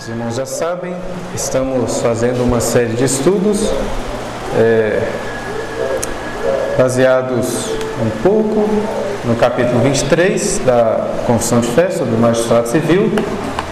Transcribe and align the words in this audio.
Os 0.00 0.08
irmãos 0.08 0.34
já 0.34 0.46
sabem, 0.46 0.96
estamos 1.34 2.00
fazendo 2.00 2.42
uma 2.42 2.58
série 2.58 2.94
de 2.94 3.04
estudos 3.04 3.70
é, 4.58 4.98
baseados 6.78 7.66
um 8.02 8.22
pouco 8.22 8.66
no 9.26 9.36
capítulo 9.36 9.78
23 9.80 10.62
da 10.64 11.06
Confissão 11.26 11.60
de 11.60 11.66
Fé 11.66 11.90
sobre 11.90 12.14
o 12.14 12.18
magistrado 12.18 12.68
civil, 12.68 13.12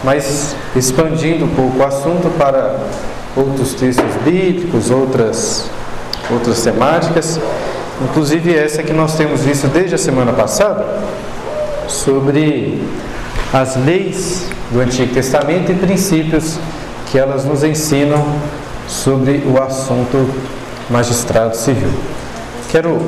mas 0.04 0.54
expandindo 0.76 1.46
um 1.46 1.54
pouco 1.54 1.78
o 1.78 1.82
assunto 1.82 2.28
para 2.36 2.76
outros 3.34 3.72
textos 3.72 4.14
bíblicos, 4.22 4.90
outras, 4.90 5.70
outras 6.30 6.62
temáticas, 6.62 7.40
inclusive 8.02 8.54
essa 8.54 8.82
que 8.82 8.92
nós 8.92 9.16
temos 9.16 9.40
visto 9.40 9.66
desde 9.68 9.94
a 9.94 9.98
semana 9.98 10.34
passada, 10.34 10.84
sobre 11.88 12.86
as 13.52 13.76
leis 13.76 14.46
do 14.70 14.80
Antigo 14.80 15.14
Testamento 15.14 15.72
e 15.72 15.74
princípios 15.74 16.58
que 17.10 17.18
elas 17.18 17.44
nos 17.44 17.64
ensinam 17.64 18.24
sobre 18.86 19.42
o 19.46 19.62
assunto 19.62 20.28
magistrado 20.90 21.56
civil. 21.56 21.90
Quero, 22.70 22.98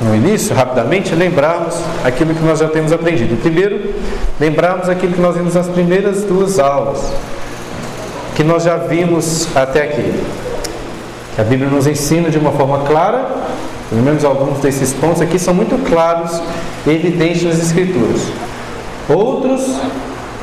no 0.00 0.14
início, 0.14 0.54
rapidamente, 0.54 1.14
lembrarmos 1.14 1.76
aquilo 2.02 2.34
que 2.34 2.42
nós 2.42 2.58
já 2.58 2.68
temos 2.68 2.92
aprendido. 2.92 3.36
Primeiro, 3.40 3.94
lembrarmos 4.40 4.88
aquilo 4.88 5.12
que 5.12 5.20
nós 5.20 5.36
vimos 5.36 5.54
nas 5.54 5.68
primeiras 5.68 6.24
duas 6.24 6.58
aulas, 6.58 7.12
que 8.34 8.42
nós 8.42 8.62
já 8.62 8.76
vimos 8.76 9.54
até 9.54 9.82
aqui. 9.82 10.24
Que 11.34 11.40
a 11.42 11.44
Bíblia 11.44 11.68
nos 11.68 11.86
ensina 11.86 12.30
de 12.30 12.38
uma 12.38 12.52
forma 12.52 12.80
clara, 12.86 13.26
pelo 13.90 14.02
menos 14.02 14.24
alguns 14.24 14.60
desses 14.60 14.94
pontos 14.94 15.20
aqui 15.20 15.38
são 15.38 15.52
muito 15.52 15.76
claros 15.86 16.40
e 16.86 16.90
evidentes 16.90 17.42
nas 17.42 17.58
Escrituras. 17.58 18.22
Outros 19.12 19.66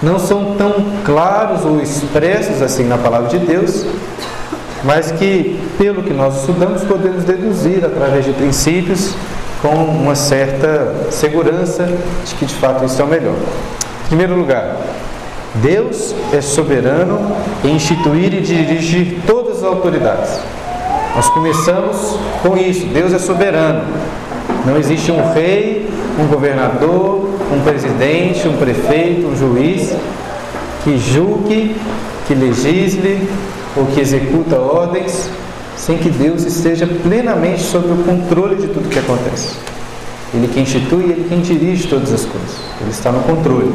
não 0.04 0.20
são 0.20 0.56
tão 0.58 0.74
claros 1.06 1.64
ou 1.64 1.82
expressos 1.82 2.62
assim 2.62 2.84
na 2.84 2.98
palavra 2.98 3.30
de 3.30 3.40
Deus, 3.40 3.86
mas 4.84 5.12
que, 5.12 5.60
pelo 5.78 6.04
que 6.04 6.14
nós 6.14 6.42
estudamos, 6.42 6.84
podemos 6.84 7.24
deduzir 7.24 7.84
através 7.84 8.26
de 8.26 8.34
princípios 8.34 9.16
com 9.62 9.70
uma 9.70 10.16
certa 10.16 10.94
segurança 11.10 11.90
de 12.26 12.36
que 12.36 12.46
de 12.46 12.54
fato 12.56 12.86
isso 12.86 13.02
é 13.02 13.06
o 13.06 13.08
melhor. 13.08 13.36
Em 14.06 14.08
primeiro 14.08 14.36
lugar, 14.36 14.78
Deus 15.56 16.14
é 16.34 16.42
soberano 16.42 17.36
em 17.64 17.76
instituir 17.76 18.34
e 18.34 18.42
dirigir 18.42 19.22
todas 19.26 19.58
as 19.58 19.64
autoridades. 19.64 20.40
Nós 21.16 21.30
começamos 21.30 22.16
com 22.44 22.56
isso: 22.56 22.86
Deus 22.88 23.14
é 23.14 23.20
soberano. 23.20 23.82
Não 24.66 24.78
existe 24.78 25.12
um 25.12 25.34
rei, 25.34 25.90
um 26.20 26.28
governador, 26.28 27.37
um 27.58 27.62
presidente, 27.64 28.48
um 28.48 28.58
prefeito, 28.58 29.28
um 29.28 29.36
juiz 29.36 29.94
que 30.84 30.98
julgue, 30.98 31.76
que 32.28 32.34
legisle 32.34 33.28
ou 33.76 33.86
que 33.88 34.00
executa 34.00 34.58
ordens 34.58 35.30
sem 35.76 35.98
que 35.98 36.10
Deus 36.10 36.44
esteja 36.44 36.88
plenamente 36.88 37.62
sob 37.62 37.88
o 37.92 38.04
controle 38.04 38.56
de 38.56 38.68
tudo 38.68 38.90
que 38.90 39.00
acontece. 39.00 39.56
Ele 40.34 40.48
que 40.48 40.60
institui, 40.60 41.04
ele 41.04 41.26
quem 41.30 41.40
dirige 41.40 41.88
todas 41.88 42.12
as 42.12 42.26
coisas. 42.26 42.58
Ele 42.82 42.90
está 42.90 43.12
no 43.12 43.22
controle. 43.22 43.72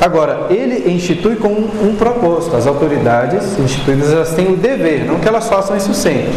Agora, 0.00 0.46
ele 0.50 0.92
institui 0.92 1.36
com 1.36 1.48
um, 1.48 1.90
um 1.90 1.96
propósito. 1.96 2.56
As 2.56 2.66
autoridades 2.66 3.58
instituídas 3.58 4.12
elas 4.12 4.32
têm 4.32 4.52
o 4.52 4.56
dever, 4.56 5.04
não 5.04 5.18
que 5.18 5.28
elas 5.28 5.48
façam 5.48 5.76
isso 5.76 5.92
sempre, 5.92 6.34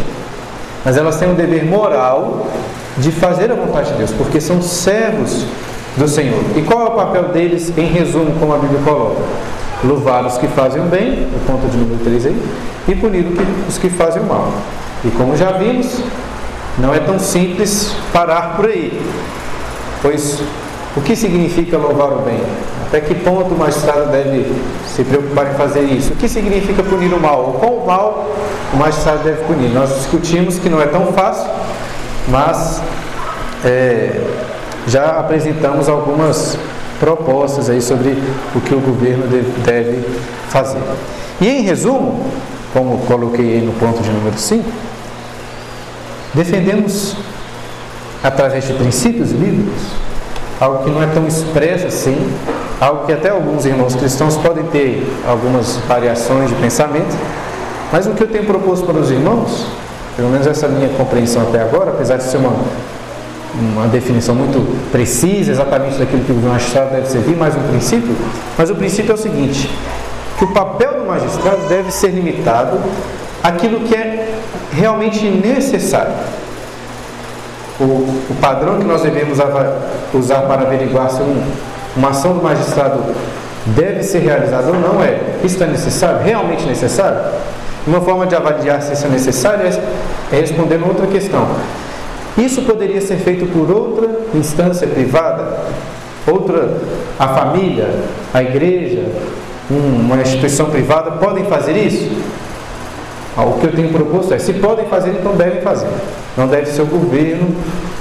mas 0.84 0.96
elas 0.96 1.16
têm 1.16 1.30
o 1.30 1.34
dever 1.34 1.64
moral 1.64 2.46
de 2.98 3.10
fazer 3.10 3.50
a 3.50 3.54
vontade 3.54 3.90
de 3.92 3.98
Deus, 3.98 4.10
porque 4.12 4.40
são 4.40 4.60
servos 4.60 5.46
do 5.96 6.08
Senhor. 6.08 6.42
E 6.56 6.62
qual 6.62 6.86
é 6.86 6.88
o 6.88 6.92
papel 6.92 7.24
deles, 7.28 7.72
em 7.76 7.86
resumo, 7.86 8.34
como 8.38 8.54
a 8.54 8.58
Bíblia 8.58 8.80
coloca? 8.84 9.20
Louvar 9.84 10.24
os 10.24 10.38
que 10.38 10.46
fazem 10.48 10.80
o 10.80 10.84
bem, 10.84 11.26
o 11.34 11.46
ponto 11.46 11.66
de 11.68 11.76
número 11.76 12.02
3 12.04 12.26
aí, 12.26 12.42
e 12.88 12.94
punir 12.94 13.26
os 13.68 13.78
que 13.78 13.90
fazem 13.90 14.22
o 14.22 14.26
mal. 14.26 14.52
E 15.04 15.10
como 15.10 15.36
já 15.36 15.52
vimos, 15.52 16.00
não 16.78 16.94
é 16.94 17.00
tão 17.00 17.18
simples 17.18 17.94
parar 18.12 18.56
por 18.56 18.66
aí, 18.66 19.00
pois 20.00 20.40
o 20.96 21.00
que 21.00 21.16
significa 21.16 21.76
louvar 21.76 22.12
o 22.12 22.18
bem? 22.18 22.40
Até 22.86 23.00
que 23.00 23.14
ponto 23.14 23.54
o 23.54 23.58
magistrado 23.58 24.10
deve 24.10 24.52
se 24.86 25.02
preocupar 25.02 25.50
em 25.50 25.54
fazer 25.54 25.80
isso? 25.80 26.12
O 26.12 26.16
que 26.16 26.28
significa 26.28 26.82
punir 26.82 27.12
o 27.14 27.18
mal? 27.18 27.56
Qual 27.58 27.86
mal 27.86 28.26
o 28.72 28.76
magistrado 28.76 29.24
deve 29.24 29.42
punir? 29.44 29.70
Nós 29.70 29.94
discutimos 29.94 30.58
que 30.58 30.68
não 30.68 30.80
é 30.80 30.86
tão 30.86 31.06
fácil, 31.06 31.50
mas 32.28 32.80
é, 33.64 34.20
já 34.86 35.18
apresentamos 35.18 35.88
algumas 35.88 36.58
propostas 36.98 37.68
aí 37.68 37.80
sobre 37.80 38.16
o 38.54 38.60
que 38.60 38.74
o 38.74 38.80
governo 38.80 39.26
deve, 39.64 40.04
fazer. 40.48 40.80
E 41.40 41.48
em 41.48 41.62
resumo, 41.62 42.24
como 42.72 42.98
coloquei 43.06 43.60
no 43.60 43.72
ponto 43.72 44.02
de 44.02 44.10
número 44.10 44.38
5, 44.38 44.64
defendemos 46.34 47.16
através 48.22 48.66
de 48.66 48.74
princípios 48.74 49.32
bíblicos 49.32 49.82
algo 50.60 50.84
que 50.84 50.90
não 50.90 51.02
é 51.02 51.06
tão 51.06 51.26
expresso 51.26 51.86
assim, 51.88 52.16
algo 52.80 53.06
que 53.06 53.12
até 53.12 53.30
alguns 53.30 53.64
irmãos 53.66 53.96
cristãos 53.96 54.36
podem 54.36 54.64
ter 54.64 55.04
algumas 55.26 55.76
variações 55.88 56.50
de 56.50 56.54
pensamento, 56.56 57.16
mas 57.90 58.06
o 58.06 58.10
que 58.10 58.22
eu 58.22 58.28
tenho 58.28 58.44
proposto 58.44 58.86
para 58.86 58.98
os 58.98 59.10
irmãos 59.10 59.66
pelo 60.16 60.28
menos 60.28 60.46
essa 60.46 60.68
minha 60.68 60.88
compreensão 60.90 61.42
até 61.42 61.62
agora, 61.62 61.90
apesar 61.90 62.16
de 62.16 62.24
ser 62.24 62.36
uma, 62.36 62.54
uma 63.54 63.86
definição 63.88 64.34
muito 64.34 64.90
precisa, 64.90 65.52
exatamente 65.52 65.98
daquilo 65.98 66.22
que 66.24 66.32
o 66.32 66.36
magistrado 66.36 66.90
deve 66.90 67.06
servir, 67.08 67.36
mais 67.36 67.54
um 67.56 67.62
princípio, 67.68 68.14
mas 68.56 68.70
o 68.70 68.74
princípio 68.74 69.12
é 69.12 69.14
o 69.14 69.18
seguinte, 69.18 69.70
que 70.38 70.44
o 70.44 70.48
papel 70.48 71.00
do 71.00 71.06
magistrado 71.06 71.68
deve 71.68 71.90
ser 71.90 72.08
limitado 72.08 72.78
àquilo 73.42 73.80
que 73.80 73.94
é 73.94 74.34
realmente 74.72 75.24
necessário. 75.24 76.12
O, 77.80 77.84
o 77.84 78.36
padrão 78.40 78.78
que 78.78 78.84
nós 78.84 79.02
devemos 79.02 79.38
usar 80.12 80.42
para 80.42 80.62
averiguar 80.62 81.10
se 81.10 81.20
um, 81.22 81.42
uma 81.96 82.10
ação 82.10 82.34
do 82.34 82.42
magistrado 82.42 83.02
deve 83.66 84.02
ser 84.02 84.20
realizada 84.20 84.68
ou 84.68 84.74
não 84.74 85.02
é, 85.02 85.18
isso 85.44 85.62
é 85.62 85.66
necessário, 85.66 86.24
realmente 86.24 86.66
necessário? 86.66 87.18
Uma 87.86 88.00
forma 88.00 88.26
de 88.26 88.34
avaliar 88.34 88.80
se 88.82 88.92
isso 88.92 89.06
é 89.06 89.08
necessário 89.08 89.66
é 89.66 90.36
respondendo 90.36 90.86
outra 90.86 91.06
questão. 91.06 91.48
Isso 92.38 92.62
poderia 92.62 93.00
ser 93.00 93.16
feito 93.18 93.46
por 93.46 93.70
outra 93.70 94.08
instância 94.34 94.86
privada? 94.86 95.58
Outra, 96.26 96.76
a 97.18 97.28
família, 97.28 97.90
a 98.32 98.42
igreja, 98.42 99.04
uma 99.68 100.16
instituição 100.16 100.66
privada 100.70 101.12
podem 101.12 101.44
fazer 101.44 101.76
isso? 101.76 102.10
Ah, 103.36 103.44
o 103.44 103.54
que 103.54 103.66
eu 103.66 103.72
tenho 103.72 103.88
proposto 103.90 104.34
é, 104.34 104.38
se 104.38 104.52
podem 104.54 104.86
fazer, 104.86 105.10
então 105.10 105.34
devem 105.34 105.62
fazer. 105.62 105.88
Não 106.36 106.46
deve 106.46 106.66
ser 106.66 106.82
o 106.82 106.86
governo 106.86 107.54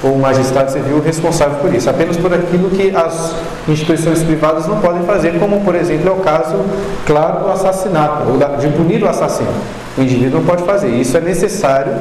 ou 0.03 0.13
o 0.13 0.19
magistrado 0.19 0.71
civil 0.71 1.01
responsável 1.01 1.59
por 1.59 1.73
isso, 1.73 1.89
apenas 1.89 2.17
por 2.17 2.33
aquilo 2.33 2.69
que 2.69 2.93
as 2.95 3.35
instituições 3.67 4.23
privadas 4.23 4.67
não 4.67 4.79
podem 4.81 5.03
fazer, 5.03 5.37
como 5.39 5.61
por 5.61 5.75
exemplo 5.75 6.09
é 6.09 6.11
o 6.11 6.17
caso, 6.17 6.55
claro, 7.05 7.45
do 7.45 7.51
assassinato, 7.51 8.23
ou 8.29 8.57
de 8.57 8.67
punir 8.69 9.03
o 9.03 9.07
assassino. 9.07 9.53
O 9.97 10.01
indivíduo 10.01 10.39
não 10.39 10.45
pode 10.45 10.63
fazer, 10.63 10.89
isso 10.89 11.15
é 11.15 11.21
necessário 11.21 11.93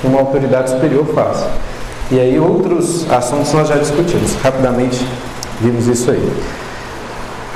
que 0.00 0.06
uma 0.06 0.20
autoridade 0.20 0.70
superior 0.70 1.06
faça. 1.14 1.48
E 2.10 2.20
aí 2.20 2.38
outros 2.38 3.10
assuntos 3.10 3.52
nós 3.52 3.68
já 3.68 3.76
discutimos, 3.76 4.34
rapidamente 4.36 5.04
vimos 5.60 5.86
isso 5.86 6.10
aí. 6.10 6.32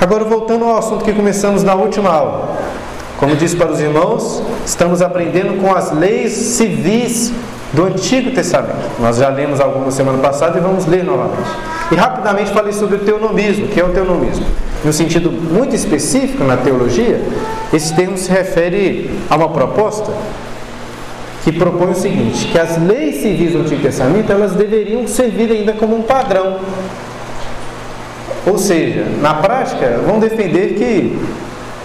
Agora 0.01 0.25
voltando 0.25 0.65
ao 0.65 0.79
assunto 0.79 1.05
que 1.05 1.13
começamos 1.13 1.63
na 1.63 1.75
última 1.75 2.11
aula. 2.11 2.62
Como 3.23 3.37
disse 3.37 3.55
para 3.55 3.71
os 3.71 3.79
irmãos, 3.79 4.43
estamos 4.67 5.01
aprendendo 5.01 5.61
com 5.61 5.73
as 5.73 5.93
leis 5.93 6.33
civis 6.33 7.33
do 7.73 7.85
Antigo 7.85 8.33
Testamento. 8.33 9.01
Nós 9.01 9.19
já 9.19 9.29
lemos 9.29 9.61
algumas 9.61 9.95
semana 9.95 10.19
passada 10.19 10.59
e 10.59 10.61
vamos 10.61 10.87
ler 10.87 11.05
novamente. 11.05 11.49
E 11.93 11.95
rapidamente 11.95 12.51
falei 12.51 12.73
sobre 12.73 12.97
o 12.97 12.99
teonomismo. 12.99 13.69
Que 13.69 13.79
é 13.79 13.85
o 13.85 13.91
teonomismo? 13.91 14.45
No 14.85 14.93
sentido 14.93 15.31
muito 15.31 15.73
específico 15.73 16.43
na 16.43 16.57
teologia, 16.57 17.23
esse 17.73 17.95
termo 17.95 18.19
se 18.19 18.29
refere 18.29 19.09
a 19.31 19.37
uma 19.37 19.51
proposta 19.51 20.13
que 21.45 21.53
propõe 21.53 21.93
o 21.93 21.95
seguinte, 21.95 22.47
que 22.47 22.59
as 22.59 22.77
leis 22.77 23.23
civis 23.23 23.53
do 23.53 23.61
Antigo 23.61 23.83
Testamento 23.83 24.33
elas 24.33 24.51
deveriam 24.55 25.07
servir 25.07 25.49
ainda 25.53 25.75
como 25.75 25.95
um 25.97 26.03
padrão. 26.03 26.59
Ou 28.45 28.59
seja, 28.59 29.07
na 29.21 29.35
prática, 29.35 30.01
vão 30.05 30.19
defender 30.19 30.75
que 30.75 31.17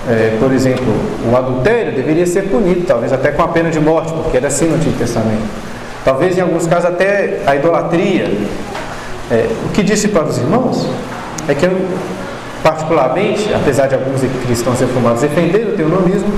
é, 0.10 0.38
por 0.40 0.54
exemplo, 0.54 0.86
o 1.30 1.36
adultério 1.36 1.94
deveria 1.94 2.26
ser 2.26 2.44
punido, 2.44 2.86
talvez 2.88 3.12
até 3.12 3.32
com 3.32 3.42
a 3.42 3.48
pena 3.50 3.70
de 3.70 3.80
morte, 3.80 4.14
porque 4.14 4.38
era 4.38 4.48
assim 4.48 4.66
no 4.66 4.76
Antigo 4.76 4.98
Testamento. 4.98 5.44
Talvez 6.06 6.38
em 6.38 6.42
alguns 6.42 6.66
casos 6.66 6.90
até 6.90 7.42
a 7.46 7.56
idolatria. 7.56 8.32
É, 9.30 9.50
o 9.66 9.70
que 9.74 9.84
disse 9.84 10.08
para 10.08 10.24
os 10.24 10.38
irmãos 10.38 10.88
é 11.50 11.54
que 11.54 11.66
eu, 11.66 11.78
particularmente, 12.64 13.54
apesar 13.54 13.88
de 13.88 13.96
alguns 13.96 14.22
cristãos 14.46 14.80
reformados 14.80 15.22
defenderem 15.22 15.68
o 15.68 15.76
teonomismo, 15.76 16.32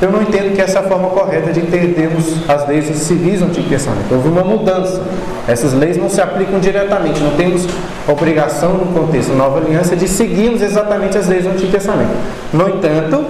eu 0.00 0.10
não 0.10 0.20
entendo 0.20 0.54
que 0.54 0.60
essa 0.60 0.78
é 0.78 0.82
a 0.82 0.84
forma 0.84 1.08
correta 1.08 1.52
de 1.52 1.60
entendermos 1.60 2.48
as 2.48 2.68
leis 2.68 2.84
civis 2.96 3.40
do 3.40 3.46
Antigo 3.46 3.68
Testamento. 3.68 4.12
Houve 4.12 4.28
uma 4.28 4.44
mudança. 4.44 5.02
Essas 5.48 5.72
leis 5.72 5.96
não 5.96 6.10
se 6.10 6.20
aplicam 6.20 6.60
diretamente, 6.60 7.20
não 7.20 7.30
temos 7.30 7.66
obrigação 8.06 8.74
no 8.74 8.86
contexto 8.92 9.30
da 9.30 9.36
nova 9.36 9.58
aliança 9.58 9.96
de 9.96 10.06
seguirmos 10.06 10.60
exatamente 10.60 11.16
as 11.16 11.26
leis 11.28 11.44
do 11.44 11.50
Antigo 11.50 11.72
Testamento. 11.72 12.10
No 12.52 12.68
entanto, 12.68 13.24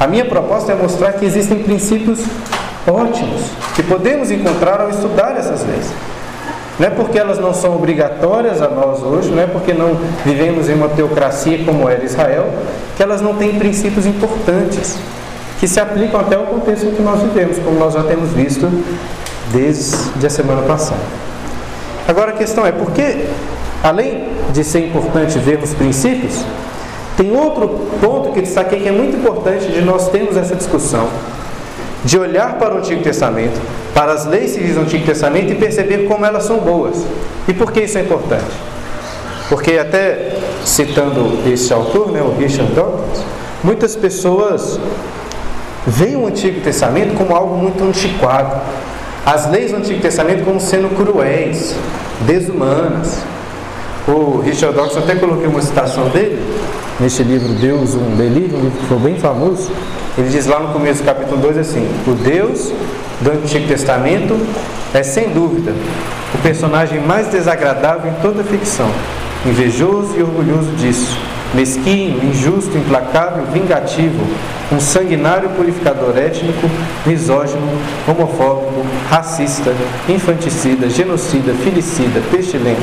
a 0.00 0.06
minha 0.06 0.24
proposta 0.24 0.72
é 0.72 0.74
mostrar 0.74 1.12
que 1.12 1.26
existem 1.26 1.58
princípios 1.58 2.20
ótimos 2.86 3.42
que 3.74 3.82
podemos 3.82 4.30
encontrar 4.30 4.80
ao 4.80 4.88
estudar 4.88 5.36
essas 5.36 5.66
leis. 5.66 5.90
Não 6.78 6.86
é 6.86 6.90
porque 6.90 7.18
elas 7.18 7.38
não 7.38 7.54
são 7.54 7.74
obrigatórias 7.74 8.60
a 8.60 8.68
nós 8.68 9.02
hoje, 9.02 9.30
não 9.30 9.42
é 9.42 9.46
porque 9.46 9.72
não 9.72 9.96
vivemos 10.24 10.68
em 10.68 10.74
uma 10.74 10.88
teocracia 10.88 11.64
como 11.64 11.88
era 11.88 12.04
Israel, 12.04 12.50
que 12.96 13.02
elas 13.02 13.22
não 13.22 13.34
têm 13.34 13.58
princípios 13.58 14.04
importantes, 14.04 14.98
que 15.58 15.66
se 15.66 15.80
aplicam 15.80 16.20
até 16.20 16.36
ao 16.36 16.44
contexto 16.44 16.86
em 16.86 16.94
que 16.94 17.02
nós 17.02 17.22
vivemos, 17.22 17.58
como 17.58 17.78
nós 17.78 17.94
já 17.94 18.02
temos 18.02 18.30
visto 18.30 18.68
desde 19.52 20.26
a 20.26 20.30
semana 20.30 20.62
passada. 20.62 21.00
Agora 22.06 22.32
a 22.32 22.34
questão 22.34 22.66
é, 22.66 22.72
por 22.72 22.90
que, 22.92 23.26
além 23.82 24.28
de 24.52 24.62
ser 24.62 24.86
importante 24.86 25.38
vermos 25.38 25.74
princípios, 25.74 26.44
tem 27.16 27.34
outro 27.34 27.68
ponto 28.00 28.32
que 28.32 28.42
destaquei 28.42 28.80
que 28.80 28.88
é 28.88 28.92
muito 28.92 29.16
importante 29.16 29.66
de 29.66 29.80
nós 29.80 30.08
termos 30.10 30.36
essa 30.36 30.54
discussão, 30.54 31.08
de 32.04 32.18
olhar 32.18 32.58
para 32.58 32.74
o 32.74 32.78
Antigo 32.78 33.02
Testamento, 33.02 33.58
para 33.94 34.12
as 34.12 34.26
leis 34.26 34.50
civis 34.50 34.74
do 34.74 34.82
Antigo 34.82 35.06
Testamento 35.06 35.50
e 35.50 35.54
perceber 35.54 36.06
como 36.06 36.24
elas 36.24 36.44
são 36.44 36.58
boas. 36.58 37.02
E 37.48 37.54
por 37.54 37.72
que 37.72 37.80
isso 37.80 37.96
é 37.96 38.02
importante? 38.02 38.44
Porque 39.48 39.78
até 39.78 40.36
citando 40.64 41.38
esse 41.50 41.72
autor, 41.72 42.12
né, 42.12 42.20
o 42.20 42.36
Richard 42.38 42.72
Dawkins, 42.72 43.24
muitas 43.64 43.96
pessoas 43.96 44.78
veem 45.86 46.16
o 46.16 46.26
Antigo 46.26 46.60
Testamento 46.60 47.14
como 47.14 47.34
algo 47.34 47.56
muito 47.56 47.82
antiquado. 47.84 48.60
As 49.24 49.50
leis 49.50 49.70
do 49.70 49.78
Antigo 49.78 50.00
Testamento 50.00 50.44
como 50.44 50.60
sendo 50.60 50.94
cruéis, 50.96 51.74
desumanas. 52.20 53.22
O 54.06 54.40
Richard 54.40 54.76
Dawkins 54.76 54.98
até 54.98 55.16
coloquei 55.16 55.46
uma 55.46 55.60
citação 55.60 56.08
dele 56.10 56.40
neste 56.98 57.22
livro 57.22 57.48
Deus, 57.54 57.94
um 57.94 58.16
delírio, 58.16 58.56
um 58.56 58.62
livro 58.62 58.78
que 58.78 58.86
foi 58.86 58.98
bem 58.98 59.18
famoso, 59.18 59.70
ele 60.16 60.28
diz 60.28 60.46
lá 60.46 60.60
no 60.60 60.72
começo 60.72 61.02
do 61.02 61.06
capítulo 61.06 61.40
2 61.40 61.58
assim: 61.58 61.86
O 62.06 62.12
Deus 62.12 62.72
do 63.20 63.30
Antigo 63.30 63.68
Testamento 63.68 64.38
é 64.94 65.02
sem 65.02 65.30
dúvida 65.30 65.72
o 66.34 66.38
personagem 66.38 67.00
mais 67.00 67.28
desagradável 67.28 68.10
em 68.10 68.14
toda 68.22 68.40
a 68.40 68.44
ficção, 68.44 68.88
invejoso 69.44 70.16
e 70.16 70.22
orgulhoso 70.22 70.70
disso, 70.72 71.18
mesquinho, 71.56 72.22
injusto, 72.22 72.76
implacável, 72.76 73.44
vingativo, 73.46 74.24
um 74.70 74.78
sanguinário 74.78 75.48
purificador 75.50 76.16
étnico, 76.16 76.70
misógino, 77.04 77.66
homofóbico, 78.06 78.84
racista, 79.08 79.72
infanticida, 80.08 80.88
genocida, 80.88 81.52
filicida, 81.54 82.20
pestilente 82.30 82.82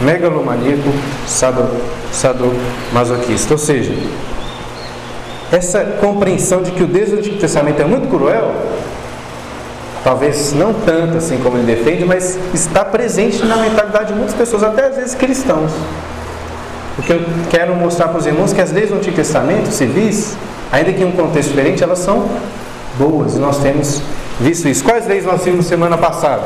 megalomaníaco, 0.00 0.88
sadomasoquista. 2.12 3.54
Ou 3.54 3.58
seja, 3.58 3.92
essa 5.52 5.84
compreensão 6.00 6.62
de 6.62 6.70
que 6.72 6.82
o 6.82 6.86
Deus 6.86 7.10
do 7.10 7.18
Antigo 7.18 7.38
Testamento 7.38 7.80
é 7.80 7.84
muito 7.84 8.08
cruel, 8.08 8.52
talvez 10.02 10.52
não 10.54 10.72
tanto 10.72 11.18
assim 11.18 11.38
como 11.38 11.58
ele 11.58 11.74
defende, 11.74 12.04
mas 12.04 12.38
está 12.54 12.84
presente 12.84 13.44
na 13.44 13.56
mentalidade 13.56 14.12
de 14.12 14.14
muitas 14.14 14.34
pessoas, 14.34 14.62
até 14.62 14.86
às 14.86 14.96
vezes 14.96 15.14
cristãos. 15.14 15.70
O 17.00 17.02
que 17.02 17.14
eu 17.14 17.20
quero 17.48 17.74
mostrar 17.74 18.08
para 18.08 18.18
os 18.18 18.26
irmãos 18.26 18.52
é 18.52 18.56
que 18.56 18.60
as 18.60 18.72
leis 18.72 18.90
do 18.90 18.96
Antigo 18.96 19.16
Testamento, 19.16 19.70
civis, 19.70 20.36
ainda 20.70 20.92
que 20.92 21.02
em 21.02 21.06
um 21.06 21.12
contexto 21.12 21.48
diferente, 21.48 21.82
elas 21.82 22.00
são 22.00 22.28
boas, 22.98 23.36
e 23.36 23.38
nós 23.38 23.56
temos 23.56 24.02
visto 24.38 24.68
isso. 24.68 24.84
Quais 24.84 25.06
leis 25.06 25.24
nós 25.24 25.42
vimos 25.42 25.64
semana 25.64 25.96
passada? 25.96 26.42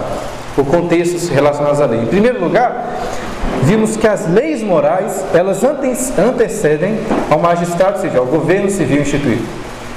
O 0.57 0.65
contexto 0.65 1.29
relacionado 1.33 1.83
à 1.83 1.87
lei. 1.87 2.03
Em 2.03 2.07
primeiro 2.07 2.41
lugar, 2.41 2.89
vimos 3.65 3.97
que 3.97 4.07
as 4.07 4.33
leis 4.33 4.63
morais, 4.63 5.25
elas 5.35 5.61
antecedem 5.65 7.01
ao 7.29 7.41
magistrado 7.41 7.99
civil, 7.99 8.21
ao 8.21 8.27
governo 8.27 8.71
civil 8.71 9.03
instituído. 9.03 9.43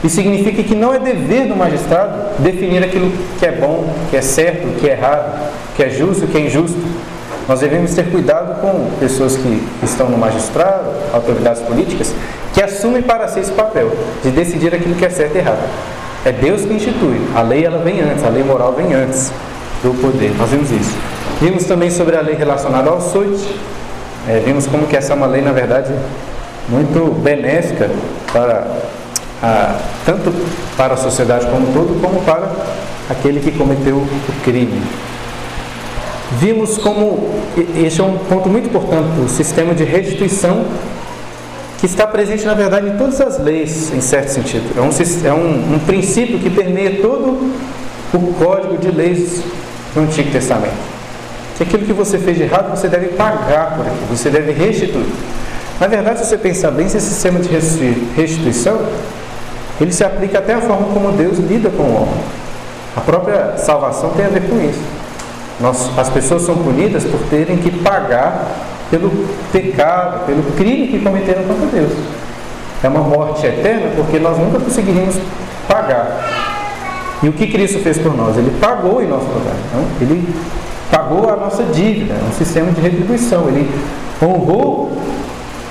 Isso 0.03 0.15
significa 0.15 0.63
que 0.63 0.73
não 0.73 0.91
é 0.91 0.97
dever 0.97 1.47
do 1.47 1.55
magistrado 1.55 2.13
definir 2.39 2.83
aquilo 2.83 3.11
que 3.37 3.45
é 3.45 3.51
bom, 3.51 3.93
que 4.09 4.17
é 4.17 4.21
certo, 4.21 4.67
que 4.79 4.89
é 4.89 4.93
errado, 4.93 5.51
que 5.75 5.83
é 5.83 5.89
justo, 5.91 6.25
que 6.25 6.35
é 6.35 6.41
injusto. 6.41 6.79
Nós 7.47 7.61
devemos 7.61 7.93
ter 7.93 8.11
cuidado 8.11 8.59
com 8.59 8.91
pessoas 8.99 9.37
que 9.37 9.67
estão 9.81 10.09
no 10.09 10.17
magistrado, 10.17 10.89
autoridades 11.13 11.61
políticas, 11.61 12.13
que 12.53 12.61
assumem 12.61 13.01
para 13.01 13.27
si 13.27 13.39
esse 13.39 13.51
papel 13.51 13.91
de 14.23 14.31
decidir 14.31 14.75
aquilo 14.75 14.95
que 14.95 15.05
é 15.05 15.09
certo 15.09 15.35
e 15.35 15.39
errado. 15.39 15.59
É 16.25 16.31
Deus 16.31 16.63
que 16.63 16.73
institui. 16.73 17.21
A 17.33 17.41
lei 17.41 17.63
ela 17.65 17.77
vem 17.77 18.01
antes, 18.01 18.23
a 18.25 18.29
lei 18.29 18.43
moral 18.43 18.73
vem 18.73 18.93
antes 18.93 19.31
do 19.81 19.93
poder. 20.01 20.35
Nós 20.37 20.49
vimos 20.49 20.71
isso. 20.71 20.93
Vimos 21.39 21.63
também 21.63 21.89
sobre 21.89 22.17
a 22.17 22.21
lei 22.21 22.35
relacionada 22.35 22.89
ao 22.89 22.97
açoite. 22.97 23.55
É, 24.27 24.41
vimos 24.43 24.67
como 24.67 24.85
que 24.87 24.97
essa 24.97 25.13
é 25.13 25.15
uma 25.15 25.27
lei, 25.27 25.41
na 25.41 25.53
verdade, 25.53 25.93
muito 26.67 27.13
benéfica 27.21 27.89
para 28.33 28.67
a, 29.41 29.79
tanto 30.05 30.33
para 30.75 30.95
a 30.95 30.97
sociedade 30.97 31.45
como 31.45 31.69
um 31.69 31.73
todo, 31.73 32.01
como 32.01 32.21
para 32.21 32.49
aquele 33.09 33.39
que 33.39 33.51
cometeu 33.51 33.95
o 33.97 34.43
crime. 34.43 34.81
Vimos 36.33 36.77
como 36.77 37.29
este 37.75 38.01
é 38.01 38.03
um 38.03 38.17
ponto 38.17 38.49
muito 38.49 38.67
importante, 38.67 39.19
o 39.23 39.29
sistema 39.29 39.73
de 39.73 39.83
restituição 39.83 40.65
que 41.79 41.85
está 41.85 42.05
presente, 42.05 42.45
na 42.45 42.53
verdade, 42.53 42.89
em 42.89 42.97
todas 42.97 43.21
as 43.21 43.39
leis, 43.39 43.93
em 43.93 44.01
certo 44.01 44.29
sentido. 44.29 44.77
É 44.77 44.81
um, 44.81 44.89
é 45.27 45.33
um, 45.33 45.75
um 45.75 45.79
princípio 45.79 46.39
que 46.39 46.49
permeia 46.49 47.01
todo 47.01 47.51
o 48.13 48.33
código 48.33 48.77
de 48.77 48.91
leis 48.91 49.41
do 49.93 50.01
Antigo 50.01 50.31
Testamento 50.31 50.97
que 51.57 51.63
aquilo 51.63 51.85
que 51.85 51.93
você 51.93 52.19
fez 52.19 52.37
de 52.37 52.43
errado 52.43 52.69
você 52.69 52.87
deve 52.87 53.07
pagar 53.09 53.75
por 53.75 53.85
aquilo, 53.85 54.05
você 54.09 54.29
deve 54.29 54.51
restituir. 54.51 55.07
Na 55.79 55.87
verdade, 55.87 56.19
se 56.19 56.25
você 56.25 56.37
pensar 56.37 56.71
bem, 56.71 56.85
esse 56.85 57.01
sistema 57.01 57.39
de 57.39 57.49
restituição, 58.15 58.79
ele 59.81 59.91
se 59.91 60.03
aplica 60.03 60.37
até 60.39 60.53
a 60.53 60.61
forma 60.61 60.87
como 60.93 61.11
Deus 61.11 61.39
lida 61.39 61.69
com 61.69 61.83
o 61.83 61.95
homem. 62.03 62.23
A 62.95 63.01
própria 63.01 63.57
salvação 63.57 64.11
tem 64.11 64.25
a 64.25 64.29
ver 64.29 64.47
com 64.47 64.59
isso. 64.59 64.81
Nós, 65.59 65.89
as 65.97 66.09
pessoas 66.09 66.43
são 66.43 66.55
punidas 66.57 67.03
por 67.03 67.19
terem 67.29 67.57
que 67.57 67.71
pagar 67.71 68.47
pelo 68.91 69.09
pecado, 69.51 70.25
pelo 70.25 70.43
crime 70.55 70.87
que 70.87 70.99
cometeram 70.99 71.43
contra 71.43 71.65
Deus. 71.67 71.91
É 72.83 72.87
uma 72.87 73.01
morte 73.01 73.45
eterna 73.45 73.91
porque 73.95 74.19
nós 74.19 74.37
nunca 74.37 74.59
conseguiríamos 74.59 75.15
pagar. 75.67 76.23
E 77.23 77.27
o 77.27 77.33
que 77.33 77.47
Cristo 77.47 77.79
fez 77.79 77.97
por 77.97 78.15
nós? 78.15 78.37
Ele 78.37 78.51
pagou 78.59 79.01
em 79.01 79.07
nosso 79.07 79.25
lugar. 79.25 79.55
Então, 79.67 79.83
ele 79.99 80.33
pagou 80.91 81.29
a 81.29 81.35
nossa 81.35 81.63
dívida, 81.63 82.13
é 82.13 82.29
um 82.29 82.33
sistema 82.33 82.71
de 82.71 82.79
retribuição. 82.79 83.47
Ele 83.47 83.69
honrou, 84.21 84.91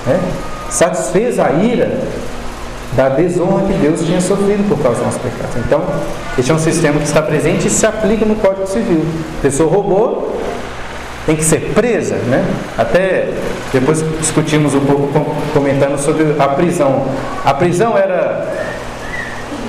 né, 0.04 0.20
satisfez 0.68 1.38
a 1.38 1.52
ira 1.52 2.00
da 2.96 3.10
desonra 3.10 3.66
que 3.66 3.74
Deus 3.74 4.00
tinha 4.00 4.20
sofrido 4.20 4.66
por 4.68 4.82
causa 4.82 4.96
dos 4.98 5.06
nossos 5.06 5.20
pecados. 5.20 5.56
Então, 5.56 5.82
este 6.38 6.50
é 6.50 6.54
um 6.54 6.58
sistema 6.58 6.98
que 6.98 7.06
está 7.06 7.20
presente 7.20 7.66
e 7.66 7.70
se 7.70 7.86
aplica 7.86 8.24
no 8.24 8.34
Código 8.36 8.66
Civil. 8.66 9.04
A 9.38 9.42
pessoa 9.42 9.70
roubou, 9.70 10.40
tem 11.26 11.36
que 11.36 11.44
ser 11.44 11.72
presa, 11.74 12.14
né? 12.14 12.44
Até 12.78 13.28
depois 13.72 14.02
discutimos 14.18 14.74
um 14.74 14.80
pouco 14.80 15.08
comentando 15.52 15.98
sobre 15.98 16.34
a 16.38 16.48
prisão. 16.48 17.04
A 17.44 17.52
prisão 17.52 17.98
era 17.98 18.54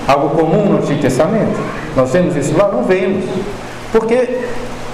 algo 0.07 0.29
comum 0.29 0.65
no 0.65 0.77
Antigo 0.77 1.01
Testamento? 1.01 1.59
Nós 1.95 2.11
vemos 2.13 2.35
isso 2.35 2.57
lá? 2.57 2.69
Não 2.71 2.83
vemos. 2.83 3.25
Porque 3.91 4.39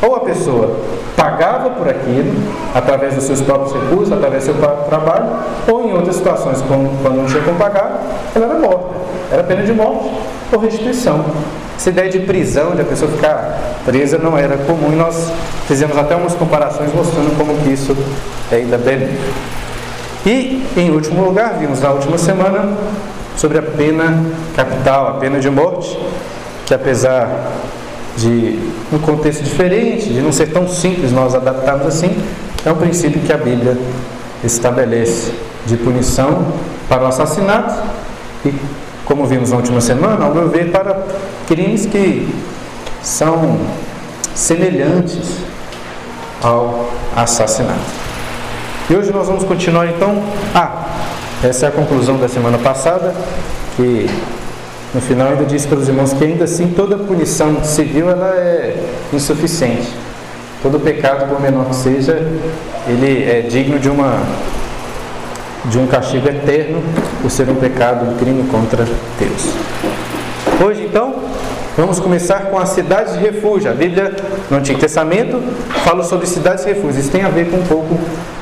ou 0.06 0.18
a 0.18 0.20
pessoa 0.20 0.76
pagava 1.16 1.70
por 1.70 1.88
aquilo, 1.88 2.34
através 2.76 3.16
dos 3.16 3.24
seus 3.24 3.42
próprios 3.42 3.74
recursos, 3.74 4.12
através 4.12 4.44
do 4.44 4.46
seu 4.48 4.56
próprio 4.56 4.86
trabalho, 4.88 5.28
ou 5.68 5.88
em 5.88 5.94
outras 5.94 6.18
situações, 6.18 6.62
quando 6.68 7.16
não 7.16 7.26
tinha 7.26 7.42
como 7.42 7.58
pagar, 7.58 8.02
ela 8.36 8.46
era 8.46 8.60
morta. 8.60 8.96
Era 9.32 9.44
pena 9.44 9.64
de 9.64 9.72
morte 9.72 10.12
ou 10.52 10.60
restituição. 10.60 11.24
Essa 11.78 11.90
ideia 11.90 12.10
de 12.10 12.20
prisão, 12.20 12.76
de 12.76 12.82
a 12.82 12.86
pessoa 12.86 13.10
ficar 13.10 13.58
presa, 13.86 14.18
não 14.18 14.38
era 14.38 14.58
comum 14.58 14.92
e 14.92 14.96
nós 14.96 15.32
fizemos 15.68 15.98
até 15.98 16.16
umas 16.16 16.36
comparações 16.36 16.94
mostrando 16.94 17.36
como 17.38 17.56
que 17.64 17.70
isso 17.70 17.96
é 18.52 18.58
ainda 18.58 18.78
benéfico. 18.78 19.34
E, 20.26 20.66
em 20.78 20.92
último 20.92 21.24
lugar, 21.24 21.56
vimos 21.60 21.82
na 21.82 21.92
última 21.92 22.18
semana 22.18 22.78
sobre 23.36 23.58
a 23.58 23.62
pena 23.62 24.24
capital, 24.56 25.08
a 25.08 25.12
pena 25.14 25.40
de 25.40 25.50
morte, 25.50 25.98
que 26.66 26.74
apesar 26.74 27.28
de 28.17 28.60
um 28.91 29.00
contexto 29.00 29.43
diferente, 29.43 30.10
de 30.10 30.22
não 30.22 30.32
ser 30.32 30.48
tão 30.48 30.67
simples 30.67 31.12
nós 31.12 31.34
adaptarmos 31.34 31.88
assim, 31.88 32.15
é 32.65 32.72
um 32.72 32.75
princípio 32.75 33.22
que 33.22 33.34
a 33.34 33.38
Bíblia 33.38 33.77
estabelece 34.43 35.32
de 35.65 35.77
punição 35.77 36.53
para 36.88 37.03
o 37.03 37.08
assassinato 37.08 37.74
e, 38.46 38.53
como 39.05 39.25
vimos 39.25 39.51
na 39.51 39.58
última 39.58 39.82
semana, 39.82 40.25
ao 40.25 40.34
meu 40.34 40.50
ver, 40.50 40.72
para 40.72 41.03
crimes 41.48 41.86
que 41.86 42.27
são 43.01 43.60
semelhantes 44.36 45.39
ao 46.41 46.89
assassinato. 47.15 48.03
E 48.89 48.96
hoje 48.96 49.12
nós 49.12 49.27
vamos 49.27 49.43
continuar 49.46 49.88
então. 49.88 50.22
Ah, 50.53 50.86
essa 51.43 51.65
é 51.65 51.70
a 51.70 51.72
conclusão 51.72 52.17
da 52.17 52.27
semana 52.27 52.58
passada, 52.58 53.13
que 53.75 54.10
no 54.94 55.02
final 55.02 55.30
ainda 55.30 55.46
diz 55.46 55.66
para 55.66 55.80
os 55.80 55.88
irmãos 55.88 56.14
que 56.14 56.24
ainda 56.24 56.44
assim 56.44 56.68
toda 56.68 56.98
punição 56.98 57.64
civil 57.64 58.10
ela 58.10 58.36
é 58.36 58.76
insuficiente. 59.12 59.92
Todo 60.62 60.80
pecado, 60.80 61.28
por 61.28 61.42
menor 61.42 61.66
que 61.66 61.76
seja, 61.76 62.26
ele 62.88 63.24
é 63.24 63.42
digno 63.42 63.80
de 63.80 63.90
uma 63.90 64.22
de 65.66 65.80
um 65.80 65.88
castigo 65.88 66.28
eterno 66.28 66.84
por 67.22 67.32
ser 67.32 67.50
um 67.50 67.56
pecado, 67.56 68.06
um 68.06 68.18
crime 68.18 68.44
contra 68.50 68.86
Deus. 69.18 69.54
Hoje 70.62 70.84
então, 70.84 71.16
vamos 71.78 72.00
começar 72.00 72.48
com 72.48 72.60
a 72.60 72.66
cidade 72.66 73.14
de 73.14 73.20
refúgio. 73.20 73.72
A 73.72 73.74
Bíblia 73.74 74.14
no 74.52 74.58
Antigo 74.58 74.80
Testamento 74.80 75.42
fala 75.84 76.04
sobre 76.04 76.28
cidades 76.28 76.66
de 76.66 76.74
refúgio. 76.74 77.00
Isso 77.00 77.12
tem 77.12 77.24
a 77.24 77.30
ver 77.30 77.50
com 77.50 77.58
um 77.58 77.66
pouco 77.66 77.98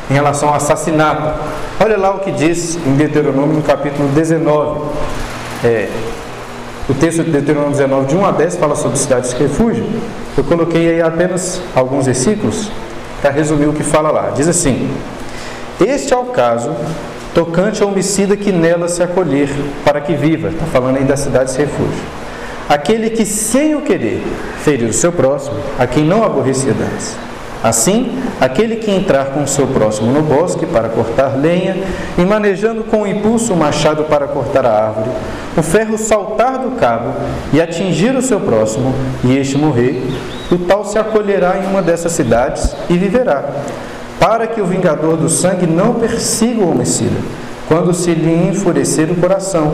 em 0.09 0.13
relação 0.13 0.49
ao 0.49 0.55
assassinato. 0.55 1.39
Olha 1.79 1.97
lá 1.97 2.11
o 2.11 2.19
que 2.19 2.31
diz 2.31 2.77
em 2.85 2.95
Deuteronômio 2.95 3.55
no 3.55 3.61
capítulo 3.61 4.09
19. 4.09 4.81
É, 5.63 5.87
o 6.91 6.93
texto 6.93 7.23
de 7.23 7.31
Deuteronômio 7.31 7.71
19, 7.71 8.07
de 8.07 8.15
1 8.17 8.25
a 8.25 8.31
10, 8.31 8.57
fala 8.57 8.75
sobre 8.75 8.97
cidades 8.97 9.29
de 9.29 9.37
refúgio. 9.37 9.85
Eu 10.37 10.43
coloquei 10.43 10.89
aí 10.89 11.01
apenas 11.01 11.61
alguns 11.73 12.05
versículos 12.05 12.69
para 13.21 13.31
resumir 13.31 13.67
o 13.67 13.73
que 13.73 13.81
fala 13.81 14.11
lá. 14.11 14.31
Diz 14.31 14.45
assim: 14.49 14.89
Este 15.79 16.13
é 16.13 16.17
o 16.17 16.25
caso 16.25 16.75
tocante 17.33 17.81
ao 17.81 17.87
homicida 17.87 18.35
que 18.35 18.51
nela 18.51 18.89
se 18.89 19.01
acolher, 19.01 19.49
para 19.85 20.01
que 20.01 20.13
viva. 20.13 20.49
Está 20.49 20.65
falando 20.65 20.97
aí 20.97 21.05
das 21.05 21.21
cidades 21.21 21.53
de 21.53 21.61
refúgio. 21.61 22.03
Aquele 22.67 23.09
que, 23.09 23.25
sem 23.25 23.73
o 23.73 23.81
querer, 23.81 24.21
ferir 24.61 24.89
o 24.89 24.93
seu 24.93 25.13
próximo, 25.13 25.57
a 25.79 25.87
quem 25.87 26.03
não 26.03 26.25
aborrecia 26.25 26.71
antes 26.71 27.15
Assim, 27.63 28.19
aquele 28.39 28.77
que 28.77 28.89
entrar 28.89 29.25
com 29.25 29.43
o 29.43 29.47
seu 29.47 29.67
próximo 29.67 30.11
no 30.11 30.23
bosque 30.23 30.65
para 30.65 30.89
cortar 30.89 31.37
lenha, 31.37 31.77
e 32.17 32.25
manejando 32.25 32.83
com 32.83 33.05
impulso 33.05 33.53
o 33.53 33.57
machado 33.57 34.05
para 34.05 34.27
cortar 34.27 34.65
a 34.65 34.87
árvore, 34.87 35.11
o 35.55 35.61
ferro 35.61 35.97
saltar 35.97 36.57
do 36.57 36.71
cabo 36.71 37.13
e 37.53 37.61
atingir 37.61 38.15
o 38.15 38.21
seu 38.21 38.39
próximo, 38.39 38.95
e 39.23 39.37
este 39.37 39.57
morrer, 39.57 40.01
o 40.51 40.57
tal 40.57 40.83
se 40.83 40.97
acolherá 40.97 41.59
em 41.59 41.67
uma 41.67 41.83
dessas 41.83 42.13
cidades 42.13 42.75
e 42.89 42.97
viverá, 42.97 43.43
para 44.19 44.47
que 44.47 44.59
o 44.59 44.65
vingador 44.65 45.15
do 45.15 45.29
sangue 45.29 45.67
não 45.67 45.93
persiga 45.93 46.61
o 46.61 46.71
homicida, 46.71 47.17
quando 47.67 47.93
se 47.93 48.11
lhe 48.11 48.49
enfurecer 48.49 49.11
o 49.11 49.15
coração, 49.15 49.71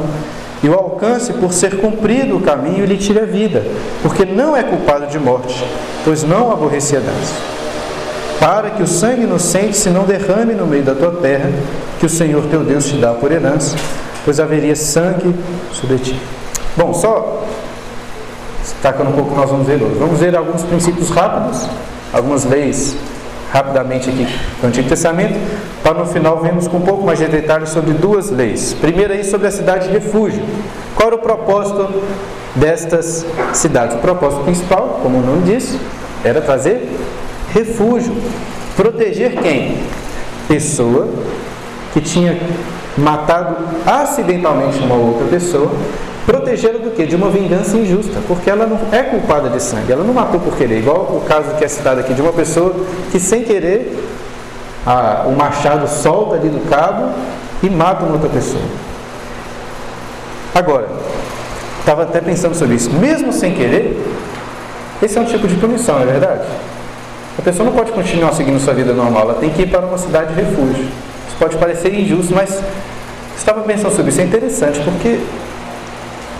e 0.62 0.68
o 0.68 0.74
alcance 0.74 1.32
por 1.34 1.54
ser 1.54 1.78
cumprido 1.78 2.36
o 2.36 2.42
caminho 2.42 2.84
e 2.84 2.88
lhe 2.88 2.98
tire 2.98 3.20
a 3.20 3.26
vida, 3.26 3.64
porque 4.02 4.26
não 4.26 4.58
é 4.58 4.64
culpado 4.64 5.08
de 5.08 5.18
morte, 5.18 5.64
pois 6.04 6.24
não 6.24 6.52
aborrecia 6.52 7.00
dança 7.00 7.58
para 8.40 8.72
que 8.72 8.84
o 8.84 8.88
sangue 8.88 9.24
inocente 9.24 9.76
se 9.76 9.90
não 9.90 10.04
derrame 10.04 10.54
no 10.54 10.66
meio 10.66 10.84
da 10.84 10.94
tua 10.94 11.12
terra, 11.12 11.50
que 12.00 12.06
o 12.06 12.10
Senhor 12.10 12.44
teu 12.50 12.64
Deus 12.64 12.86
te 12.86 12.98
dá 12.98 13.14
por 13.14 13.32
herança, 13.32 13.76
pois 14.24 14.40
haveria 14.40 14.76
sangue 14.76 15.34
sobre 15.74 15.98
ti. 15.98 16.20
Bom, 16.76 16.94
só 16.94 17.44
destacando 18.62 19.10
um 19.10 19.14
pouco 19.14 19.36
nós 19.36 19.50
vamos 19.50 19.66
ver 19.66 19.82
hoje. 19.82 19.96
Vamos 19.98 20.20
ver 20.20 20.36
alguns 20.36 20.64
princípios 20.64 21.10
rápidos, 21.10 21.68
algumas 22.14 22.46
leis 22.46 22.96
rapidamente 23.52 24.10
aqui 24.10 24.28
do 24.62 24.68
Antigo 24.68 24.90
Testamento, 24.90 25.40
para 25.82 25.94
no 25.94 26.06
final 26.06 26.38
vermos 26.40 26.68
com 26.68 26.78
um 26.78 26.82
pouco 26.82 27.06
mais 27.06 27.18
de 27.18 27.28
detalhes 27.28 27.70
sobre 27.70 27.94
duas 27.94 28.30
leis. 28.30 28.76
Primeiro 28.80 29.14
aí 29.14 29.24
sobre 29.24 29.48
a 29.48 29.52
cidade 29.52 29.88
de 29.88 29.94
refúgio. 29.94 30.44
Qual 30.96 31.08
era 31.08 31.16
o 31.16 31.20
propósito 31.20 31.88
destas 32.56 33.26
cidades? 33.54 33.96
O 33.96 34.00
propósito 34.00 34.44
principal, 34.44 35.00
como 35.02 35.20
o 35.20 35.22
nome 35.22 35.44
diz, 35.44 35.78
era 36.24 36.42
trazer 36.42 36.90
refúgio. 37.54 38.16
Proteger 38.76 39.36
quem? 39.42 39.78
Pessoa 40.48 41.10
que 41.94 42.02
tinha 42.02 42.38
matado 42.98 43.58
acidentalmente 43.86 44.80
uma 44.80 44.96
outra 44.96 45.28
pessoa, 45.28 45.72
protegê-la 46.26 46.80
do 46.80 46.92
que? 46.92 47.06
De 47.06 47.16
uma 47.16 47.30
vingança 47.30 47.78
injusta, 47.78 48.20
porque 48.28 48.50
ela 48.50 48.66
não 48.66 48.80
é 48.92 49.04
culpada 49.04 49.50
de 49.50 49.62
sangue, 49.62 49.92
ela 49.92 50.04
não 50.04 50.14
matou 50.14 50.40
por 50.40 50.58
querer, 50.58 50.80
igual 50.80 51.02
o 51.02 51.24
caso 51.28 51.56
que 51.56 51.64
é 51.64 51.68
citado 51.68 52.00
aqui 52.00 52.14
de 52.14 52.22
uma 52.22 52.34
pessoa 52.34 52.76
que 53.12 53.20
sem 53.20 53.44
querer 53.44 53.98
a, 54.86 55.26
o 55.28 55.36
machado 55.36 55.88
solta 55.88 56.36
ali 56.36 56.50
do 56.50 56.68
cabo 56.70 57.12
e 57.62 57.70
mata 57.70 58.04
uma 58.04 58.14
outra 58.14 58.30
pessoa. 58.30 58.64
Agora, 60.54 60.88
estava 61.80 62.04
até 62.04 62.20
pensando 62.20 62.56
sobre 62.56 62.76
isso, 62.76 62.92
mesmo 62.92 63.32
sem 63.32 63.54
querer, 63.54 64.04
esse 65.02 65.18
é 65.18 65.22
um 65.22 65.26
tipo 65.26 65.48
de 65.48 65.56
punição, 65.56 66.02
é 66.02 66.06
verdade? 66.06 66.48
A 67.38 67.42
pessoa 67.42 67.66
não 67.66 67.74
pode 67.74 67.92
continuar 67.92 68.34
seguindo 68.34 68.60
sua 68.60 68.74
vida 68.74 68.94
normal, 68.94 69.24
ela 69.24 69.34
tem 69.36 69.50
que 69.50 69.62
ir 69.62 69.68
para 69.68 69.86
uma 69.86 69.98
cidade 69.98 70.34
de 70.34 70.42
refúgio. 70.42 70.86
Isso 71.28 71.38
pode 71.38 71.56
parecer 71.58 71.94
injusto, 71.94 72.34
mas 72.34 72.62
estava 73.38 73.62
pensando 73.62 73.96
sobre 73.96 74.12
isso, 74.12 74.22
é 74.22 74.24
interessante, 74.24 74.80
porque 74.80 75.20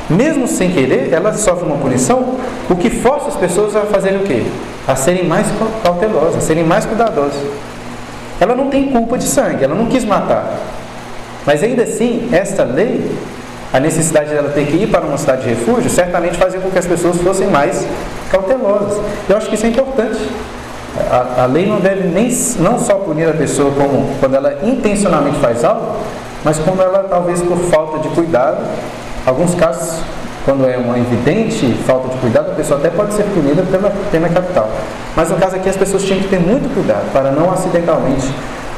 mesmo 0.10 0.48
sem 0.48 0.72
querer, 0.72 1.12
ela 1.12 1.34
sofre 1.34 1.66
uma 1.66 1.78
punição, 1.78 2.36
o 2.70 2.76
que 2.76 2.90
força 2.90 3.28
as 3.28 3.36
pessoas 3.36 3.76
a 3.76 3.82
fazerem 3.82 4.20
o 4.20 4.24
quê? 4.24 4.44
A 4.88 4.96
serem 4.96 5.26
mais 5.26 5.46
cautelosas, 5.84 6.38
a 6.38 6.42
serem 6.42 6.64
mais 6.64 6.86
cuidadosas. 6.86 7.42
Ela 8.40 8.56
não 8.56 8.70
tem 8.70 8.90
culpa 8.90 9.18
de 9.18 9.26
sangue, 9.26 9.64
ela 9.64 9.76
não 9.76 9.88
quis 9.88 10.06
matar. 10.06 10.58
Mas 11.46 11.62
ainda 11.62 11.84
assim, 11.84 12.30
esta 12.32 12.64
lei, 12.64 13.12
a 13.74 13.80
necessidade 13.80 14.30
dela 14.30 14.50
ter 14.50 14.66
que 14.66 14.78
ir 14.78 14.88
para 14.88 15.02
uma 15.02 15.18
cidade 15.18 15.44
de 15.44 15.50
refúgio, 15.50 15.90
certamente 15.90 16.38
fazia 16.38 16.60
com 16.60 16.72
que 16.72 16.80
as 16.80 16.86
pessoas 16.86 17.18
fossem 17.18 17.48
mais 17.48 17.86
cautelosas. 18.32 19.02
Eu 19.28 19.38
acho 19.38 19.48
que 19.48 19.56
isso 19.56 19.66
é 19.66 19.70
importante. 19.70 20.20
A, 21.10 21.44
a, 21.44 21.46
lei 21.46 21.68
não 21.68 21.80
deve 21.80 22.08
nem 22.08 22.30
não 22.60 22.80
só 22.80 22.96
punir 22.96 23.30
a 23.30 23.34
pessoa 23.34 23.72
como 23.72 24.16
quando 24.20 24.36
ela 24.36 24.58
intencionalmente 24.64 25.38
faz 25.40 25.64
algo, 25.64 25.98
mas 26.44 26.58
quando 26.60 26.82
ela 26.82 27.06
talvez 27.10 27.42
por 27.42 27.58
falta 27.58 28.00
de 28.00 28.10
cuidado, 28.10 28.58
alguns 29.26 29.54
casos 29.56 30.02
quando 30.44 30.66
é 30.66 30.78
uma 30.78 30.98
evidente 30.98 31.74
falta 31.86 32.08
de 32.08 32.18
cuidado, 32.20 32.52
a 32.52 32.56
pessoa 32.56 32.80
até 32.80 32.90
pode 32.90 33.14
ser 33.14 33.24
punida 33.24 33.64
pela 33.64 33.92
pena 34.10 34.30
capital. 34.30 34.70
Mas 35.14 35.30
no 35.30 35.36
caso 35.36 35.58
aqui 35.58 35.68
as 35.68 35.76
pessoas 35.76 36.04
tinham 36.04 36.22
que 36.22 36.30
ter 36.30 36.40
muito 36.40 36.74
cuidado 36.74 37.12
para 37.12 37.32
não 37.32 37.52
acidentalmente 37.52 38.34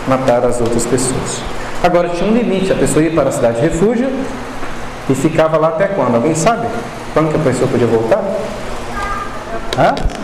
matar 0.08 0.44
as 0.44 0.60
outras 0.60 0.86
pessoas. 0.88 1.42
Agora 1.84 2.10
tinha 2.10 2.30
um 2.30 2.34
limite, 2.34 2.72
a 2.72 2.75
pessoa 2.75 3.04
ia 3.04 3.12
para 3.12 3.30
a 3.30 3.32
cidade 3.32 3.58
de 3.58 3.62
refúgio 3.62 4.10
e 5.10 5.13
ficava 5.13 5.58
lá 5.58 5.70
até 5.70 5.88
quando? 5.88 6.16
Alguém 6.16 6.34
sabe? 6.34 6.68
Quando 7.13 7.30
que 7.30 7.36
a 7.36 7.39
pessoa 7.39 7.70
podia 7.70 7.88
voltar? 7.88 8.24
Hã? 9.78 10.19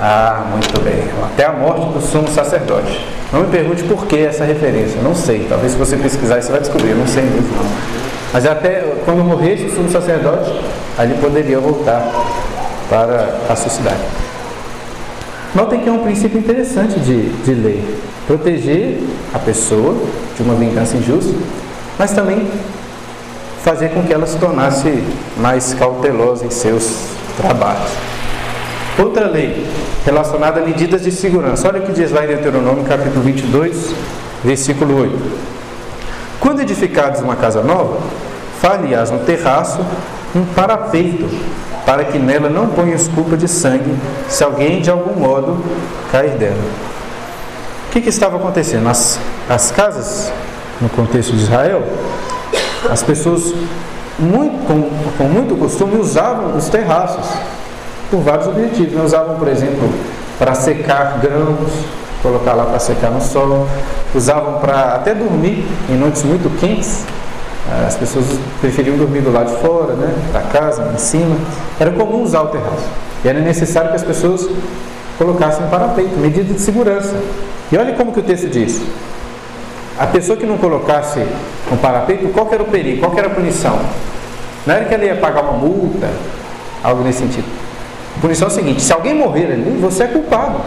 Ah, 0.00 0.44
muito 0.50 0.80
bem. 0.82 1.04
Até 1.24 1.46
a 1.46 1.52
morte 1.52 1.86
do 1.86 2.00
sumo 2.00 2.28
sacerdote. 2.28 3.06
Não 3.32 3.40
me 3.40 3.46
pergunte 3.48 3.82
por 3.84 4.06
que 4.06 4.18
essa 4.18 4.44
referência. 4.44 5.00
Não 5.02 5.14
sei. 5.14 5.46
Talvez 5.48 5.72
se 5.72 5.78
você 5.78 5.96
pesquisar 5.96 6.40
você 6.40 6.50
vai 6.50 6.60
descobrir. 6.60 6.90
Eu 6.90 6.96
não 6.96 7.06
sei 7.06 7.22
mesmo. 7.22 7.48
Mas 8.32 8.46
até 8.46 8.84
quando 9.04 9.22
morresse 9.22 9.64
o 9.66 9.74
sumo 9.74 9.90
sacerdote, 9.90 10.52
ali 10.98 11.14
poderia 11.14 11.60
voltar 11.60 12.10
para 12.88 13.38
a 13.48 13.56
sua 13.56 13.70
cidade. 13.70 14.00
Notem 15.54 15.80
que 15.80 15.88
é 15.88 15.92
um 15.92 16.02
princípio 16.02 16.38
interessante 16.38 16.98
de, 16.98 17.28
de 17.44 17.54
lei. 17.54 17.96
Proteger 18.26 19.00
a 19.32 19.38
pessoa 19.38 19.94
de 20.36 20.42
uma 20.42 20.54
vingança 20.54 20.96
injusta, 20.96 21.32
mas 21.96 22.12
também 22.12 22.48
fazer 23.62 23.90
com 23.90 24.02
que 24.02 24.12
ela 24.12 24.26
se 24.26 24.36
tornasse 24.38 25.02
mais 25.36 25.72
cautelosa 25.74 26.44
em 26.44 26.50
seus 26.50 27.06
trabalhos. 27.36 28.13
Outra 28.96 29.26
lei 29.26 29.66
relacionada 30.04 30.60
a 30.60 30.64
medidas 30.64 31.02
de 31.02 31.10
segurança. 31.10 31.66
Olha 31.66 31.80
o 31.80 31.82
que 31.82 31.92
diz 31.92 32.12
lá 32.12 32.24
em 32.24 32.28
Deuteronômio, 32.28 32.84
capítulo 32.84 33.22
22, 33.22 33.92
versículo 34.44 35.00
8. 35.00 35.14
Quando 36.38 36.60
edificares 36.60 37.20
uma 37.20 37.34
casa 37.34 37.60
nova, 37.62 37.98
far-lhe-ás 38.60 39.10
no 39.10 39.20
terraço 39.20 39.84
um 40.34 40.44
parapeito, 40.44 41.28
para 41.84 42.04
que 42.04 42.18
nela 42.18 42.48
não 42.48 42.68
ponhas 42.68 43.08
culpa 43.08 43.36
de 43.36 43.48
sangue, 43.48 43.94
se 44.28 44.44
alguém 44.44 44.80
de 44.80 44.90
algum 44.90 45.18
modo 45.18 45.58
cair 46.12 46.32
dela. 46.32 46.62
O 47.88 47.92
que, 47.92 48.00
que 48.00 48.08
estava 48.08 48.36
acontecendo? 48.36 48.88
As, 48.88 49.18
as 49.48 49.70
casas, 49.70 50.32
no 50.80 50.88
contexto 50.88 51.32
de 51.32 51.42
Israel, 51.42 51.82
as 52.90 53.02
pessoas 53.02 53.54
muito, 54.18 54.66
com, 54.66 54.90
com 55.18 55.24
muito 55.24 55.56
costume 55.56 55.96
usavam 55.96 56.56
os 56.56 56.68
terraços 56.68 57.26
por 58.14 58.22
vários 58.22 58.46
objetivos. 58.46 58.92
Né? 58.92 59.02
Usavam, 59.02 59.36
por 59.36 59.48
exemplo, 59.48 59.90
para 60.38 60.54
secar 60.54 61.18
grãos, 61.20 61.70
colocar 62.22 62.54
lá 62.54 62.64
para 62.66 62.78
secar 62.78 63.10
no 63.10 63.20
sol. 63.20 63.66
Usavam 64.14 64.60
para 64.60 64.94
até 64.94 65.12
dormir 65.12 65.66
em 65.90 65.96
noites 65.96 66.22
muito 66.22 66.48
quentes. 66.60 67.04
Eh, 67.68 67.86
as 67.86 67.96
pessoas 67.96 68.26
preferiam 68.60 68.96
dormir 68.96 69.20
do 69.22 69.32
lado 69.32 69.50
de 69.50 69.60
fora, 69.60 69.94
né? 69.94 70.14
da 70.32 70.40
casa, 70.42 70.92
em 70.94 70.98
cima. 70.98 71.36
Era 71.80 71.90
comum 71.90 72.22
usar 72.22 72.42
o 72.42 72.46
terraço. 72.48 72.86
E 73.24 73.28
era 73.28 73.40
necessário 73.40 73.90
que 73.90 73.96
as 73.96 74.04
pessoas 74.04 74.48
colocassem 75.18 75.66
parapeito, 75.66 76.16
medida 76.16 76.52
de 76.52 76.60
segurança. 76.60 77.14
E 77.72 77.76
olha 77.76 77.94
como 77.94 78.12
que 78.12 78.20
o 78.20 78.22
texto 78.22 78.48
diz. 78.48 78.80
A 79.98 80.06
pessoa 80.06 80.36
que 80.36 80.44
não 80.44 80.58
colocasse 80.58 81.20
um 81.72 81.76
parapeito, 81.76 82.28
qual 82.28 82.48
era 82.52 82.62
o 82.62 82.66
perigo, 82.66 83.00
qual 83.00 83.16
era 83.16 83.28
a 83.28 83.30
punição? 83.30 83.78
Não 84.66 84.74
era 84.74 84.84
que 84.84 84.94
ela 84.94 85.04
ia 85.04 85.16
pagar 85.16 85.42
uma 85.42 85.52
multa, 85.52 86.08
algo 86.82 87.02
nesse 87.02 87.20
sentido. 87.20 87.63
Punição 88.24 88.48
é 88.48 88.50
o 88.50 88.54
seguinte: 88.54 88.80
se 88.80 88.90
alguém 88.90 89.12
morrer 89.12 89.52
ali, 89.52 89.76
você 89.78 90.04
é 90.04 90.06
culpado. 90.06 90.58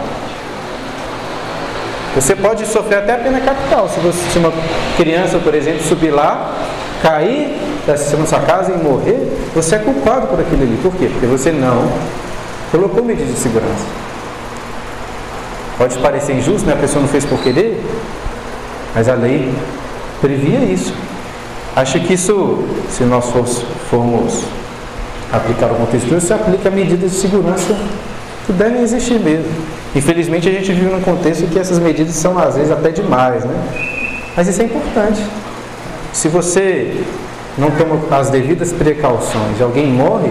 Você 2.14 2.36
pode 2.36 2.64
sofrer 2.64 2.98
até 2.98 3.14
a 3.14 3.18
pena 3.18 3.40
capital. 3.40 3.88
Se, 3.88 3.98
você, 3.98 4.30
se 4.30 4.38
uma 4.38 4.52
criança, 4.96 5.40
por 5.40 5.52
exemplo, 5.52 5.82
subir 5.82 6.12
lá, 6.12 6.54
cair 7.02 7.58
assistir 7.90 8.16
na 8.16 8.26
sua 8.26 8.38
casa 8.40 8.72
e 8.72 8.76
morrer, 8.76 9.36
você 9.56 9.74
é 9.74 9.78
culpado 9.78 10.28
por 10.28 10.38
aquilo 10.38 10.62
ali. 10.62 10.78
Por 10.80 10.94
quê? 10.94 11.08
Porque 11.10 11.26
você 11.26 11.50
não 11.50 11.90
colocou 12.70 13.02
medidas 13.02 13.34
de 13.34 13.40
segurança. 13.40 13.86
Pode 15.76 15.98
parecer 15.98 16.36
injusto, 16.36 16.64
né? 16.64 16.74
a 16.74 16.76
pessoa 16.76 17.02
não 17.02 17.08
fez 17.08 17.24
por 17.24 17.40
querer, 17.40 17.84
mas 18.94 19.08
a 19.08 19.14
lei 19.14 19.52
previa 20.20 20.60
isso. 20.60 20.94
Acho 21.74 21.98
que 21.98 22.14
isso, 22.14 22.64
se 22.88 23.02
nós 23.02 23.24
formos 23.90 24.44
aplicar 25.32 25.66
o 25.66 25.74
contexto, 25.74 26.14
isso 26.14 26.32
aplica 26.32 26.70
medidas 26.70 27.10
de 27.10 27.16
segurança 27.16 27.76
que 28.46 28.52
devem 28.52 28.82
existir 28.82 29.20
mesmo. 29.20 29.50
Infelizmente 29.94 30.48
a 30.48 30.52
gente 30.52 30.72
vive 30.72 30.86
num 30.86 31.00
contexto 31.00 31.46
que 31.46 31.58
essas 31.58 31.78
medidas 31.78 32.14
são 32.14 32.38
às 32.38 32.56
vezes 32.56 32.70
até 32.70 32.90
demais, 32.90 33.44
né? 33.44 33.54
Mas 34.36 34.48
isso 34.48 34.62
é 34.62 34.64
importante. 34.64 35.22
Se 36.12 36.28
você 36.28 37.04
não 37.58 37.70
toma 37.72 37.98
as 38.16 38.30
devidas 38.30 38.72
precauções 38.72 39.58
e 39.58 39.62
alguém 39.62 39.86
morre 39.88 40.30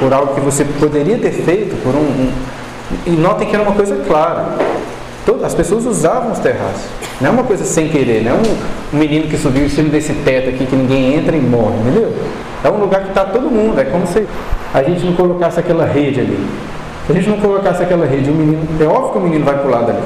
por 0.00 0.12
algo 0.12 0.34
que 0.34 0.40
você 0.40 0.64
poderia 0.64 1.16
ter 1.16 1.30
feito, 1.30 1.76
por 1.82 1.94
um, 1.94 2.00
um 2.00 2.32
e 3.06 3.10
notem 3.10 3.48
que 3.48 3.54
era 3.54 3.62
uma 3.62 3.74
coisa 3.74 3.96
clara. 4.06 4.56
As 5.44 5.54
pessoas 5.54 5.84
usavam 5.86 6.30
os 6.30 6.38
terraços. 6.38 6.84
Não 7.20 7.30
é 7.30 7.32
uma 7.32 7.42
coisa 7.42 7.64
sem 7.64 7.88
querer, 7.88 8.22
não 8.22 8.32
é 8.32 8.34
um 8.34 8.96
menino 8.96 9.26
que 9.26 9.36
subiu 9.36 9.64
em 9.64 9.68
cima 9.68 9.88
desse 9.88 10.12
teto 10.12 10.50
aqui 10.50 10.66
que 10.66 10.76
ninguém 10.76 11.16
entra 11.16 11.36
e 11.36 11.40
morre, 11.40 11.74
entendeu? 11.80 12.12
É 12.66 12.68
um 12.70 12.80
lugar 12.80 13.02
que 13.02 13.10
está 13.10 13.24
todo 13.24 13.48
mundo, 13.48 13.80
é 13.80 13.84
como 13.84 14.04
se 14.08 14.26
a 14.74 14.82
gente 14.82 15.06
não 15.06 15.12
colocasse 15.12 15.60
aquela 15.60 15.86
rede 15.86 16.18
ali. 16.18 16.44
Se 17.06 17.12
a 17.12 17.14
gente 17.14 17.28
não 17.28 17.38
colocasse 17.38 17.80
aquela 17.80 18.04
rede, 18.04 18.28
o 18.28 18.34
menino, 18.34 18.66
é 18.80 18.84
óbvio 18.84 19.12
que 19.12 19.18
o 19.18 19.20
menino 19.20 19.44
vai 19.44 19.56
pular 19.62 19.82
dali. 19.82 20.00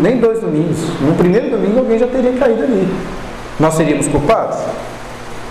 Nem 0.00 0.18
dois 0.18 0.38
domingos. 0.38 0.78
No 1.00 1.14
primeiro 1.14 1.50
domingo 1.50 1.80
alguém 1.80 1.98
já 1.98 2.06
teria 2.06 2.32
caído 2.34 2.62
ali. 2.62 2.86
Nós 3.58 3.74
seríamos 3.74 4.06
culpados? 4.06 4.58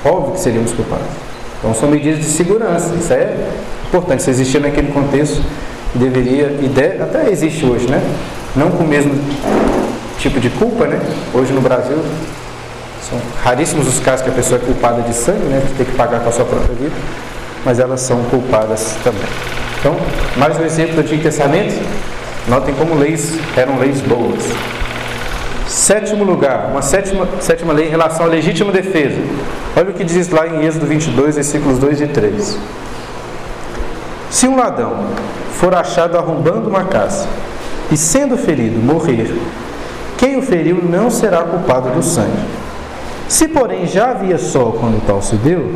Óbvio 0.05 0.35
que 0.35 0.39
seríamos 0.39 0.71
culpados. 0.71 1.07
Então 1.59 1.73
são 1.73 1.89
medidas 1.89 2.19
de 2.19 2.25
segurança. 2.25 2.95
Isso 2.95 3.11
é 3.11 3.35
importante. 3.89 4.23
Se 4.23 4.29
existir 4.29 4.61
naquele 4.61 4.93
contexto, 4.93 5.43
deveria, 5.95 6.45
e 6.61 6.71
até 7.01 7.29
existe 7.29 7.65
hoje, 7.65 7.89
né? 7.91 8.01
Não 8.55 8.71
com 8.71 8.85
o 8.85 8.87
mesmo 8.87 9.11
tipo 10.17 10.39
de 10.39 10.49
culpa, 10.51 10.85
né? 10.85 11.01
Hoje 11.33 11.51
no 11.51 11.59
Brasil 11.59 11.97
são 13.09 13.19
raríssimos 13.43 13.87
os 13.87 13.99
casos 13.99 14.23
que 14.23 14.31
a 14.31 14.33
pessoa 14.33 14.59
é 14.59 14.65
culpada 14.65 15.01
de 15.03 15.13
sangue, 15.13 15.45
né? 15.45 15.61
De 15.65 15.73
ter 15.73 15.85
que 15.85 15.91
pagar 15.91 16.21
com 16.21 16.29
a 16.29 16.31
sua 16.31 16.45
própria 16.45 16.73
vida, 16.75 16.95
mas 17.63 17.79
elas 17.79 18.01
são 18.01 18.23
culpadas 18.23 18.95
também. 19.03 19.21
Então, 19.79 19.95
mais 20.37 20.57
um 20.59 20.63
exemplo 20.63 20.95
do 20.95 21.01
Antigo 21.01 21.21
Testamento. 21.21 21.75
Notem 22.47 22.73
como 22.75 22.95
leis 22.95 23.37
eram 23.55 23.77
leis 23.77 24.01
boas. 24.01 24.43
Sétimo 25.67 26.23
lugar, 26.23 26.69
uma 26.71 26.81
sétima, 26.81 27.27
sétima 27.39 27.73
lei 27.73 27.87
em 27.87 27.89
relação 27.89 28.25
à 28.25 28.29
legítima 28.29 28.71
defesa. 28.71 29.19
Olha 29.75 29.89
o 29.89 29.93
que 29.93 30.03
diz 30.03 30.29
lá 30.29 30.47
em 30.47 30.65
Êxodo 30.65 30.85
22, 30.85 31.35
versículos 31.35 31.77
2 31.79 32.01
e 32.01 32.07
3. 32.07 32.57
Se 34.31 34.47
um 34.47 34.55
ladrão 34.55 35.07
for 35.53 35.73
achado 35.75 36.17
arrombando 36.17 36.69
uma 36.69 36.85
casa 36.85 37.27
e 37.91 37.97
sendo 37.97 38.37
ferido 38.37 38.79
morrer, 38.79 39.31
quem 40.17 40.37
o 40.37 40.41
feriu 40.41 40.83
não 40.83 41.09
será 41.09 41.43
culpado 41.43 41.89
do 41.89 42.01
sangue. 42.01 42.64
Se, 43.27 43.47
porém, 43.47 43.87
já 43.87 44.11
havia 44.11 44.37
sol 44.37 44.73
quando 44.73 45.05
tal 45.05 45.21
se 45.21 45.35
deu, 45.37 45.71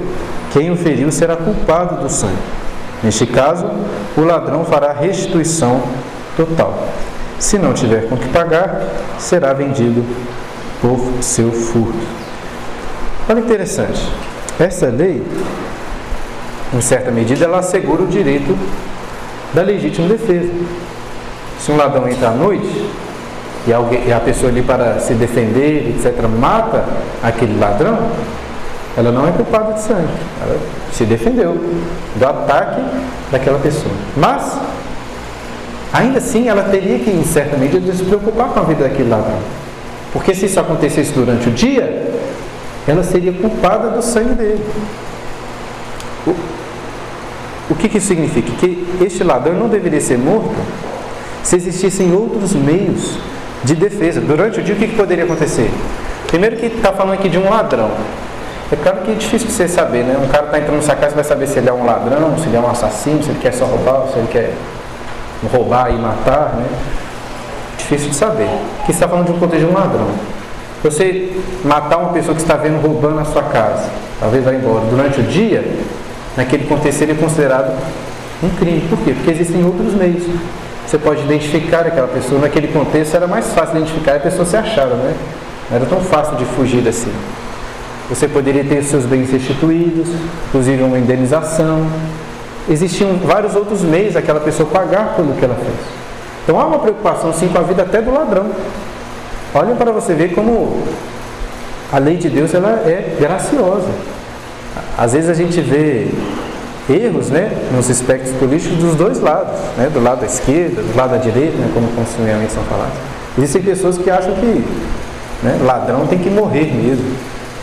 quem 0.52 0.72
o 0.72 0.76
feriu 0.76 1.12
será 1.12 1.36
culpado 1.36 2.02
do 2.02 2.10
sangue. 2.10 2.38
Neste 3.04 3.26
caso, 3.26 3.66
o 4.18 4.22
ladrão 4.22 4.66
fará 4.66 4.92
restituição 4.92 5.82
total. 6.36 6.88
Se 7.40 7.58
não 7.58 7.74
tiver 7.74 8.08
com 8.08 8.18
que 8.18 8.28
pagar, 8.30 8.82
será 9.18 9.54
vendido 9.54 10.04
por 10.82 11.00
seu 11.22 11.52
furto. 11.52 11.98
Olha 13.28 13.42
que 13.42 13.48
interessante. 13.48 14.02
Essa 14.60 14.88
lei, 14.88 15.24
em 16.74 16.82
certa 16.82 17.12
medida, 17.12 17.46
ela 17.46 17.60
assegura 17.60 18.04
o 18.04 18.08
direito 18.08 18.58
da 19.54 19.62
legítima 19.62 20.08
defesa. 20.08 20.52
Se 21.60 21.72
um 21.72 21.78
ladrão 21.78 22.08
entra 22.08 22.30
à 22.30 22.32
noite 22.32 22.90
e, 23.70 23.74
alguém, 23.74 24.08
e 24.08 24.14
a 24.14 24.20
pessoa 24.20 24.52
ali 24.52 24.62
para 24.62 25.00
se 25.00 25.14
defender, 25.14 25.96
etc., 25.96 26.28
mata 26.28 26.84
aquele 27.24 27.58
ladrão, 27.60 27.98
ela 28.98 29.12
não 29.12 29.28
é 29.28 29.32
culpada 29.32 29.74
de 29.74 29.82
sangue. 29.82 30.10
Ela 30.42 30.58
se 30.92 31.06
defendeu 31.06 31.58
do 32.16 32.26
ataque 32.26 32.82
daquela 33.32 33.60
pessoa. 33.60 33.94
Mas 34.18 34.58
Ainda 35.92 36.20
assim, 36.20 36.48
ela 36.48 36.64
teria 36.64 37.00
que, 37.00 37.10
em 37.10 37.24
certa 37.24 37.58
medida, 37.58 37.92
se 37.94 38.04
preocupar 38.04 38.50
com 38.50 38.60
a 38.60 38.64
vida 38.64 38.84
daquele 38.84 39.10
ladrão. 39.10 39.40
Porque 40.14 40.36
se 40.36 40.46
isso 40.46 40.60
acontecesse 40.60 41.12
durante 41.14 41.50
o 41.50 41.52
dia, 41.52 42.12
ela 42.88 43.04
seria 43.04 43.34
culpada 43.34 43.90
do 43.90 44.02
sangue 44.02 44.36
dele. 44.36 44.64
O, 46.28 46.36
o 47.72 47.76
que, 47.76 47.90
que 47.90 47.98
isso 47.98 48.08
significa? 48.08 48.52
Que 48.60 48.86
este 49.02 49.24
ladrão 49.24 49.56
não 49.56 49.68
deveria 49.68 50.02
ser 50.02 50.18
morto 50.18 50.56
se 51.44 51.56
existissem 51.56 52.14
outros 52.14 52.54
meios 52.54 53.18
de 53.64 53.76
defesa. 53.76 54.22
Durante 54.22 54.60
o 54.60 54.64
dia, 54.64 54.76
o 54.76 54.78
que, 54.78 54.88
poderia 54.88 55.24
acontecer? 55.24 55.72
Primeiro 56.28 56.56
que 56.58 56.68
está 56.68 56.92
falando 56.94 57.14
aqui 57.14 57.30
de 57.30 57.38
um 57.38 57.50
ladrão. 57.50 57.92
É 58.72 58.76
claro 58.76 59.00
que 59.00 59.12
é 59.12 59.16
difícil 59.16 59.48
de 59.48 59.54
você 59.54 59.68
saber, 59.68 60.04
né? 60.04 60.16
Um 60.24 60.28
cara 60.28 60.46
está 60.46 60.60
entrando 60.60 60.76
na 60.76 60.82
sua 60.84 60.96
casa, 60.96 61.10
você 61.10 61.16
vai 61.16 61.24
saber 61.24 61.48
se 61.48 61.58
ele 61.58 61.70
é 61.70 61.74
um 61.74 61.86
ladrão, 61.86 62.38
se 62.38 62.48
ele 62.48 62.56
é 62.56 62.60
um 62.60 62.70
assassino, 62.70 63.24
se 63.24 63.30
ele 63.30 63.40
quer 63.40 63.52
só 63.52 63.66
roubar, 63.66 64.08
se 64.10 64.20
ele 64.20 64.28
quer 64.32 64.54
roubar 65.52 65.90
e 65.92 65.98
matar, 65.98 66.54
né? 66.56 66.66
Difícil 67.78 68.10
de 68.10 68.16
saber. 68.16 68.48
Aqui 68.82 68.92
está 68.92 69.08
falando 69.08 69.26
de 69.26 69.32
um 69.32 69.40
contexto 69.40 69.66
de 69.66 69.72
um 69.72 69.74
ladrão. 69.74 70.08
Você 70.84 71.32
matar 71.66 71.98
uma 71.98 72.14
pessoa 72.14 72.36
que 72.36 72.42
está 72.42 72.56
vendo 72.56 72.80
roubando 72.80 73.20
a 73.20 73.26
sua 73.26 73.44
casa, 73.44 73.90
talvez 74.20 74.46
vá 74.46 74.54
embora. 74.54 74.86
Durante 74.86 75.20
o 75.20 75.24
dia, 75.24 75.66
naquele 76.38 76.66
contexto 76.66 77.00
seria 77.00 77.16
considerado 77.16 77.76
um 78.44 78.50
crime. 78.50 78.82
Por 78.88 79.00
quê? 79.00 79.14
Porque 79.14 79.32
existem 79.32 79.66
outros 79.66 79.96
meios. 79.96 80.24
Você 80.90 80.98
pode 80.98 81.22
identificar 81.22 81.86
aquela 81.86 82.08
pessoa. 82.08 82.42
Naquele 82.42 82.68
contexto 82.70 83.14
era 83.16 83.28
mais 83.28 83.54
fácil 83.54 83.78
identificar 83.78 84.16
a 84.16 84.20
pessoa 84.20 84.44
se 84.44 84.58
achava, 84.58 84.96
né? 84.96 85.16
Não 85.70 85.78
era 85.78 85.86
tão 85.86 86.02
fácil 86.02 86.36
de 86.36 86.46
fugir 86.46 86.88
assim. 86.88 87.14
Você 88.10 88.28
poderia 88.28 88.64
ter 88.64 88.82
seus 88.82 89.06
bens 89.06 89.30
restituídos, 89.30 90.08
inclusive 90.48 90.82
uma 90.82 90.98
indenização, 90.98 91.86
existiam 92.68 93.18
vários 93.18 93.56
outros 93.56 93.84
meios 93.84 94.16
daquela 94.16 94.40
pessoa 94.40 94.68
pagar 94.68 95.14
pelo 95.16 95.36
que 95.36 95.46
ela 95.46 95.54
fez. 95.54 95.78
Então 96.44 96.60
há 96.60 96.66
uma 96.66 96.80
preocupação 96.80 97.32
sim 97.34 97.50
com 97.50 97.60
a 97.60 97.62
vida 97.62 97.84
até 97.84 98.02
do 98.02 98.12
ladrão. 98.12 98.48
Olhem 99.54 99.76
para 99.76 99.92
você 99.92 100.16
ver 100.16 100.34
como 100.34 100.82
a 101.94 102.00
lei 102.00 102.18
de 102.18 102.32
Deus 102.32 102.52
ela 102.56 102.82
é 102.84 103.16
graciosa. 103.20 103.92
Às 104.98 105.14
vezes 105.14 105.30
a 105.30 105.36
gente 105.36 105.62
vê 105.62 106.08
erros 106.90 107.30
né, 107.30 107.52
nos 107.74 107.90
espectros 107.90 108.36
políticos 108.38 108.78
dos 108.78 108.96
dois 108.96 109.20
lados, 109.20 109.58
né, 109.78 109.90
do 109.94 110.02
lado 110.02 110.22
da 110.22 110.26
esquerda, 110.26 110.82
do 110.82 110.98
lado 110.98 111.12
da 111.12 111.18
direita, 111.18 111.58
né, 111.58 111.70
como 111.74 111.88
consumidamente 111.90 112.52
são 112.52 112.64
falados. 112.64 112.94
Existem 113.38 113.62
pessoas 113.62 113.98
que 113.98 114.10
acham 114.10 114.34
que 114.34 114.66
né, 115.44 115.58
ladrão 115.62 116.06
tem 116.08 116.20
que 116.20 116.30
morrer 116.30 116.66
mesmo. 116.74 117.06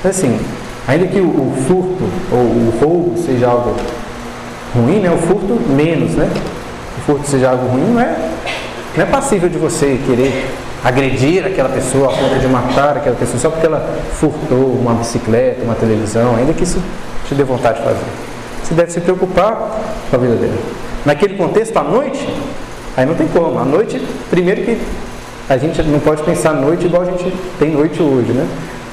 Assim, 0.05 0.39
ainda 0.87 1.07
que 1.07 1.21
o, 1.21 1.27
o 1.27 1.55
furto 1.67 2.05
ou 2.33 2.39
o 2.39 2.79
roubo 2.81 3.19
seja 3.19 3.49
algo 3.49 3.75
ruim, 4.75 5.01
né? 5.01 5.11
O 5.11 5.19
furto 5.19 5.59
menos, 5.69 6.13
né? 6.13 6.31
O 6.99 7.01
furto 7.03 7.27
seja 7.29 7.51
algo 7.51 7.67
ruim 7.69 7.93
não 7.93 8.01
é, 8.01 8.17
não 8.97 9.03
é 9.03 9.07
passível 9.07 9.49
de 9.49 9.59
você 9.59 9.99
querer 10.07 10.47
agredir 10.85 11.45
aquela 11.45 11.69
pessoa 11.69 12.13
a 12.13 12.17
ponto 12.17 12.39
de 12.39 12.47
matar 12.47 12.97
aquela 12.97 13.17
pessoa 13.17 13.39
só 13.39 13.51
porque 13.51 13.67
ela 13.67 13.85
furtou 14.13 14.79
uma 14.81 14.95
bicicleta, 14.95 15.65
uma 15.65 15.75
televisão, 15.75 16.37
ainda 16.37 16.53
que 16.53 16.63
isso 16.63 16.81
te 17.27 17.35
dê 17.35 17.43
vontade 17.43 17.79
de 17.79 17.85
fazer. 17.85 18.36
Você 18.67 18.75
deve 18.75 18.91
se 18.91 19.01
preocupar 19.01 19.55
com 20.11 20.17
a 20.17 20.19
vida 20.19 20.35
dele. 20.35 20.59
Naquele 21.05 21.37
contexto, 21.37 21.77
à 21.77 21.85
noite, 21.85 22.29
aí 22.97 23.07
não 23.07 23.15
tem 23.15 23.29
como. 23.29 23.61
À 23.61 23.65
noite, 23.65 24.05
primeiro 24.29 24.63
que 24.63 24.77
a 25.49 25.57
gente 25.57 25.81
não 25.85 26.01
pode 26.01 26.25
pensar 26.25 26.53
noite 26.53 26.87
igual 26.87 27.03
a 27.03 27.05
gente 27.05 27.33
tem 27.61 27.71
noite 27.71 28.03
hoje, 28.03 28.33
né? 28.33 28.45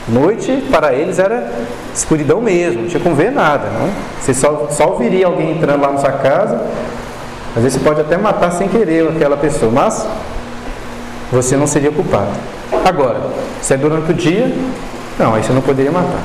Noite 0.07 0.63
para 0.69 0.93
eles 0.93 1.17
era 1.17 1.51
escuridão 1.91 2.39
mesmo, 2.39 2.83
não 2.83 2.87
tinha 2.87 3.01
como 3.01 3.15
ver 3.15 3.31
nada. 3.31 3.67
Não? 3.67 3.89
Você 4.21 4.31
só, 4.35 4.67
só 4.69 4.89
ouviria 4.89 5.25
alguém 5.25 5.57
entrando 5.57 5.81
lá 5.81 5.91
na 5.91 5.97
sua 5.97 6.11
casa. 6.11 6.61
Às 7.55 7.63
vezes 7.63 7.79
você 7.79 7.83
pode 7.83 7.99
até 7.99 8.15
matar 8.15 8.51
sem 8.51 8.67
querer 8.67 9.07
aquela 9.07 9.37
pessoa, 9.37 9.71
mas 9.71 10.05
você 11.31 11.57
não 11.57 11.65
seria 11.65 11.91
culpado. 11.91 12.29
Agora, 12.85 13.21
se 13.59 13.73
é 13.73 13.77
durante 13.77 14.11
o 14.11 14.13
dia, 14.13 14.53
não, 15.17 15.33
aí 15.33 15.41
você 15.41 15.51
não 15.51 15.61
poderia 15.61 15.91
matar. 15.91 16.21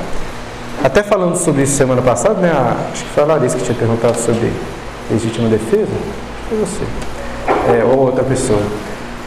Até 0.83 1.03
falando 1.03 1.35
sobre 1.35 1.63
isso 1.63 1.75
semana 1.75 2.01
passada, 2.01 2.35
né? 2.35 2.51
Acho 2.91 3.03
que 3.03 3.09
foi 3.09 3.23
a 3.23 3.25
Larissa 3.25 3.57
que 3.57 3.63
tinha 3.65 3.77
perguntado 3.77 4.17
sobre 4.17 4.51
legítima 5.11 5.49
defesa. 5.49 5.91
Foi 6.47 6.57
você. 6.57 6.83
É, 7.77 7.83
ou 7.83 7.99
outra 7.99 8.23
pessoa. 8.23 8.61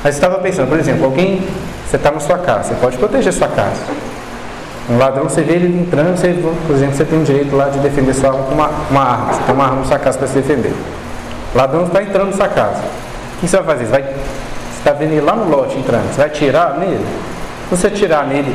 Mas 0.03 0.15
estava 0.15 0.39
pensando, 0.39 0.69
por 0.69 0.79
exemplo, 0.79 1.05
alguém, 1.05 1.47
você 1.87 1.97
está 1.97 2.11
na 2.11 2.21
sua 2.21 2.39
casa, 2.39 2.71
você 2.71 2.75
pode 2.77 2.97
proteger 2.97 3.33
sua 3.33 3.49
casa. 3.49 3.83
Um 4.91 4.99
ladrão, 4.99 5.25
você 5.25 5.43
vê 5.43 5.55
ele 5.55 5.79
entrando, 5.79 6.17
você, 6.17 6.35
por 6.67 6.75
exemplo, 6.75 6.97
você 6.97 7.05
tem 7.05 7.21
o 7.21 7.25
direito 7.25 7.55
lá 7.55 7.69
de 7.69 7.79
defender 7.79 8.15
sua 8.15 8.31
arma 8.31 8.45
com 8.45 8.55
uma, 8.55 8.71
uma 8.91 9.03
arma. 9.03 9.33
Você 9.33 9.43
tem 9.43 9.55
uma 9.55 9.65
arma 9.65 9.77
na 9.77 9.85
sua 9.85 9.99
casa 9.99 10.19
para 10.19 10.27
se 10.27 10.35
defender. 10.35 10.75
O 11.55 11.59
ladrão 11.59 11.85
está 11.85 12.03
entrando 12.03 12.31
na 12.31 12.37
sua 12.37 12.49
casa. 12.49 12.83
O 13.37 13.41
que 13.41 13.49
você 13.49 13.57
vai 13.59 13.77
fazer? 13.77 13.85
Você 13.85 13.91
vai, 13.91 14.15
está 14.79 14.93
vendo 14.93 15.13
ele 15.13 15.21
lá 15.21 15.37
no 15.37 15.49
lote 15.51 15.79
entrando. 15.79 16.13
Você 16.13 16.21
vai 16.21 16.31
tirar 16.31 16.79
nele? 16.79 17.07
Se 17.69 17.77
você 17.77 17.91
tirar 17.91 18.27
nele, 18.27 18.55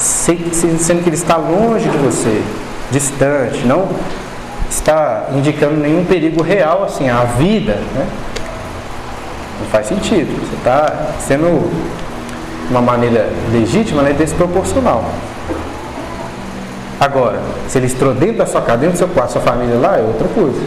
sendo 0.00 1.02
que 1.02 1.08
ele 1.08 1.16
está 1.16 1.36
longe 1.36 1.88
de 1.88 1.98
você, 1.98 2.42
distante, 2.90 3.66
não 3.66 3.88
está 4.70 5.26
indicando 5.34 5.76
nenhum 5.76 6.04
perigo 6.04 6.42
real 6.42 6.84
assim 6.84 7.08
à 7.08 7.24
vida, 7.24 7.74
né? 7.94 8.06
Não 9.60 9.66
faz 9.66 9.86
sentido. 9.86 10.40
Você 10.40 10.56
está 10.56 11.12
sendo 11.18 11.70
uma 12.70 12.80
maneira 12.80 13.28
legítima, 13.52 14.02
né, 14.02 14.12
desproporcional. 14.12 15.04
Agora, 16.98 17.40
se 17.68 17.78
ele 17.78 17.86
entrou 17.86 18.14
dentro 18.14 18.38
da 18.38 18.46
sua 18.46 18.60
casa, 18.62 18.78
dentro 18.78 18.94
do 18.94 18.98
seu 18.98 19.08
quarto, 19.08 19.32
sua 19.32 19.40
família 19.40 19.76
lá, 19.76 19.98
é 19.98 20.02
outra 20.02 20.28
coisa. 20.28 20.60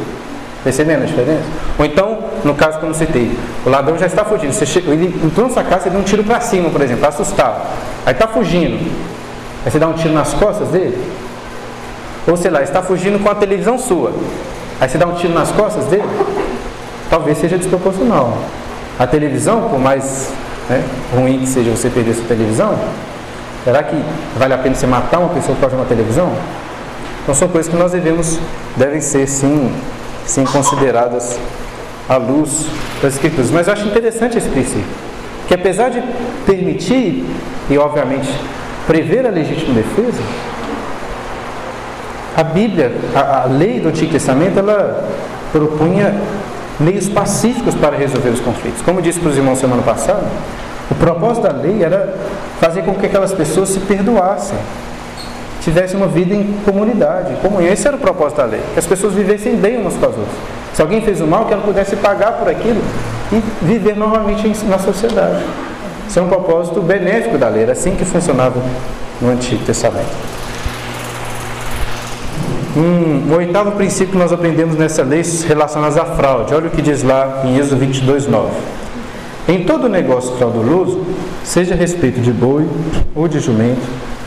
Percebendo 0.63 1.04
a 1.04 1.06
diferença? 1.06 1.43
Ou 1.78 1.86
então, 1.86 2.19
no 2.43 2.56
caso 2.56 2.80
como 2.80 2.93
citei, 2.93 3.38
o 3.65 3.69
ladrão 3.69 3.98
já 3.98 4.06
está 4.06 4.24
fugindo. 4.24 4.52
Você 4.52 4.65
chega, 4.65 4.91
ele 4.91 5.13
entrou 5.24 5.48
na 5.48 5.54
sua 5.54 5.63
casa 5.63 5.88
e 5.88 5.91
deu 5.91 6.00
um 6.00 6.04
tiro 6.04 6.24
para 6.24 6.39
cima, 6.39 6.69
por 6.69 6.82
exemplo, 6.82 7.02
para. 7.02 7.65
Aí 8.06 8.13
está 8.13 8.28
fugindo. 8.28 8.91
Aí 9.65 9.71
você 9.71 9.80
dá 9.80 9.88
um 9.88 9.93
tiro 9.93 10.13
nas 10.13 10.34
costas 10.34 10.69
dele. 10.69 10.97
Ou 12.28 12.38
sei 12.38 12.52
lá, 12.52 12.62
está 12.62 12.82
fugindo 12.82 13.21
com 13.21 13.30
a 13.30 13.36
televisão 13.36 13.78
sua. 13.78 14.13
Aí 14.80 14.89
você 14.89 14.97
dá 14.97 15.06
um 15.06 15.15
tiro 15.15 15.34
nas 15.34 15.52
costas 15.52 15.86
dele. 15.86 16.04
Talvez 17.10 17.38
seja 17.38 17.58
desproporcional. 17.58 18.38
A 18.99 19.08
televisão, 19.08 19.69
por 19.69 19.80
mais 19.80 20.32
né, 20.69 20.84
ruim 21.15 21.39
que 21.39 21.47
seja 21.47 21.71
você 21.71 21.89
perder 21.89 22.13
sua 22.13 22.26
televisão, 22.26 22.78
será 23.63 23.84
que 23.84 23.95
vale 24.38 24.54
a 24.54 24.58
pena 24.58 24.76
você 24.76 24.88
matar 24.88 25.19
uma 25.19 25.30
pessoa 25.30 25.56
por 25.56 25.62
causa 25.62 25.76
de 25.76 25.82
uma 25.82 25.88
televisão? 25.88 26.32
Então 27.23 27.34
são 27.34 27.47
coisas 27.47 27.71
que 27.71 27.78
nós 27.78 27.91
devemos, 27.91 28.39
devem 28.76 28.99
ser 28.99 29.28
sim 29.28 29.71
sim 30.26 30.45
consideradas 30.45 31.38
à 32.08 32.17
luz 32.17 32.65
das 33.02 33.15
Escrituras. 33.15 33.52
Mas 33.52 33.67
eu 33.67 33.73
acho 33.73 33.88
interessante 33.88 34.38
esse 34.38 34.49
princípio, 34.49 34.84
que 35.47 35.54
apesar 35.54 35.89
de 35.89 36.02
permitir 36.45 37.26
e, 37.69 37.78
obviamente, 37.78 38.30
prever 38.88 39.26
a 39.26 39.30
legítima 39.30 39.76
defesa, 39.76 40.22
a 42.36 42.43
Bíblia, 42.43 42.91
a, 43.15 43.43
a 43.43 43.46
lei 43.46 43.80
do 43.80 43.89
Antigo 43.89 44.12
Testamento, 44.12 44.58
ela 44.58 45.08
propunha 45.52 46.15
meios 46.80 47.08
pacíficos 47.08 47.76
para 47.76 47.96
resolver 47.96 48.30
os 48.30 48.39
conflitos. 48.39 48.82
Como 48.82 49.02
disse 49.02 49.19
para 49.19 49.30
os 49.30 49.38
irmãos 49.38 49.60
semana 49.60 49.84
passada, 49.84 50.24
o 50.89 50.96
propósito 50.96 51.43
da 51.43 51.54
lei 51.54 51.84
era 51.84 52.15
fazer 52.60 52.82
com 52.82 52.93
que 52.96 53.06
aquelas 53.06 53.34
pessoas 53.34 53.69
se 53.69 53.80
perdoassem 53.82 54.58
tivessem 55.63 55.96
uma 55.96 56.08
vida 56.08 56.36
em 56.36 56.54
comunidade, 56.65 57.34
em 57.34 57.36
comunhão. 57.38 57.72
Esse 57.72 57.88
era 57.88 57.96
o 57.96 58.00
propósito 58.00 58.38
da 58.38 58.46
lei, 58.46 58.62
que 58.74 58.80
as 58.80 58.86
pessoas 58.86 59.13
vivessem 59.13 59.56
bem 59.56 59.78
umas 59.78 59.93
com 59.93 60.06
as 60.06 60.12
outras. 60.12 60.36
Se 60.74 60.82
alguém 60.82 61.02
fez 61.02 61.22
o 61.22 61.28
mal, 61.28 61.46
que 61.46 61.54
ela 61.54 61.62
pudesse 61.62 61.96
pagar 61.96 62.34
por 62.34 62.50
aquilo 62.50 62.82
e 63.32 63.41
viver 63.65 63.96
normalmente 63.96 64.48
na 64.65 64.78
sociedade. 64.78 65.41
Isso 66.13 66.19
é 66.19 66.21
um 66.21 66.28
propósito 66.28 66.80
benéfico 66.80 67.39
da 67.39 67.49
lei, 67.49 67.63
era 67.63 67.71
assim 67.71 67.95
que 67.95 68.06
funcionava 68.06 68.62
no 69.19 69.32
Antigo 69.32 69.65
Testamento. 69.65 70.12
Um, 72.78 73.32
o 73.32 73.38
oitavo 73.38 73.71
princípio 73.71 74.12
que 74.12 74.19
nós 74.19 74.32
aprendemos 74.32 74.76
nessa 74.76 75.02
lei 75.02 75.23
relacionado 75.47 75.97
à 75.97 76.06
fraude. 76.06 76.54
Olha 76.54 76.67
o 76.67 76.69
que 76.69 76.84
diz 76.84 77.02
lá 77.02 77.41
em 77.43 77.58
Êxodo 77.58 77.78
22, 77.78 78.28
9. 78.28 78.47
Em 79.47 79.63
todo 79.63 79.89
negócio 79.89 80.36
frauduloso, 80.38 81.04
seja 81.43 81.73
a 81.73 81.78
respeito 81.78 82.21
de 82.21 82.32
boi, 82.32 82.67
ou 83.15 83.28
de 83.28 83.39
jumento, 83.39 83.82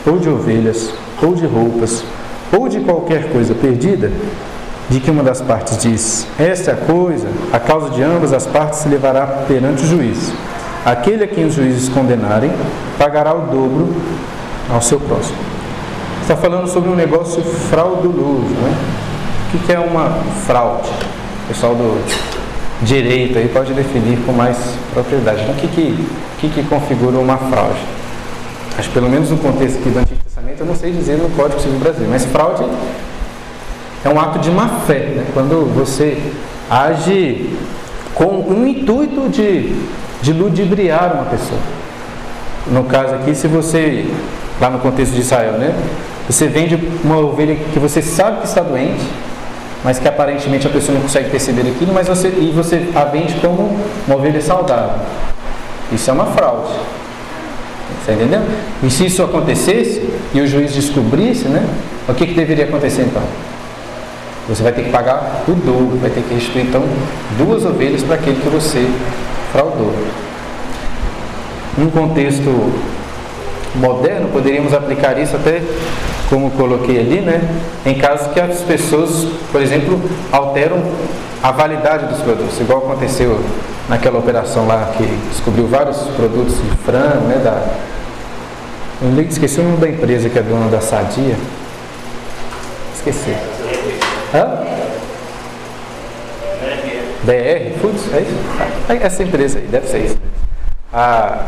ou 0.05 0.19
de 0.19 0.27
ovelhas, 0.27 0.93
ou 1.23 1.35
de 1.35 1.45
roupas, 1.45 2.03
ou 2.51 2.67
de 2.67 2.81
qualquer 2.81 3.31
coisa 3.31 3.55
perdida, 3.55 4.11
de 4.89 4.99
que 4.99 5.09
uma 5.09 5.23
das 5.23 5.39
partes 5.39 5.77
diz: 5.77 6.27
Esta 6.37 6.71
é 6.71 6.73
a 6.73 6.77
coisa, 6.77 7.29
a 7.53 7.59
causa 7.61 7.91
de 7.91 8.03
ambas 8.03 8.33
as 8.33 8.45
partes 8.45 8.79
se 8.79 8.89
levará 8.89 9.25
perante 9.47 9.83
o 9.83 9.87
juiz. 9.87 10.33
Aquele 10.85 11.23
a 11.23 11.27
quem 11.27 11.45
os 11.45 11.53
juízes 11.53 11.89
condenarem 11.89 12.51
pagará 12.97 13.33
o 13.33 13.41
dobro 13.47 13.95
ao 14.71 14.81
seu 14.81 14.99
próximo. 14.99 15.37
Está 16.21 16.35
falando 16.35 16.67
sobre 16.67 16.89
um 16.89 16.95
negócio 16.95 17.41
frauduloso, 17.41 18.53
né? 18.53 18.77
O 19.53 19.57
que 19.59 19.71
é 19.71 19.79
uma 19.79 20.09
fraude? 20.45 20.89
O 21.45 21.47
pessoal 21.47 21.73
do 21.73 22.03
direito 22.81 23.37
aí 23.37 23.47
pode 23.47 23.73
definir 23.73 24.19
com 24.25 24.33
mais 24.33 24.57
propriedade. 24.93 25.41
Então, 25.41 25.55
o 25.55 25.57
que, 25.57 25.67
que, 25.67 26.07
que, 26.39 26.49
que 26.49 26.63
configura 26.63 27.17
uma 27.17 27.37
fraude? 27.37 27.79
Acho 28.77 28.89
que 28.89 28.93
pelo 28.93 29.09
menos 29.09 29.31
no 29.31 29.37
contexto 29.37 29.79
aqui 29.79 29.89
do 29.89 29.99
Antigo 29.99 30.17
eu 30.59 30.65
não 30.65 30.75
sei 30.75 30.91
dizer 30.91 31.17
no 31.17 31.29
Código 31.29 31.59
Civil 31.59 31.77
Brasileiro, 31.79 32.11
mas 32.11 32.25
fraude 32.25 32.63
é 34.03 34.09
um 34.09 34.19
ato 34.19 34.39
de 34.39 34.49
má 34.49 34.67
fé, 34.87 34.99
né? 35.15 35.25
quando 35.33 35.71
você 35.73 36.17
age 36.69 37.49
com 38.15 38.41
o 38.41 38.67
intuito 38.67 39.29
de, 39.29 39.75
de 40.21 40.33
ludibriar 40.33 41.13
uma 41.13 41.25
pessoa. 41.25 41.59
No 42.67 42.83
caso 42.83 43.15
aqui, 43.15 43.33
se 43.33 43.47
você, 43.47 44.05
lá 44.59 44.69
no 44.69 44.79
contexto 44.79 45.13
de 45.13 45.21
Israel, 45.21 45.53
né? 45.53 45.73
Você 46.29 46.47
vende 46.47 46.77
uma 47.03 47.17
ovelha 47.19 47.55
que 47.55 47.79
você 47.79 48.01
sabe 48.01 48.41
que 48.41 48.47
está 48.47 48.61
doente, 48.61 49.05
mas 49.83 49.97
que 49.97 50.07
aparentemente 50.07 50.67
a 50.67 50.69
pessoa 50.69 50.95
não 50.95 51.01
consegue 51.01 51.29
perceber 51.29 51.61
aquilo, 51.61 51.93
mas 51.93 52.07
você, 52.07 52.27
e 52.27 52.51
você 52.53 52.89
a 52.93 53.05
vende 53.05 53.35
como 53.35 53.79
uma 54.05 54.17
ovelha 54.17 54.41
saudável. 54.41 54.99
Isso 55.91 56.09
é 56.09 56.13
uma 56.13 56.25
fraude. 56.25 56.73
Está 58.01 58.13
entendendo? 58.13 58.45
E 58.83 58.89
se 58.89 59.05
isso 59.05 59.23
acontecesse 59.23 60.01
e 60.33 60.41
o 60.41 60.47
juiz 60.47 60.73
descobrisse, 60.73 61.47
né? 61.47 61.65
O 62.07 62.13
que, 62.13 62.27
que 62.27 62.33
deveria 62.33 62.65
acontecer 62.65 63.03
então? 63.03 63.23
Você 64.49 64.63
vai 64.63 64.71
ter 64.71 64.83
que 64.83 64.89
pagar 64.91 65.43
o 65.47 65.51
dobro, 65.51 65.97
vai 65.97 66.09
ter 66.09 66.21
que 66.21 66.33
restituir 66.33 66.65
então 66.65 66.83
duas 67.37 67.65
ovelhas 67.65 68.01
para 68.03 68.15
aquele 68.15 68.39
que 68.39 68.49
você 68.49 68.89
fraudou. 69.51 69.93
Num 71.77 71.89
contexto 71.89 72.71
moderno, 73.75 74.29
poderíamos 74.29 74.73
aplicar 74.73 75.17
isso 75.19 75.35
até 75.35 75.61
como 76.29 76.51
coloquei 76.51 76.99
ali, 76.99 77.21
né? 77.21 77.41
Em 77.85 77.95
casos 77.95 78.27
que 78.33 78.39
as 78.39 78.61
pessoas, 78.61 79.27
por 79.51 79.61
exemplo, 79.61 80.01
alteram 80.31 80.81
a 81.41 81.51
validade 81.51 82.07
dos 82.07 82.19
produtos, 82.19 82.59
igual 82.59 82.79
aconteceu 82.79 83.39
naquela 83.87 84.19
operação 84.19 84.67
lá 84.67 84.91
que 84.97 85.05
descobriu 85.29 85.67
vários 85.67 85.97
produtos 86.15 86.55
de 86.55 86.77
frango, 86.83 87.27
né? 87.27 87.41
Da, 87.43 87.63
esqueci 89.29 89.59
o 89.59 89.63
nome 89.63 89.77
da 89.77 89.89
empresa 89.89 90.29
que 90.29 90.37
é 90.37 90.41
dona 90.41 90.67
da 90.69 90.81
Sadia. 90.81 91.35
Esqueci. 92.95 93.35
Hã? 94.33 94.66
BR 97.27 97.77
Foods? 97.81 98.13
É 98.13 98.21
isso? 98.21 98.87
Ah, 98.87 98.93
essa 98.93 99.21
empresa 99.21 99.59
aí, 99.59 99.65
deve 99.65 99.87
ser 99.87 100.05
isso. 100.05 100.17
Ah, 100.93 101.39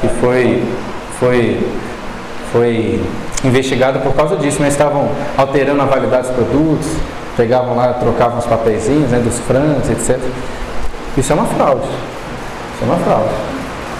que 0.00 0.08
foi, 0.08 0.62
foi, 1.20 1.60
foi 2.50 3.00
investigada 3.44 3.98
por 3.98 4.14
causa 4.14 4.36
disso, 4.36 4.62
né? 4.62 4.68
Estavam 4.68 5.10
alterando 5.36 5.82
a 5.82 5.84
validade 5.84 6.28
dos 6.28 6.36
produtos, 6.36 6.86
pegavam 7.36 7.76
lá, 7.76 7.92
trocavam 7.92 8.38
os 8.38 8.46
papeizinhos 8.46 9.10
né, 9.10 9.18
dos 9.18 9.38
frangos, 9.40 9.90
etc. 9.90 10.18
Isso 11.18 11.32
é 11.32 11.34
uma 11.34 11.46
fraude. 11.46 11.84
Isso 11.84 12.82
é 12.82 12.84
uma 12.86 12.96
fraude. 12.96 13.34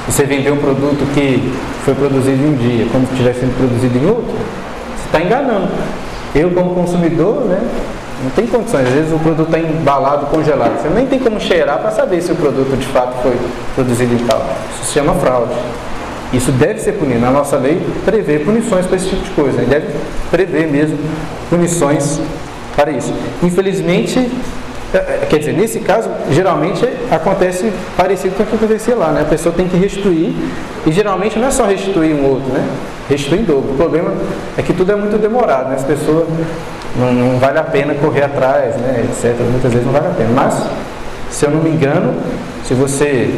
Você 0.06 0.24
vender 0.24 0.52
um 0.52 0.58
produto 0.58 1.06
que 1.12 1.52
foi 1.84 1.94
produzido 1.94 2.42
em 2.42 2.54
um 2.54 2.56
dia, 2.56 2.86
como 2.90 3.06
se 3.06 3.14
tivesse 3.14 3.40
sido 3.40 3.56
produzido 3.58 3.98
em 3.98 4.06
outro, 4.06 4.32
você 4.32 5.06
está 5.06 5.20
enganando. 5.20 5.68
Eu, 6.34 6.50
como 6.50 6.74
consumidor, 6.74 7.44
né, 7.44 7.60
não 8.22 8.30
tem 8.30 8.46
condições. 8.46 8.86
Às 8.86 8.94
vezes 8.94 9.12
o 9.12 9.18
produto 9.18 9.46
está 9.46 9.58
embalado, 9.58 10.26
congelado. 10.26 10.80
Você 10.80 10.88
nem 10.88 11.06
tem 11.06 11.18
como 11.18 11.40
cheirar 11.40 11.78
para 11.78 11.90
saber 11.90 12.20
se 12.20 12.32
o 12.32 12.36
produto 12.36 12.76
de 12.76 12.86
fato 12.86 13.22
foi 13.22 13.36
produzido 13.74 14.14
em 14.14 14.26
tal. 14.26 14.44
Isso 14.74 14.86
se 14.86 14.92
chama 14.92 15.14
fraude. 15.14 15.54
Isso 16.32 16.50
deve 16.52 16.80
ser 16.80 16.92
punido. 16.92 17.20
Na 17.20 17.30
nossa 17.30 17.56
lei 17.56 17.80
prevê 18.04 18.38
punições 18.38 18.86
para 18.86 18.96
esse 18.96 19.08
tipo 19.08 19.22
de 19.22 19.30
coisa. 19.30 19.58
Né? 19.58 19.66
Deve 19.68 19.86
prever 20.30 20.66
mesmo 20.66 20.98
punições 21.50 22.20
para 22.74 22.90
isso. 22.90 23.12
Infelizmente, 23.42 24.30
é, 24.94 24.96
é, 24.96 25.26
quer 25.28 25.38
dizer, 25.38 25.52
nesse 25.52 25.80
caso, 25.80 26.08
geralmente 26.30 26.88
acontece 27.10 27.72
parecido 27.96 28.36
com 28.36 28.44
o 28.44 28.46
que 28.46 28.54
acontecia 28.54 28.94
lá, 28.94 29.10
né? 29.10 29.22
A 29.22 29.24
pessoa 29.24 29.52
tem 29.52 29.66
que 29.66 29.76
restituir, 29.76 30.32
e 30.86 30.92
geralmente 30.92 31.36
não 31.36 31.48
é 31.48 31.50
só 31.50 31.64
restituir 31.66 32.14
um 32.14 32.24
outro, 32.24 32.52
né? 32.52 32.64
Restituir 33.08 33.40
em 33.40 33.44
dobro. 33.44 33.72
O 33.72 33.76
problema 33.76 34.12
é 34.56 34.62
que 34.62 34.72
tudo 34.72 34.92
é 34.92 34.94
muito 34.94 35.20
demorado, 35.20 35.70
né? 35.70 35.76
As 35.76 35.84
pessoas 35.84 36.28
não, 36.96 37.12
não 37.12 37.38
vale 37.38 37.58
a 37.58 37.64
pena 37.64 37.94
correr 37.94 38.22
atrás, 38.22 38.76
né? 38.76 39.04
Etc. 39.08 39.34
Muitas 39.50 39.72
vezes 39.72 39.86
não 39.86 39.92
vale 39.92 40.06
a 40.06 40.10
pena. 40.10 40.30
Mas, 40.34 40.62
se 41.30 41.44
eu 41.44 41.50
não 41.50 41.60
me 41.60 41.70
engano, 41.70 42.14
se 42.64 42.74
você, 42.74 43.34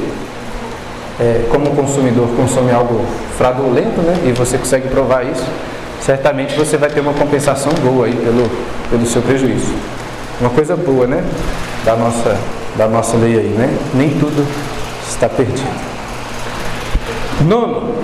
é, 1.19 1.47
como 1.51 1.75
consumidor, 1.75 2.29
consome 2.37 2.71
algo 2.71 3.05
fraudulento, 3.37 4.01
né? 4.03 4.15
E 4.27 4.33
você 4.33 4.59
consegue 4.59 4.89
provar 4.89 5.25
isso, 5.25 5.45
certamente 6.01 6.55
você 6.57 6.77
vai 6.77 6.91
ter 6.91 7.01
uma 7.01 7.15
compensação 7.15 7.73
boa 7.83 8.07
aí 8.07 8.15
pelo, 8.15 8.51
pelo 8.91 9.07
seu 9.07 9.23
prejuízo. 9.23 9.73
Uma 10.41 10.51
coisa 10.51 10.77
boa, 10.77 11.07
né? 11.07 11.25
Da 11.85 11.97
nossa, 11.97 12.37
da 12.77 12.87
nossa 12.87 13.17
lei 13.17 13.39
aí, 13.39 13.49
né? 13.49 13.75
Nem 13.95 14.11
tudo 14.11 14.47
está 15.09 15.29
perdido. 15.29 15.97
Nono, 17.49 17.95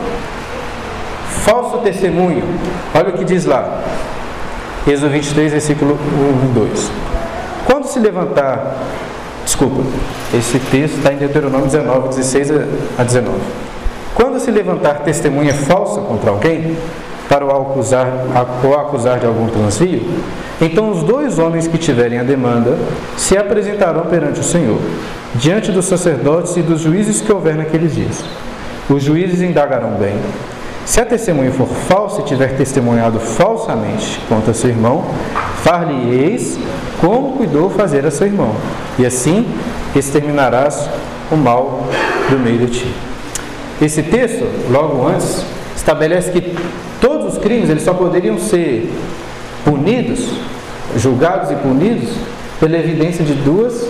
falso 1.44 1.78
testemunho. 1.78 2.42
Olha 2.94 3.10
o 3.10 3.12
que 3.12 3.24
diz 3.24 3.44
lá. 3.44 3.82
Êxodo 4.86 5.10
23, 5.12 5.52
versículo 5.52 5.94
1 5.94 6.50
e 6.50 6.54
2. 6.54 6.90
Quando 7.66 7.86
se 7.86 8.00
levantar, 8.00 8.78
desculpa, 9.44 9.80
esse 10.34 10.58
texto 10.58 10.96
está 10.96 11.12
em 11.12 11.16
Deuteronômio 11.16 11.66
19, 11.66 12.08
16 12.08 12.50
a 12.98 13.04
19. 13.04 13.36
Quando 14.14 14.40
se 14.40 14.50
levantar 14.50 15.00
testemunha 15.00 15.54
falsa 15.54 16.00
contra 16.00 16.30
alguém, 16.30 16.76
para 17.28 17.46
o 17.46 17.50
acusar, 17.50 18.08
o 18.62 18.74
acusar 18.74 19.18
de 19.18 19.26
algum 19.26 19.46
transvio, 19.46 20.02
então 20.60 20.90
os 20.90 21.02
dois 21.02 21.38
homens 21.38 21.66
que 21.66 21.78
tiverem 21.78 22.18
a 22.18 22.22
demanda 22.22 22.76
se 23.16 23.38
apresentarão 23.38 24.02
perante 24.02 24.40
o 24.40 24.44
Senhor, 24.44 24.78
diante 25.36 25.72
dos 25.72 25.86
sacerdotes 25.86 26.56
e 26.56 26.60
dos 26.60 26.80
juízes 26.80 27.20
que 27.20 27.32
houver 27.32 27.56
naqueles 27.56 27.94
dias. 27.94 28.22
Os 28.90 29.02
juízes 29.02 29.40
indagarão 29.40 29.92
bem. 29.92 30.14
Se 30.84 31.00
a 31.00 31.06
testemunha 31.06 31.52
for 31.52 31.66
falsa 31.66 32.20
e 32.20 32.24
tiver 32.24 32.56
testemunhado 32.56 33.20
falsamente 33.20 34.20
contra 34.28 34.52
seu 34.52 34.70
irmão, 34.70 35.04
far-lhe-eis 35.62 36.58
como 37.00 37.36
cuidou 37.36 37.70
fazer 37.70 38.04
a 38.04 38.10
seu 38.10 38.26
irmão, 38.26 38.54
e 38.98 39.06
assim 39.06 39.46
exterminarás 39.94 40.88
o 41.30 41.36
mal 41.36 41.84
do 42.28 42.38
meio 42.38 42.58
de 42.58 42.66
ti. 42.66 42.94
Esse 43.80 44.02
texto, 44.02 44.44
logo 44.70 45.06
antes, 45.06 45.44
estabelece 45.76 46.30
que 46.30 46.56
todos 47.00 47.34
os 47.34 47.38
crimes 47.38 47.70
eles 47.70 47.82
só 47.82 47.94
poderiam 47.94 48.38
ser 48.38 48.92
punidos, 49.64 50.28
julgados 50.96 51.50
e 51.50 51.54
punidos 51.56 52.10
pela 52.60 52.76
evidência 52.76 53.24
de 53.24 53.34
duas 53.34 53.88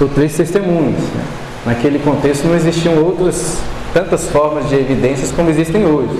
ou 0.00 0.08
três 0.08 0.36
testemunhas. 0.36 1.00
Né? 1.00 1.24
Naquele 1.66 1.98
contexto 1.98 2.46
não 2.46 2.56
existiam 2.56 2.96
outras 3.04 3.58
tantas 3.92 4.28
formas 4.30 4.68
de 4.68 4.74
evidências 4.76 5.32
como 5.32 5.50
existem 5.50 5.86
hoje. 5.86 6.16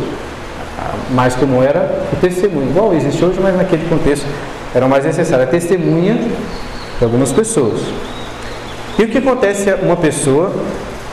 Mas 1.11 1.35
como 1.35 1.63
era 1.63 2.05
o 2.13 2.17
testemunho, 2.17 2.71
igual 2.71 2.95
existe 2.95 3.25
hoje, 3.25 3.39
mas 3.41 3.57
naquele 3.57 3.89
contexto 3.89 4.27
era 4.75 4.87
mais 4.87 5.05
necessário 5.05 5.45
a 5.45 5.49
testemunha 5.49 6.15
de 6.99 7.05
algumas 7.05 7.33
pessoas. 7.33 7.81
E 8.99 9.05
o 9.05 9.09
que 9.09 9.19
acontece? 9.19 9.73
Uma 9.83 9.97
pessoa 9.97 10.53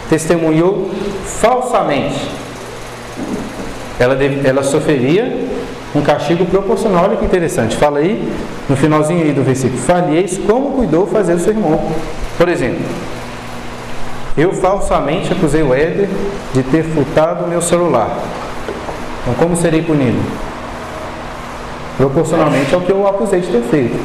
testemunhou 0.10 0.90
falsamente. 1.26 2.20
Ela, 4.00 4.16
deve, 4.16 4.48
ela 4.48 4.64
sofreria 4.64 5.48
um 5.96 6.02
castigo 6.02 6.46
proporcional. 6.46 7.06
Olha 7.06 7.18
que 7.18 7.26
interessante. 7.26 7.76
Fala 7.76 8.00
aí, 8.00 8.32
no 8.70 8.76
finalzinho 8.76 9.24
aí 9.24 9.34
do 9.34 9.44
versículo: 9.44 9.82
Falheis 9.82 10.38
como 10.46 10.72
cuidou 10.72 11.08
fazer 11.08 11.34
o 11.34 11.40
seu 11.40 11.54
irmão. 11.54 11.92
Por 12.38 12.50
exemplo, 12.50 12.82
eu 14.38 14.54
falsamente 14.54 15.34
acusei 15.34 15.64
o 15.64 15.74
Éder 15.74 16.08
de 16.54 16.62
ter 16.64 16.84
furtado 16.84 17.46
o 17.46 17.48
meu 17.48 17.62
celular. 17.62 18.16
Então, 19.22 19.34
como 19.34 19.58
serei 19.58 19.82
punido? 19.82 20.20
Proporcionalmente 21.98 22.74
ao 22.76 22.82
que 22.82 22.92
eu 22.92 23.08
acusei 23.08 23.42
de 23.42 23.48
ter 23.48 23.64
feito. 23.64 23.98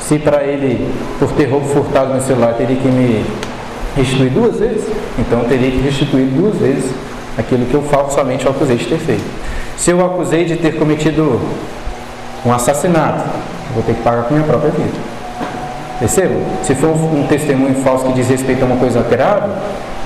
Se 0.00 0.18
para 0.18 0.42
ele, 0.42 0.92
por 1.20 1.30
ter 1.32 1.48
furtado 1.72 2.12
meu 2.12 2.20
celular, 2.20 2.54
teria 2.54 2.74
que 2.74 2.88
me 2.88 3.24
restituir 3.96 4.30
duas 4.30 4.58
vezes, 4.58 4.84
então 5.18 5.40
eu 5.40 5.48
teria 5.48 5.70
que 5.70 5.78
restituir 5.78 6.26
duas 6.26 6.56
vezes 6.56 6.90
aquilo 7.38 7.64
que 7.66 7.74
eu 7.74 7.82
falsamente 7.82 8.48
acusei 8.48 8.76
de 8.76 8.86
ter 8.86 8.98
feito. 8.98 9.24
Se 9.76 9.90
eu 9.90 10.04
acusei 10.04 10.44
de 10.44 10.56
ter 10.56 10.76
cometido 10.76 11.40
um 12.44 12.52
assassinato, 12.52 13.24
vou 13.72 13.82
ter 13.84 13.94
que 13.94 14.02
pagar 14.02 14.24
com 14.24 14.34
minha 14.34 14.46
própria 14.46 14.70
vida. 14.70 15.09
Percebam? 16.00 16.38
Se 16.62 16.74
for 16.74 16.88
um 16.88 17.26
testemunho 17.28 17.74
falso 17.76 18.06
que 18.06 18.14
diz 18.14 18.28
respeito 18.28 18.62
a 18.62 18.66
uma 18.66 18.76
coisa 18.76 19.02
grave, 19.02 19.50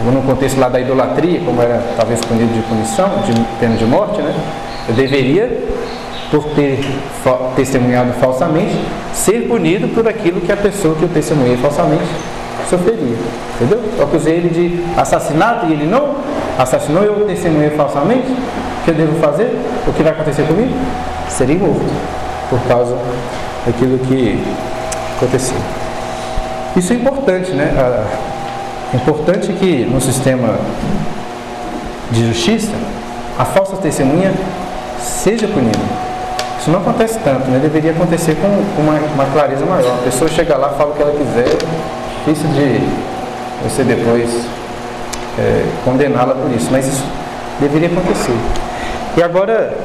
ou 0.05 0.13
no 0.13 0.23
contexto 0.23 0.59
lá 0.59 0.69
da 0.69 0.81
idolatria, 0.81 1.41
como 1.45 1.63
era 1.63 1.81
talvez 1.97 2.21
punido 2.21 2.53
de 2.53 2.61
punição, 2.63 3.09
de 3.25 3.33
pena 3.61 3.77
de 3.77 3.85
morte, 3.85 4.21
né? 4.21 4.35
Eu 4.89 4.95
deveria, 4.95 5.63
por 6.33 6.45
ter 6.57 6.81
testemunhado 7.55 8.13
falsamente, 8.15 8.77
ser 9.13 9.47
punido 9.49 9.87
por 9.89 10.09
aquilo 10.09 10.41
que 10.41 10.51
a 10.51 10.57
pessoa 10.57 10.97
que 10.97 11.05
eu 11.05 11.09
testemunhei 11.09 11.57
falsamente 11.59 12.03
sofreria. 12.69 13.17
Entendeu? 13.55 13.81
Eu 13.97 14.05
acusei 14.05 14.35
ele 14.35 14.49
de 14.49 15.01
assassinato 15.01 15.67
e 15.67 15.73
ele 15.75 15.87
não 15.87 16.17
assassinou, 16.59 17.05
eu 17.05 17.25
testemunhei 17.25 17.71
falsamente. 17.71 18.27
O 18.27 18.85
que 18.85 18.91
eu 18.91 18.95
devo 18.95 19.19
fazer? 19.21 19.57
O 19.87 19.93
que 19.93 20.03
vai 20.03 20.11
acontecer 20.11 20.43
comigo? 20.43 20.75
Serei 21.29 21.57
morto 21.57 21.81
por 22.51 22.61
causa 22.67 22.99
daquilo 23.65 23.97
que 23.99 24.43
aconteceu. 25.17 25.84
Isso 26.77 26.93
é 26.93 26.97
importante, 26.97 27.53
né? 27.53 27.73
É 28.93 28.97
importante 28.97 29.53
que 29.53 29.85
no 29.85 30.01
sistema 30.01 30.59
de 32.11 32.27
justiça 32.27 32.73
a 33.39 33.45
falsa 33.45 33.77
testemunha 33.77 34.33
seja 35.01 35.47
punida. 35.49 35.79
Isso 36.61 36.71
não 36.71 36.81
acontece 36.81 37.19
tanto, 37.23 37.49
né? 37.51 37.59
Deveria 37.61 37.91
acontecer 37.91 38.37
com 38.37 38.49
uma, 38.81 38.95
uma 39.15 39.25
clareza 39.33 39.65
maior. 39.67 39.99
A 40.01 40.05
pessoa 40.05 40.29
chega 40.29 40.57
lá, 40.57 40.71
fala 40.71 40.91
o 40.91 40.95
que 40.95 41.03
ela 41.03 41.13
quiser, 41.13 41.57
difícil 42.25 42.49
de 42.51 42.81
você 43.63 43.83
depois 43.83 44.31
é, 45.39 45.67
condená-la 45.85 46.35
por 46.35 46.51
isso, 46.53 46.69
mas 46.71 46.87
isso 46.87 47.05
deveria 47.61 47.89
acontecer. 47.89 48.37
E 49.17 49.23
agora 49.23 49.77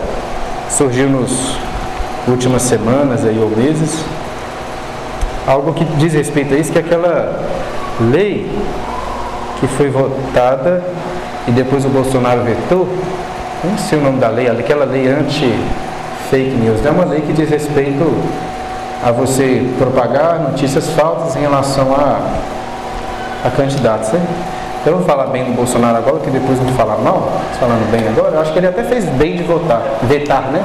surgiu 0.69 1.10
nos 1.10 1.56
últimas 2.28 2.62
semanas 2.62 3.25
aí, 3.25 3.38
ou 3.39 3.49
meses 3.49 4.04
algo 5.49 5.73
que 5.73 5.83
diz 5.83 6.13
respeito 6.13 6.53
a 6.53 6.57
isso, 6.57 6.71
que 6.71 6.77
é 6.77 6.81
aquela 6.81 7.39
lei 8.12 8.49
que 9.59 9.67
foi 9.67 9.89
votada 9.89 10.83
e 11.47 11.51
depois 11.51 11.83
o 11.85 11.89
Bolsonaro 11.89 12.41
vetou, 12.43 12.88
não 13.63 13.77
sei 13.77 13.97
o 13.97 14.01
nome 14.01 14.19
da 14.19 14.29
lei, 14.29 14.47
aquela 14.47 14.85
lei 14.85 15.07
anti-fake 15.07 16.55
news, 16.55 16.85
é 16.85 16.91
uma 16.91 17.03
lei 17.03 17.21
que 17.21 17.33
diz 17.33 17.49
respeito 17.49 18.05
a 19.03 19.12
você 19.12 19.65
propagar 19.79 20.39
notícias 20.39 20.88
falsas 20.91 21.35
em 21.35 21.39
relação 21.39 21.95
a, 21.95 23.47
a 23.47 23.49
candidatos. 23.49 24.12
Né? 24.12 24.21
Eu 24.85 24.97
vou 24.97 25.05
falar 25.05 25.27
bem 25.27 25.45
do 25.45 25.51
Bolsonaro 25.53 25.97
agora, 25.97 26.19
que 26.19 26.29
depois 26.29 26.59
vou 26.59 26.71
falar 26.73 26.97
mal, 26.97 27.31
falando 27.59 27.89
bem 27.91 28.07
agora, 28.07 28.35
eu 28.35 28.41
acho 28.41 28.53
que 28.53 28.59
ele 28.59 28.67
até 28.67 28.83
fez 28.83 29.05
bem 29.05 29.35
de 29.35 29.43
votar, 29.43 29.81
vetar, 30.03 30.43
né? 30.51 30.63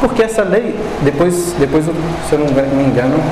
Porque 0.00 0.22
essa 0.22 0.42
lei, 0.42 0.74
depois, 1.02 1.54
depois 1.58 1.84
se 1.84 2.32
eu 2.32 2.38
não 2.38 2.46
me 2.46 2.84
engano, 2.84 3.22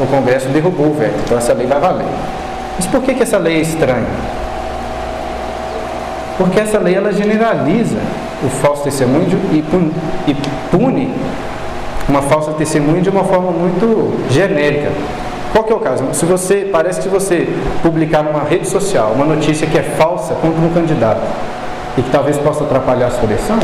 o 0.00 0.06
Congresso 0.06 0.48
derrubou 0.48 0.86
o 0.86 0.94
veto, 0.94 1.20
então 1.24 1.36
essa 1.36 1.52
lei 1.52 1.66
vai 1.66 1.78
valer. 1.78 2.06
Mas 2.76 2.86
por 2.86 3.02
que, 3.02 3.14
que 3.14 3.22
essa 3.22 3.38
lei 3.38 3.58
é 3.58 3.60
estranha? 3.60 4.06
Porque 6.38 6.58
essa 6.58 6.78
lei 6.78 6.94
ela 6.94 7.12
generaliza 7.12 7.98
o 8.42 8.48
falso 8.48 8.82
testemunho 8.82 9.28
e 9.52 10.34
pune 10.70 11.14
uma 12.08 12.22
falsa 12.22 12.52
testemunha 12.52 13.02
de 13.02 13.10
uma 13.10 13.24
forma 13.24 13.50
muito 13.50 14.26
genérica. 14.30 14.90
Qual 15.52 15.64
que 15.64 15.72
é 15.72 15.76
o 15.76 15.80
caso? 15.80 16.04
Se 16.12 16.24
você 16.24 16.68
parece 16.70 17.00
que 17.00 17.08
você 17.08 17.48
publicar 17.82 18.22
numa 18.22 18.44
rede 18.44 18.66
social 18.66 19.12
uma 19.14 19.26
notícia 19.26 19.66
que 19.66 19.76
é 19.76 19.82
falsa 19.82 20.34
contra 20.34 20.60
um 20.60 20.70
candidato 20.72 21.20
e 21.98 22.02
que 22.02 22.10
talvez 22.10 22.38
possa 22.38 22.64
atrapalhar 22.64 23.08
a 23.08 23.10
sua 23.10 23.24
eleição, 23.24 23.58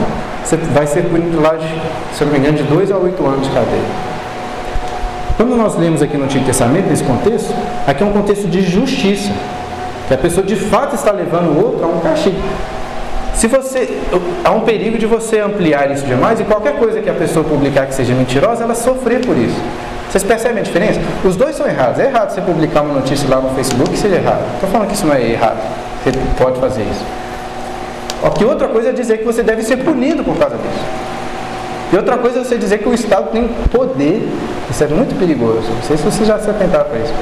você 0.45 0.57
vai 0.57 0.87
ser 0.87 1.05
punido 1.05 1.41
lá 1.41 1.55
de, 1.55 1.67
se 2.13 2.25
não 2.25 2.33
me 2.33 2.39
engano, 2.39 2.59
de 2.59 2.65
2 2.65 2.93
a 2.93 2.97
8 2.97 3.27
anos 3.27 3.47
de 3.47 3.55
cadeia. 3.55 4.16
Quando 5.37 5.55
nós 5.55 5.77
lemos 5.77 6.01
aqui 6.01 6.17
no 6.17 6.25
Antigo 6.25 6.45
Testamento, 6.47 6.89
nesse 6.89 7.05
contexto, 7.05 7.53
aqui 7.87 8.03
é 8.03 8.07
um 8.07 8.13
contexto 8.13 8.49
de 8.49 8.63
justiça, 8.63 9.31
que 10.09 10.15
a 10.15 10.17
pessoa 10.17 10.47
de 10.47 10.57
fato 10.57 10.95
está 10.95 11.13
levando 11.13 11.51
o 11.51 11.65
outro 11.65 11.85
a 11.85 11.89
um 11.89 12.01
castigo. 12.01 12.41
Se 13.35 13.47
você 13.47 13.99
há 14.43 14.51
um 14.51 14.61
perigo 14.61 14.97
de 14.97 15.05
você 15.05 15.41
ampliar 15.41 15.91
isso 15.91 16.07
demais 16.07 16.41
e 16.41 16.45
qualquer 16.45 16.79
coisa 16.79 17.03
que 17.03 17.11
a 17.11 17.15
pessoa 17.15 17.45
publicar 17.45 17.85
que 17.87 17.95
seja 17.95 18.15
mentirosa, 18.15 18.65
ela 18.65 18.75
sofrer 18.75 19.27
por 19.27 19.37
isso. 19.37 19.61
Vocês 20.11 20.25
percebem 20.25 20.61
a 20.61 20.63
diferença? 20.63 20.99
Os 21.23 21.37
dois 21.37 21.55
são 21.55 21.67
errados. 21.67 22.01
É 22.01 22.07
errado 22.07 22.31
você 22.31 22.41
publicar 22.41 22.81
uma 22.81 22.95
notícia 22.95 23.29
lá 23.29 23.39
no 23.39 23.51
Facebook 23.51 23.91
que 23.91 23.99
seja 23.99 24.17
errado. 24.17 24.41
Estou 24.55 24.71
falando 24.71 24.89
que 24.89 24.95
isso 24.95 25.07
não 25.07 25.15
é 25.15 25.23
errado. 25.23 25.59
Você 26.03 26.13
pode 26.43 26.59
fazer 26.59 26.83
isso. 26.83 27.05
O 28.23 28.31
que 28.31 28.43
outra 28.43 28.69
coisa 28.69 28.89
é 28.89 28.93
dizer 28.93 29.19
que 29.19 29.25
você 29.25 29.43
deve 29.43 29.63
ser 29.63 29.77
punido 29.79 30.25
por 30.25 30.35
causa 30.39 30.57
disso. 30.57 31.16
E 31.93 31.97
outra 31.97 32.17
coisa 32.19 32.41
é 32.41 32.45
você 32.45 32.57
dizer 32.57 32.79
que 32.79 32.89
o 32.89 32.95
Estado 32.95 33.31
tem 33.31 33.49
poder. 33.71 34.29
Isso 34.71 34.83
é 34.83 34.89
muito 34.89 35.19
perigoso. 35.19 35.69
Não 35.69 35.83
sei 35.83 35.97
se 35.97 36.03
você 36.03 36.25
já 36.25 36.39
se 36.39 36.51
atentaram 36.51 36.85
para 36.85 36.99
isso. 36.99 37.15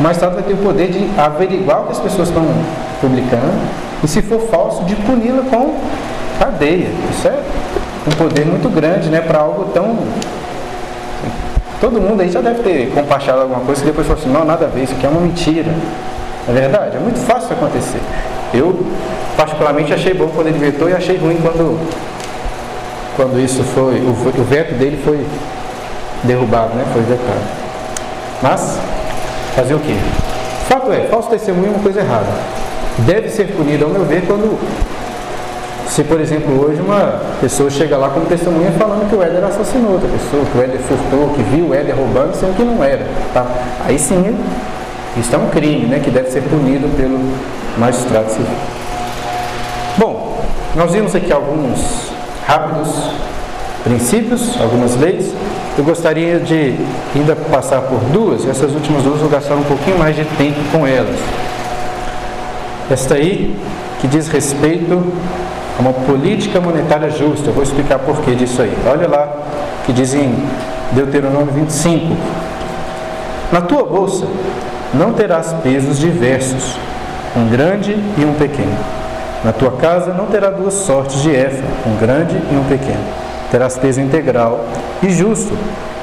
Mas 0.00 0.12
o 0.12 0.14
Estado 0.14 0.34
vai 0.34 0.42
ter 0.42 0.52
o 0.52 0.58
poder 0.58 0.88
de 0.88 1.08
averiguar 1.18 1.82
o 1.82 1.84
que 1.86 1.92
as 1.92 2.00
pessoas 2.00 2.28
estão 2.28 2.44
publicando 3.00 3.52
e, 4.02 4.08
se 4.08 4.20
for 4.22 4.40
falso, 4.50 4.84
de 4.84 4.94
puni-la 4.96 5.42
com 5.50 5.74
cadeia. 6.38 6.88
Isso 7.10 7.28
é 7.28 7.42
um 8.06 8.10
poder 8.12 8.44
muito 8.44 8.68
grande 8.68 9.08
né, 9.08 9.20
para 9.20 9.38
algo 9.38 9.70
tão. 9.72 9.96
Todo 11.80 12.00
mundo 12.00 12.20
aí 12.20 12.30
já 12.30 12.40
deve 12.40 12.62
ter 12.62 12.90
compartilhado 12.92 13.42
alguma 13.42 13.60
coisa 13.60 13.82
e 13.82 13.84
depois 13.84 14.06
falou 14.06 14.22
assim: 14.22 14.32
não, 14.32 14.44
nada 14.44 14.66
a 14.66 14.68
ver, 14.68 14.84
isso 14.84 14.94
aqui 14.94 15.06
é 15.06 15.08
uma 15.08 15.20
mentira. 15.20 15.72
É 16.48 16.52
verdade, 16.52 16.96
é 16.96 17.00
muito 17.00 17.18
fácil 17.20 17.52
acontecer. 17.52 18.00
Eu, 18.54 18.86
particularmente, 19.36 19.92
achei 19.92 20.14
bom 20.14 20.28
quando 20.34 20.46
ele 20.46 20.58
vetou 20.58 20.88
e 20.88 20.94
achei 20.94 21.16
ruim 21.16 21.38
quando, 21.42 21.78
quando 23.16 23.40
isso 23.40 23.62
foi. 23.62 23.96
O, 23.96 24.10
o 24.10 24.44
veto 24.44 24.74
dele 24.74 25.00
foi 25.04 25.26
derrubado, 26.22 26.74
né? 26.74 26.84
Foi 26.92 27.02
vetado. 27.02 27.40
Mas, 28.42 28.78
fazer 29.54 29.74
o 29.74 29.80
quê? 29.80 29.96
Fato 30.68 30.92
é, 30.92 31.06
falso 31.06 31.30
testemunho 31.30 31.68
é 31.68 31.70
uma 31.70 31.82
coisa 31.82 32.00
errada 32.00 32.28
deve 32.98 33.28
ser 33.28 33.48
punido, 33.48 33.84
ao 33.84 33.90
meu 33.90 34.04
ver, 34.04 34.22
quando, 34.26 34.58
se 35.88 36.02
por 36.04 36.20
exemplo 36.20 36.64
hoje 36.64 36.80
uma 36.80 37.20
pessoa 37.40 37.68
chega 37.68 37.96
lá 37.96 38.08
como 38.08 38.26
testemunha 38.26 38.70
falando 38.72 39.08
que 39.08 39.14
o 39.14 39.22
Éder 39.22 39.44
assassinou 39.44 39.92
outra 39.92 40.08
pessoa, 40.08 40.44
que 40.44 40.58
o 40.58 40.62
Éder 40.62 40.80
furtou, 40.80 41.28
que 41.34 41.42
viu 41.42 41.68
o 41.68 41.74
Éder 41.74 41.94
roubando, 41.94 42.34
sendo 42.34 42.56
que 42.56 42.64
não 42.64 42.82
era. 42.82 43.06
Tá? 43.34 43.46
Aí 43.84 43.98
sim, 43.98 44.36
isso 45.16 45.34
é 45.34 45.38
um 45.38 45.48
crime, 45.48 45.86
né, 45.86 46.00
que 46.02 46.10
deve 46.10 46.30
ser 46.30 46.42
punido 46.42 46.88
pelo 46.96 47.18
magistrado 47.78 48.30
civil. 48.30 48.46
Bom, 49.98 50.42
nós 50.74 50.92
vimos 50.92 51.14
aqui 51.14 51.32
alguns 51.32 52.10
rápidos 52.46 53.10
princípios, 53.82 54.60
algumas 54.60 54.96
leis. 54.96 55.32
Eu 55.76 55.84
gostaria 55.84 56.38
de 56.40 56.74
ainda 57.14 57.36
passar 57.36 57.82
por 57.82 58.00
duas, 58.10 58.44
e 58.44 58.50
essas 58.50 58.72
últimas 58.72 59.02
duas 59.02 59.20
vou 59.20 59.28
gastar 59.28 59.54
um 59.54 59.62
pouquinho 59.62 59.98
mais 59.98 60.16
de 60.16 60.24
tempo 60.24 60.58
com 60.72 60.86
elas. 60.86 61.18
Esta 62.90 63.14
aí, 63.14 63.54
que 64.00 64.08
diz 64.08 64.28
respeito 64.28 65.02
a 65.78 65.82
uma 65.82 65.92
política 65.92 66.60
monetária 66.60 67.10
justa. 67.10 67.50
Eu 67.50 67.52
vou 67.52 67.62
explicar 67.62 67.98
por 67.98 68.20
que 68.22 68.34
disso 68.34 68.62
aí. 68.62 68.72
Olha 68.86 69.08
lá, 69.08 69.28
que 69.84 69.92
diz 69.92 70.14
em 70.14 70.34
Deuteronômio 70.92 71.52
25. 71.52 72.16
Na 73.52 73.60
tua 73.60 73.84
bolsa 73.84 74.26
não 74.94 75.12
terás 75.12 75.52
pesos 75.62 75.98
diversos, 75.98 76.76
um 77.36 77.48
grande 77.48 77.92
e 78.16 78.24
um 78.24 78.34
pequeno. 78.34 79.05
Na 79.44 79.52
tua 79.52 79.72
casa 79.72 80.12
não 80.12 80.26
terá 80.26 80.50
duas 80.50 80.74
sortes 80.74 81.22
de 81.22 81.30
efa, 81.30 81.62
um 81.86 81.96
grande 81.96 82.36
e 82.50 82.56
um 82.56 82.64
pequeno. 82.64 83.04
Terás 83.50 83.78
peso 83.78 84.00
integral 84.00 84.64
e 85.02 85.10
justo, 85.10 85.56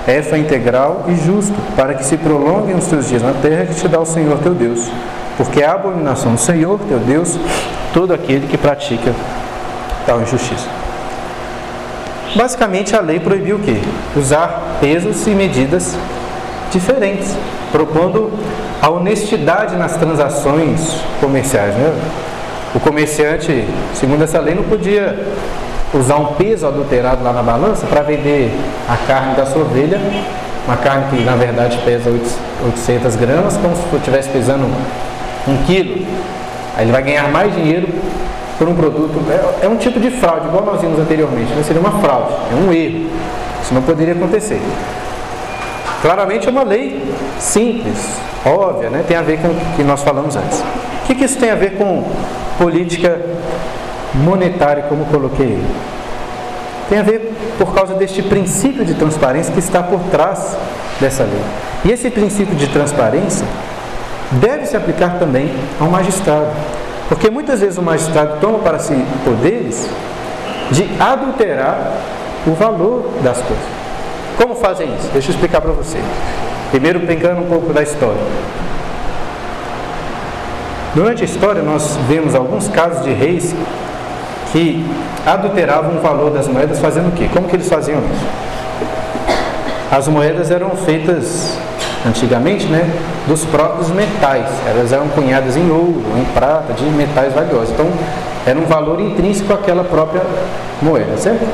efa 0.08 0.38
integral 0.38 1.06
e 1.08 1.16
justo, 1.16 1.56
para 1.76 1.94
que 1.94 2.06
se 2.06 2.18
prolonguem 2.18 2.76
os 2.76 2.88
teus 2.88 3.10
dias 3.10 3.22
na 3.22 3.34
terra 3.34 3.66
que 3.66 3.76
te 3.76 3.88
dá 3.88 4.00
o 4.00 4.06
Senhor 4.06 4.38
teu 4.40 4.54
Deus. 4.54 4.90
Porque 5.36 5.62
é 5.62 5.66
a 5.66 5.74
abominação 5.74 6.34
do 6.34 6.40
Senhor 6.40 6.80
teu 6.88 7.00
Deus 7.00 7.38
todo 7.94 8.14
aquele 8.14 8.48
que 8.48 8.58
pratica 8.58 9.14
tal 10.06 10.22
injustiça. 10.22 10.68
Basicamente 12.36 12.96
a 12.96 13.00
lei 13.00 13.20
proibiu 13.20 13.58
o 13.58 13.60
quê? 13.60 13.80
Usar 14.16 14.78
pesos 14.82 15.28
e 15.28 15.32
medidas 15.32 15.96
diferentes, 16.72 17.36
propondo 17.72 18.32
a 18.82 18.90
honestidade 18.90 19.76
nas 19.76 19.96
transações 19.98 20.98
comerciais. 21.22 21.76
Né? 21.76 21.94
O 22.76 22.80
comerciante, 22.80 23.66
segundo 23.94 24.24
essa 24.24 24.40
lei, 24.40 24.56
não 24.56 24.64
podia 24.64 25.16
usar 25.94 26.16
um 26.16 26.34
peso 26.34 26.66
adulterado 26.66 27.24
lá 27.24 27.32
na 27.32 27.44
balança 27.44 27.86
para 27.86 28.02
vender 28.02 28.52
a 28.90 28.98
carne 28.98 29.36
da 29.36 29.46
sua 29.46 29.62
ovelha, 29.62 30.00
uma 30.66 30.78
carne 30.78 31.06
que 31.10 31.24
na 31.24 31.36
verdade 31.36 31.78
pesa 31.86 32.10
800 32.66 33.16
gramas, 33.16 33.58
como 33.58 33.76
se 33.76 33.96
estivesse 33.96 34.30
pesando 34.30 34.66
um 35.48 35.58
quilo. 35.66 36.06
Aí 36.76 36.86
ele 36.86 36.92
vai 36.92 37.04
ganhar 37.04 37.30
mais 37.30 37.54
dinheiro 37.54 37.88
por 38.58 38.68
um 38.68 38.76
produto. 38.76 39.24
É, 39.30 39.66
é 39.66 39.70
um 39.70 39.78
tipo 39.78 40.00
de 40.00 40.10
fraude, 40.10 40.48
igual 40.48 40.66
nós 40.66 40.82
vimos 40.82 41.00
anteriormente. 41.00 41.54
Né? 41.54 41.62
Seria 41.64 41.82
uma 41.82 42.00
fraude, 42.00 42.34
é 42.52 42.56
um 42.56 42.74
erro. 42.74 43.08
Isso 43.62 43.74
não 43.74 43.82
poderia 43.84 44.14
acontecer. 44.14 44.62
Claramente 46.04 46.50
é 46.50 46.52
uma 46.52 46.64
lei 46.64 47.02
simples, 47.40 48.20
óbvia, 48.46 48.90
né? 48.90 49.06
tem 49.08 49.16
a 49.16 49.22
ver 49.22 49.40
com 49.40 49.48
o 49.48 49.56
que 49.78 49.86
nós 49.86 50.04
falamos 50.04 50.36
antes. 50.36 50.60
O 50.60 51.06
que, 51.08 51.16
que 51.16 51.24
isso 51.24 51.40
tem 51.40 51.50
a 51.50 51.56
ver 51.56 51.78
com 51.78 52.04
política 52.58 53.22
monetária, 54.14 54.84
como 54.90 55.06
coloquei? 55.06 55.64
Tem 56.90 57.00
a 57.00 57.04
ver 57.04 57.34
por 57.58 57.74
causa 57.74 57.94
deste 57.94 58.22
princípio 58.22 58.84
de 58.84 58.96
transparência 58.96 59.54
que 59.54 59.60
está 59.60 59.82
por 59.82 60.02
trás 60.12 60.58
dessa 61.00 61.24
lei. 61.24 61.42
E 61.86 61.92
esse 61.92 62.10
princípio 62.10 62.54
de 62.54 62.68
transparência 62.68 63.48
deve 64.30 64.66
se 64.66 64.76
aplicar 64.76 65.18
também 65.18 65.54
ao 65.80 65.88
magistrado. 65.88 66.48
Porque 67.08 67.30
muitas 67.30 67.62
vezes 67.62 67.78
o 67.78 67.82
magistrado 67.82 68.42
toma 68.42 68.60
para 68.60 68.78
si 68.78 68.94
poderes 69.24 69.88
de 70.70 70.86
adulterar 71.00 71.94
o 72.46 72.52
valor 72.52 73.10
das 73.24 73.38
coisas. 73.38 73.83
Como 74.38 74.56
fazem 74.56 74.88
isso? 74.96 75.10
Deixa 75.14 75.30
eu 75.30 75.34
explicar 75.34 75.62
para 75.62 75.72
você. 75.72 75.98
Primeiro, 76.72 77.02
pegando 77.02 77.42
um 77.42 77.48
pouco 77.48 77.72
da 77.72 77.82
história. 77.82 78.22
Durante 80.96 81.24
a 81.24 81.26
história, 81.26 81.62
nós 81.62 81.98
vemos 82.08 82.36
alguns 82.36 82.68
casos 82.68 83.04
de 83.04 83.12
reis 83.12 83.54
que 84.52 84.86
adulteravam 85.26 85.98
o 85.98 86.02
valor 86.02 86.32
das 86.32 86.48
moedas 86.48 86.80
fazendo 86.80 87.10
o 87.10 87.12
quê? 87.12 87.28
Como 87.34 87.48
que 87.48 87.56
eles 87.56 87.68
faziam 87.68 88.00
isso? 88.00 88.26
As 89.92 90.08
moedas 90.08 90.52
eram 90.52 90.72
feitas 90.72 91.58
antigamente, 92.06 92.66
né, 92.68 92.90
dos 93.28 93.46
próprios 93.46 93.90
metais. 93.90 94.46
Elas 94.68 94.92
eram 94.92 95.08
cunhadas 95.10 95.56
em 95.56 95.70
ouro, 95.72 96.04
em 96.18 96.26
prata, 96.34 96.74
de 96.74 96.84
metais 96.86 97.34
valiosos. 97.34 97.72
Então, 97.72 97.88
era 98.46 98.60
um 98.60 98.66
valor 98.66 99.00
intrínseco 99.00 99.54
àquela 99.54 99.84
própria 99.84 100.22
moeda, 100.82 101.18
certo? 101.18 101.48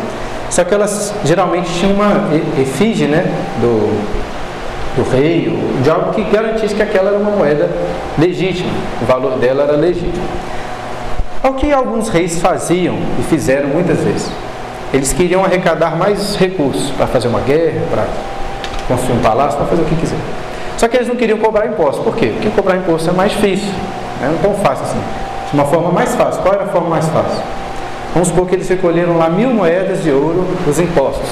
Só 0.49 0.63
que 0.63 0.73
elas 0.73 1.13
geralmente 1.23 1.71
tinham 1.73 1.93
uma 1.93 2.29
efígie, 2.59 3.05
né, 3.05 3.25
do, 3.61 4.01
do 4.95 5.09
rei, 5.09 5.57
de 5.83 5.89
algo 5.89 6.11
que 6.11 6.23
garantisse 6.23 6.73
que 6.73 6.81
aquela 6.81 7.09
era 7.09 7.19
uma 7.19 7.31
moeda 7.31 7.69
legítima, 8.17 8.71
o 9.01 9.05
valor 9.05 9.37
dela 9.37 9.63
era 9.63 9.73
legítimo. 9.73 10.23
Ao 11.41 11.53
que 11.53 11.71
alguns 11.71 12.09
reis 12.09 12.41
faziam 12.41 12.97
e 13.19 13.23
fizeram 13.23 13.69
muitas 13.69 13.99
vezes. 13.99 14.29
Eles 14.93 15.13
queriam 15.13 15.45
arrecadar 15.45 15.95
mais 15.95 16.35
recursos 16.35 16.89
para 16.91 17.05
fazer 17.07 17.27
uma 17.27 17.39
guerra, 17.41 17.81
para 17.91 18.05
construir 18.87 19.17
um 19.17 19.21
palácio, 19.21 19.57
para 19.57 19.67
fazer 19.67 19.83
o 19.83 19.85
que 19.85 19.95
quiser. 19.95 20.17
Só 20.77 20.87
que 20.87 20.97
eles 20.97 21.07
não 21.07 21.15
queriam 21.15 21.37
cobrar 21.37 21.67
imposto. 21.67 22.01
Por 22.01 22.15
quê? 22.15 22.31
Porque 22.33 22.49
cobrar 22.49 22.77
imposto 22.77 23.09
é 23.09 23.13
mais 23.13 23.31
difícil. 23.31 23.67
Né? 24.19 24.29
Não 24.29 24.35
é 24.35 24.41
tão 24.41 24.53
fácil 24.55 24.85
assim. 24.85 24.99
De 25.51 25.53
uma 25.53 25.65
forma 25.65 25.91
mais 25.91 26.15
fácil. 26.15 26.41
Qual 26.41 26.53
era 26.53 26.63
a 26.63 26.67
forma 26.67 26.89
mais 26.89 27.05
fácil? 27.07 27.41
Vamos 28.13 28.29
supor 28.29 28.47
que 28.47 28.55
eles 28.55 28.67
recolheram 28.67 29.17
lá 29.17 29.29
mil 29.29 29.49
moedas 29.49 30.03
de 30.03 30.11
ouro 30.11 30.45
dos 30.65 30.79
impostos. 30.79 31.29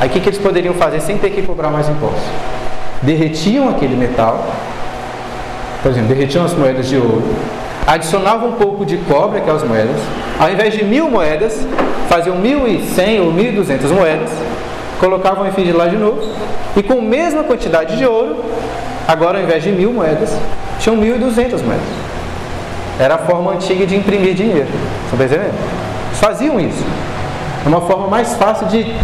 Aí 0.00 0.08
o 0.08 0.12
que, 0.12 0.20
que 0.20 0.28
eles 0.30 0.38
poderiam 0.38 0.72
fazer 0.74 1.00
sem 1.00 1.18
ter 1.18 1.30
que 1.30 1.42
cobrar 1.42 1.68
mais 1.68 1.88
impostos? 1.88 2.22
Derretiam 3.02 3.68
aquele 3.68 3.94
metal, 3.94 4.46
por 5.82 5.90
exemplo, 5.90 6.08
derretiam 6.08 6.44
as 6.44 6.54
moedas 6.54 6.88
de 6.88 6.96
ouro, 6.96 7.22
adicionavam 7.86 8.50
um 8.50 8.52
pouco 8.52 8.84
de 8.84 8.96
cobre 8.98 9.38
aquelas 9.38 9.62
moedas, 9.62 9.96
ao 10.38 10.50
invés 10.50 10.72
de 10.74 10.84
mil 10.84 11.10
moedas, 11.10 11.66
faziam 12.08 12.36
mil 12.36 12.66
e 12.66 12.82
cem 12.94 13.20
ou 13.20 13.30
mil 13.30 13.46
e 13.46 13.52
duzentas 13.52 13.90
moedas, 13.90 14.30
colocavam 14.98 15.44
em 15.44 15.48
efígie 15.48 15.72
lá 15.72 15.86
de 15.86 15.96
novo, 15.96 16.22
e 16.76 16.82
com 16.82 16.98
a 16.98 17.02
mesma 17.02 17.44
quantidade 17.44 17.96
de 17.96 18.06
ouro, 18.06 18.36
agora 19.06 19.38
ao 19.38 19.44
invés 19.44 19.62
de 19.62 19.70
mil 19.70 19.92
moedas, 19.92 20.34
tinham 20.78 20.96
mil 20.96 21.16
e 21.16 21.18
duzentas 21.18 21.60
moedas. 21.62 22.09
Era 23.00 23.14
a 23.14 23.18
forma 23.18 23.52
antiga 23.52 23.86
de 23.86 23.96
imprimir 23.96 24.34
dinheiro. 24.34 24.68
Estão 25.04 25.18
percebendo? 25.18 25.54
Faziam 26.12 26.60
isso. 26.60 26.84
É 27.64 27.68
uma 27.68 27.80
forma 27.80 28.08
mais 28.08 28.34
fácil 28.34 28.66
de 28.66 28.94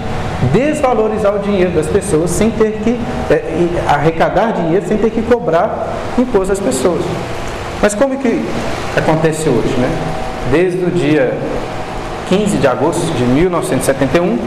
desvalorizar 0.52 1.35
o 1.35 1.38
dinheiro 1.38 1.70
das 1.70 1.87
pessoas 1.87 2.30
sem 2.30 2.50
ter 2.50 2.72
que 2.85 3.00
é, 3.30 3.68
arrecadar 3.88 4.52
dinheiro, 4.52 4.87
sem 4.87 4.98
ter 4.98 5.09
que 5.09 5.22
cobrar 5.22 5.88
imposto 6.18 6.52
às 6.52 6.61
pessoas. 6.61 7.02
Mas 7.80 7.94
como 7.94 8.18
que 8.18 8.44
acontece 8.94 9.48
hoje, 9.48 9.74
né? 9.78 9.88
Desde 10.52 10.85
o 10.85 10.90
dia 10.90 11.32
15 12.28 12.59
de 12.59 12.66
agosto 12.66 13.06
de 13.14 13.24
1971, 13.24 14.38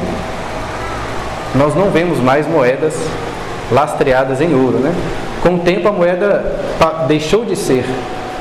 nós 1.55 1.73
não 1.73 1.89
vemos 1.89 2.19
mais 2.19 2.47
moedas 2.47 2.93
lastreadas 3.71 4.41
em 4.41 4.53
ouro. 4.53 4.77
Né? 4.77 4.93
Com 5.41 5.55
o 5.55 5.59
tempo 5.59 5.87
a 5.87 5.91
moeda 5.91 6.55
deixou 7.07 7.45
de 7.45 7.55
ser 7.55 7.83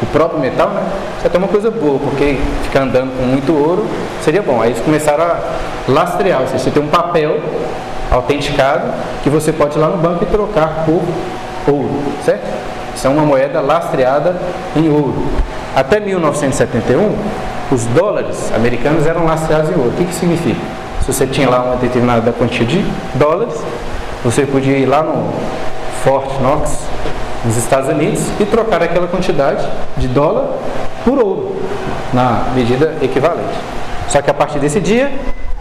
o 0.03 0.07
próprio 0.07 0.41
metal, 0.41 0.69
né? 0.69 0.83
Isso 1.17 1.27
é 1.27 1.29
até 1.29 1.39
uma 1.39 1.49
coisa 1.49 1.71
boa, 1.71 1.99
porque 1.99 2.39
ficar 2.65 2.83
andando 2.83 3.17
com 3.17 3.25
muito 3.25 3.53
ouro 3.53 3.87
seria 4.23 4.43
bom. 4.43 4.63
Aí 4.63 4.71
eles 4.71 4.81
começaram 4.81 5.25
a 5.25 5.39
lastrear, 5.89 6.41
ou 6.41 6.47
seja, 6.47 6.65
você 6.65 6.71
tem 6.71 6.83
um 6.83 6.89
papel 6.89 7.39
autenticado 8.11 8.93
que 9.23 9.31
você 9.31 9.53
pode 9.53 9.77
ir 9.77 9.81
lá 9.81 9.89
no 9.89 9.99
banco 9.99 10.25
e 10.25 10.27
trocar 10.27 10.85
por 10.87 11.03
ouro, 11.67 12.03
certo? 12.25 12.47
Isso 12.95 13.07
é 13.07 13.11
uma 13.11 13.23
moeda 13.23 13.61
lastreada 13.61 14.37
em 14.75 14.89
ouro. 14.89 15.27
Até 15.77 16.01
1971, 16.01 17.15
os 17.71 17.85
dólares 17.87 18.51
americanos 18.55 19.07
eram 19.07 19.25
lastreados 19.25 19.71
em 19.71 19.75
ouro. 19.75 19.91
O 19.91 19.93
que, 19.93 20.05
que 20.05 20.15
significa? 20.15 20.61
Se 21.03 21.13
você 21.13 21.27
tinha 21.27 21.49
lá 21.49 21.63
uma 21.63 21.77
determinada 21.77 22.33
quantia 22.33 22.67
de 22.67 22.85
dólares, 23.15 23.55
você 24.25 24.45
podia 24.45 24.77
ir 24.77 24.87
lá 24.87 25.03
no 25.03 25.33
Fort 26.03 26.41
Knox, 26.41 26.79
nos 27.44 27.57
Estados 27.57 27.88
Unidos, 27.88 28.20
e 28.40 28.44
trocar 28.44 28.83
aquela 28.83 29.07
quantidade 29.07 29.66
de 29.96 30.09
dólar 30.09 30.57
por 31.05 31.18
ouro, 31.18 31.57
na 32.12 32.44
medida 32.55 32.96
equivalente. 33.01 33.59
Só 34.09 34.20
que 34.20 34.31
a 34.31 34.35
partir 34.35 34.59
desse 34.59 34.81
dia, 34.81 35.12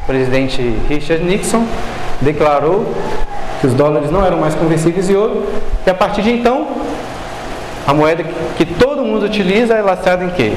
o 0.04 0.08
presidente 0.08 0.62
Richard 0.90 1.24
Nixon 1.24 1.66
declarou 2.22 2.86
que 3.62 3.68
os 3.68 3.74
dólares 3.74 4.12
não 4.12 4.26
eram 4.26 4.38
mais 4.38 4.56
conversíveis 4.56 5.10
em 5.10 5.16
ouro, 5.16 5.46
e 5.86 5.90
a 5.90 5.94
partir 5.94 6.22
de 6.22 6.32
então, 6.32 6.68
a 7.86 7.94
moeda 7.94 8.24
que 8.58 8.66
todo 8.66 9.04
mundo 9.04 9.26
utiliza 9.26 9.74
é 9.74 9.82
lastreada 9.82 10.24
em 10.24 10.30
quê? 10.30 10.54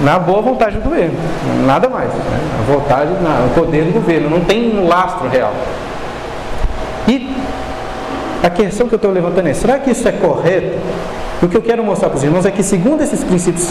na 0.00 0.18
boa 0.18 0.42
vontade 0.42 0.76
do 0.76 0.82
governo, 0.82 1.14
nada 1.66 1.88
mais. 1.88 2.08
Né? 2.12 2.40
A 2.60 2.72
vontade, 2.72 3.10
o 3.12 3.54
poder 3.54 3.84
do 3.84 3.92
governo, 3.92 4.28
não 4.28 4.40
tem 4.40 4.78
um 4.78 4.86
lastro 4.86 5.28
real. 5.28 5.52
E 7.08 7.34
a 8.42 8.50
questão 8.50 8.88
que 8.88 8.94
eu 8.94 8.96
estou 8.96 9.10
levantando 9.10 9.48
é: 9.48 9.54
será 9.54 9.78
que 9.78 9.90
isso 9.90 10.06
é 10.08 10.12
correto? 10.12 10.78
O 11.42 11.48
que 11.48 11.56
eu 11.56 11.62
quero 11.62 11.84
mostrar 11.84 12.08
para 12.08 12.16
os 12.16 12.24
irmãos 12.24 12.46
é 12.46 12.50
que, 12.50 12.62
segundo 12.62 13.02
esses 13.02 13.22
princípios 13.22 13.68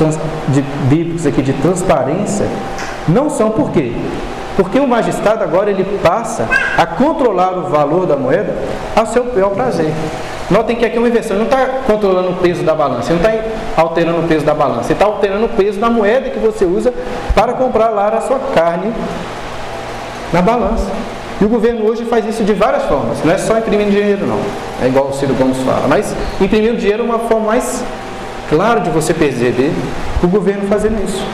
de, 0.50 0.62
bíblicos 0.88 1.26
aqui 1.26 1.42
de 1.42 1.54
transparência, 1.54 2.46
não 3.08 3.30
são 3.30 3.50
por 3.50 3.72
quê? 3.72 3.92
Porque 4.56 4.80
o 4.80 4.88
magistrado 4.88 5.44
agora 5.44 5.72
ele 5.72 5.84
passa 6.02 6.48
a 6.78 6.86
controlar 6.86 7.58
o 7.58 7.64
valor 7.64 8.06
da 8.06 8.16
moeda 8.16 8.54
ao 8.96 9.06
seu 9.08 9.24
bel 9.26 9.50
prazer. 9.52 9.92
Notem 10.50 10.76
que 10.76 10.86
aqui 10.86 10.96
é 10.96 11.00
uma 11.00 11.08
inversão, 11.08 11.36
ele 11.36 11.50
não 11.50 11.52
está 11.52 11.82
controlando 11.88 12.30
o 12.30 12.36
peso 12.36 12.64
da 12.64 12.76
balança, 12.76 13.12
ele 13.12 13.22
não 13.22 13.32
está 13.32 13.82
alterando 13.82 14.20
o 14.20 14.28
peso 14.28 14.46
da 14.46 14.54
balança, 14.54 14.86
ele 14.86 14.94
está 14.94 15.06
alterando 15.06 15.46
o 15.46 15.50
peso 15.50 15.80
da 15.80 15.90
moeda 15.90 16.30
que 16.30 16.38
você 16.38 16.66
usa 16.66 16.94
para 17.34 17.54
comprar 17.54 17.90
lá 17.90 18.10
a 18.10 18.22
sua 18.22 18.40
carne 18.54 18.94
na 20.32 20.42
balança. 20.44 20.86
E 21.42 21.46
o 21.46 21.50
governo 21.50 21.86
hoje 21.86 22.06
faz 22.06 22.26
isso 22.26 22.44
de 22.44 22.54
várias 22.54 22.84
formas, 22.84 23.24
não 23.24 23.34
é 23.34 23.38
só 23.38 23.58
imprimindo 23.58 23.92
dinheiro 23.92 24.26
não, 24.26 24.40
é 24.82 24.88
igual 24.88 25.08
o 25.08 25.14
Ciro 25.14 25.34
Gomes 25.34 25.58
fala, 25.58 25.86
mas 25.88 26.16
imprimindo 26.40 26.78
dinheiro 26.78 27.04
é 27.04 27.06
uma 27.06 27.20
forma 27.20 27.48
mais 27.48 27.84
clara 28.50 28.80
de 28.80 28.90
você 28.90 29.14
perceber 29.14 29.72
o 30.24 30.28
governo 30.28 30.68
fazendo 30.68 31.04
isso. 31.04 31.26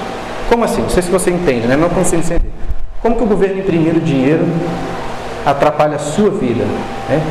Como 0.50 0.64
assim? 0.64 0.82
Não 0.82 0.90
sei 0.90 1.04
se 1.04 1.12
você 1.12 1.30
entende, 1.30 1.68
né? 1.68 1.78
não 1.78 1.90
consigo 1.90 2.22
entender. 2.22 2.52
Como 3.02 3.16
que 3.16 3.24
o 3.24 3.28
governo 3.28 3.60
imprimindo 3.60 4.00
dinheiro 4.00 4.46
atrapalha 5.46 5.96
a 5.96 6.00
sua 6.00 6.30
vida? 6.30 6.64
Né? 7.10 7.22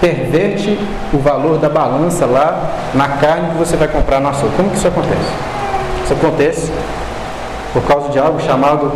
Perverte 0.00 0.78
o 1.12 1.18
valor 1.18 1.58
da 1.58 1.68
balança 1.68 2.26
lá 2.26 2.70
na 2.94 3.08
carne 3.08 3.50
que 3.50 3.56
você 3.56 3.76
vai 3.76 3.88
comprar 3.88 4.20
no 4.20 4.28
açougue. 4.28 4.54
Como 4.56 4.70
que 4.70 4.76
isso 4.76 4.88
acontece? 4.88 5.32
Isso 6.04 6.12
acontece 6.12 6.72
por 7.74 7.82
causa 7.82 8.08
de 8.08 8.18
algo 8.18 8.40
chamado 8.40 8.90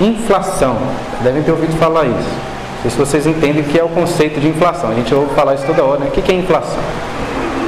inflação. 0.00 0.76
Devem 1.22 1.42
ter 1.42 1.52
ouvido 1.52 1.78
falar 1.78 2.04
isso. 2.04 2.28
Não 2.74 2.82
sei 2.82 2.90
se 2.90 2.96
vocês 2.96 3.26
entendem 3.26 3.62
o 3.62 3.64
que 3.64 3.78
é 3.78 3.84
o 3.84 3.88
conceito 3.88 4.40
de 4.40 4.48
inflação. 4.48 4.90
A 4.90 4.94
gente 4.94 5.14
ouve 5.14 5.32
falar 5.34 5.54
isso 5.54 5.64
toda 5.64 5.82
hora. 5.82 6.00
Né? 6.00 6.08
O 6.08 6.10
que 6.10 6.30
é 6.30 6.34
inflação? 6.34 6.78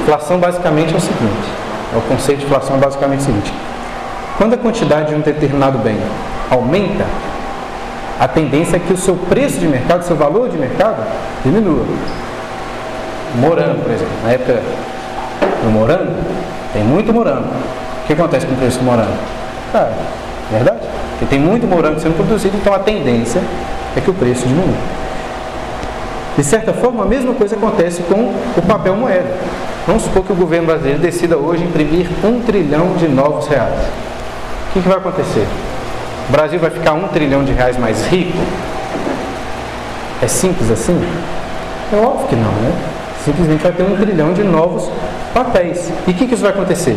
Inflação 0.03 0.37
basicamente 0.37 0.93
é 0.93 0.97
o 0.97 0.99
seguinte: 0.99 1.49
é 1.95 1.97
o 1.97 2.01
conceito 2.01 2.39
de 2.39 2.45
inflação 2.45 2.75
é 2.75 2.79
basicamente 2.79 3.21
o 3.21 3.23
seguinte. 3.23 3.53
Quando 4.37 4.53
a 4.53 4.57
quantidade 4.57 5.09
de 5.09 5.15
um 5.15 5.21
determinado 5.21 5.77
bem 5.79 5.97
aumenta, 6.51 7.05
a 8.19 8.27
tendência 8.27 8.75
é 8.75 8.79
que 8.79 8.91
o 8.91 8.97
seu 8.97 9.15
preço 9.15 9.59
de 9.59 9.67
mercado, 9.67 10.03
seu 10.03 10.15
valor 10.15 10.49
de 10.49 10.57
mercado, 10.57 11.05
diminua. 11.43 11.85
Morango, 13.35 13.81
por 13.81 13.91
exemplo. 13.91 14.13
Na 14.23 14.31
época 14.31 14.61
do 15.63 15.71
morango, 15.71 16.15
tem 16.73 16.83
muito 16.83 17.13
morango. 17.13 17.47
O 18.03 18.07
que 18.07 18.13
acontece 18.13 18.45
com 18.45 18.53
o 18.53 18.57
preço 18.57 18.79
do 18.79 18.85
morango? 18.85 19.17
Cara, 19.71 19.93
Verdade? 20.51 20.79
Porque 21.11 21.25
tem 21.25 21.39
muito 21.39 21.67
morango 21.67 21.99
sendo 21.99 22.15
produzido, 22.15 22.57
então 22.57 22.73
a 22.73 22.79
tendência 22.79 23.41
é 23.95 24.01
que 24.01 24.09
o 24.09 24.13
preço 24.13 24.47
diminua. 24.47 24.75
De 26.37 26.43
certa 26.43 26.73
forma, 26.73 27.03
a 27.03 27.05
mesma 27.05 27.33
coisa 27.33 27.55
acontece 27.55 28.01
com 28.03 28.33
o 28.57 28.61
papel 28.65 28.95
moeda. 28.95 29.29
Vamos 29.85 30.03
supor 30.03 30.23
que 30.23 30.31
o 30.31 30.35
governo 30.35 30.67
brasileiro 30.67 30.99
decida 30.99 31.37
hoje 31.37 31.63
imprimir 31.63 32.07
um 32.23 32.39
trilhão 32.41 32.93
de 32.95 33.07
novos 33.07 33.47
reais. 33.47 33.73
O 34.69 34.73
que, 34.73 34.81
que 34.81 34.87
vai 34.87 34.97
acontecer? 34.97 35.47
O 36.29 36.31
Brasil 36.31 36.59
vai 36.59 36.69
ficar 36.69 36.93
um 36.93 37.07
trilhão 37.07 37.43
de 37.43 37.51
reais 37.51 37.77
mais 37.77 38.05
rico? 38.05 38.37
É 40.21 40.27
simples 40.27 40.69
assim? 40.69 41.01
É 41.91 41.97
óbvio 41.97 42.27
que 42.27 42.35
não, 42.35 42.51
né? 42.51 42.71
Simplesmente 43.25 43.63
vai 43.63 43.71
ter 43.71 43.83
um 43.83 43.95
trilhão 43.97 44.31
de 44.31 44.43
novos 44.43 44.89
papéis. 45.33 45.91
E 46.07 46.11
o 46.11 46.13
que, 46.13 46.27
que 46.27 46.33
isso 46.35 46.43
vai 46.43 46.51
acontecer? 46.51 46.95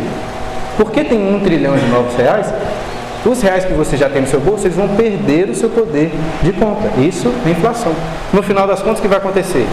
Por 0.77 0.91
que 0.91 1.03
tem 1.03 1.35
um 1.35 1.39
trilhão 1.39 1.75
de 1.75 1.85
novos 1.87 2.15
reais? 2.15 2.53
Os 3.25 3.41
reais 3.41 3.63
que 3.65 3.73
você 3.73 3.95
já 3.95 4.09
tem 4.09 4.21
no 4.21 4.27
seu 4.27 4.39
bolso, 4.39 4.67
eles 4.67 4.75
vão 4.75 4.87
perder 4.89 5.49
o 5.49 5.55
seu 5.55 5.69
poder 5.69 6.11
de 6.41 6.51
compra. 6.53 6.91
Isso 6.97 7.31
é 7.45 7.49
inflação. 7.49 7.93
No 8.33 8.43
final 8.43 8.67
das 8.67 8.81
contas, 8.81 8.99
o 8.99 9.01
que 9.01 9.07
vai 9.07 9.17
acontecer? 9.17 9.67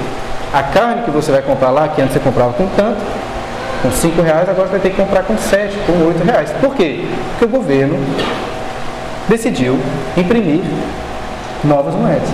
A 0.53 0.63
carne 0.63 1.03
que 1.03 1.11
você 1.11 1.33
vai 1.33 1.43
comprar 1.43 1.71
lá, 1.71 1.89
que 1.89 2.01
antes 2.01 2.15
você 2.15 2.21
comprava 2.21 2.53
com 2.53 2.67
tanto, 2.77 3.01
com 3.83 3.91
5 3.91 4.23
reais, 4.23 4.49
agora 4.49 4.67
você 4.67 4.73
vai 4.73 4.81
ter 4.81 4.91
que 4.91 4.97
comprar 4.97 5.23
com 5.23 5.37
7, 5.37 5.77
com 5.87 6.07
8 6.07 6.25
reais. 6.25 6.51
Por 6.61 6.75
quê? 6.75 7.05
Porque 7.31 7.45
o 7.45 7.49
governo 7.49 7.99
decidiu 9.29 9.79
imprimir 10.17 10.61
novas 11.65 11.95
moedas. 11.95 12.29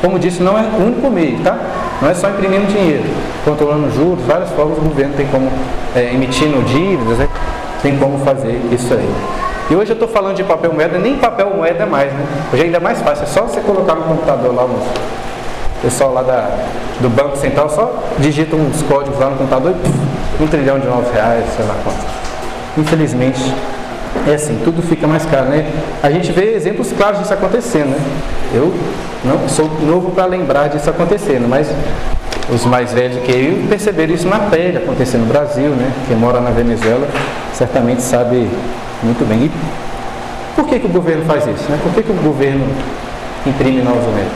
Como 0.00 0.18
disse, 0.18 0.42
não 0.42 0.58
é 0.58 0.62
o 0.62 0.86
único 0.86 1.08
meio, 1.10 1.38
tá? 1.40 1.58
Não 2.00 2.10
é 2.10 2.14
só 2.14 2.28
imprimindo 2.28 2.66
dinheiro, 2.66 3.04
controlando 3.44 3.90
juros, 3.92 4.24
várias 4.26 4.50
formas 4.50 4.78
o 4.78 4.80
governo 4.80 5.14
tem 5.16 5.26
como, 5.26 5.48
é, 5.94 6.12
emitindo 6.12 6.62
dívidas, 6.64 7.18
né? 7.18 7.28
tem 7.82 7.96
como 7.96 8.18
fazer 8.18 8.60
isso 8.72 8.92
aí. 8.94 9.08
E 9.72 9.74
hoje 9.74 9.92
eu 9.92 9.94
estou 9.94 10.06
falando 10.06 10.36
de 10.36 10.44
papel 10.44 10.70
moeda, 10.70 10.98
nem 10.98 11.16
papel 11.16 11.48
moeda 11.48 11.84
é 11.84 11.86
mais, 11.86 12.12
né? 12.12 12.26
Hoje 12.52 12.60
é 12.60 12.66
ainda 12.66 12.78
mais 12.78 13.00
fácil, 13.00 13.22
é 13.24 13.26
só 13.26 13.44
você 13.44 13.58
colocar 13.62 13.94
no 13.94 14.02
computador 14.02 14.54
lá, 14.54 14.64
o 14.64 14.78
pessoal 15.80 16.12
lá 16.12 16.20
da, 16.20 16.50
do 17.00 17.08
Banco 17.08 17.38
Central 17.38 17.70
só 17.70 18.02
digita 18.18 18.54
uns 18.54 18.82
códigos 18.82 19.18
lá 19.18 19.30
no 19.30 19.36
computador 19.38 19.70
e 19.70 19.74
puf, 19.76 20.42
um 20.42 20.46
trilhão 20.46 20.78
de 20.78 20.86
novos 20.86 21.10
reais, 21.10 21.46
sei 21.56 21.64
lá 21.64 21.74
quanto. 21.82 22.04
Infelizmente, 22.76 23.40
é 24.28 24.34
assim, 24.34 24.60
tudo 24.62 24.82
fica 24.82 25.06
mais 25.06 25.24
caro, 25.24 25.46
né? 25.46 25.64
A 26.02 26.10
gente 26.10 26.30
vê 26.32 26.52
exemplos 26.52 26.92
claros 26.92 27.20
disso 27.20 27.32
acontecendo, 27.32 27.92
né? 27.92 28.00
Eu 28.52 28.74
não 29.24 29.48
sou 29.48 29.70
novo 29.80 30.10
para 30.10 30.26
lembrar 30.26 30.68
disso 30.68 30.90
acontecendo, 30.90 31.48
mas 31.48 31.66
os 32.54 32.66
mais 32.66 32.92
velhos 32.92 33.22
que 33.22 33.32
eu 33.32 33.66
perceberam 33.70 34.12
isso 34.12 34.28
na 34.28 34.38
pele 34.38 34.76
acontecer 34.76 35.16
no 35.16 35.24
Brasil, 35.24 35.70
né? 35.70 35.90
Quem 36.08 36.16
mora 36.18 36.42
na 36.42 36.50
Venezuela 36.50 37.08
certamente 37.54 38.02
sabe 38.02 38.50
muito 39.02 39.26
bem. 39.28 39.44
E 39.44 39.50
por 40.54 40.66
que, 40.66 40.80
que 40.80 40.86
o 40.86 40.90
governo 40.90 41.24
faz 41.24 41.46
isso? 41.46 41.70
Né? 41.70 41.78
Por 41.82 41.92
que, 41.92 42.02
que 42.02 42.12
o 42.12 42.14
governo 42.16 42.66
imprime 43.46 43.82
novos 43.82 44.04
moedas? 44.04 44.32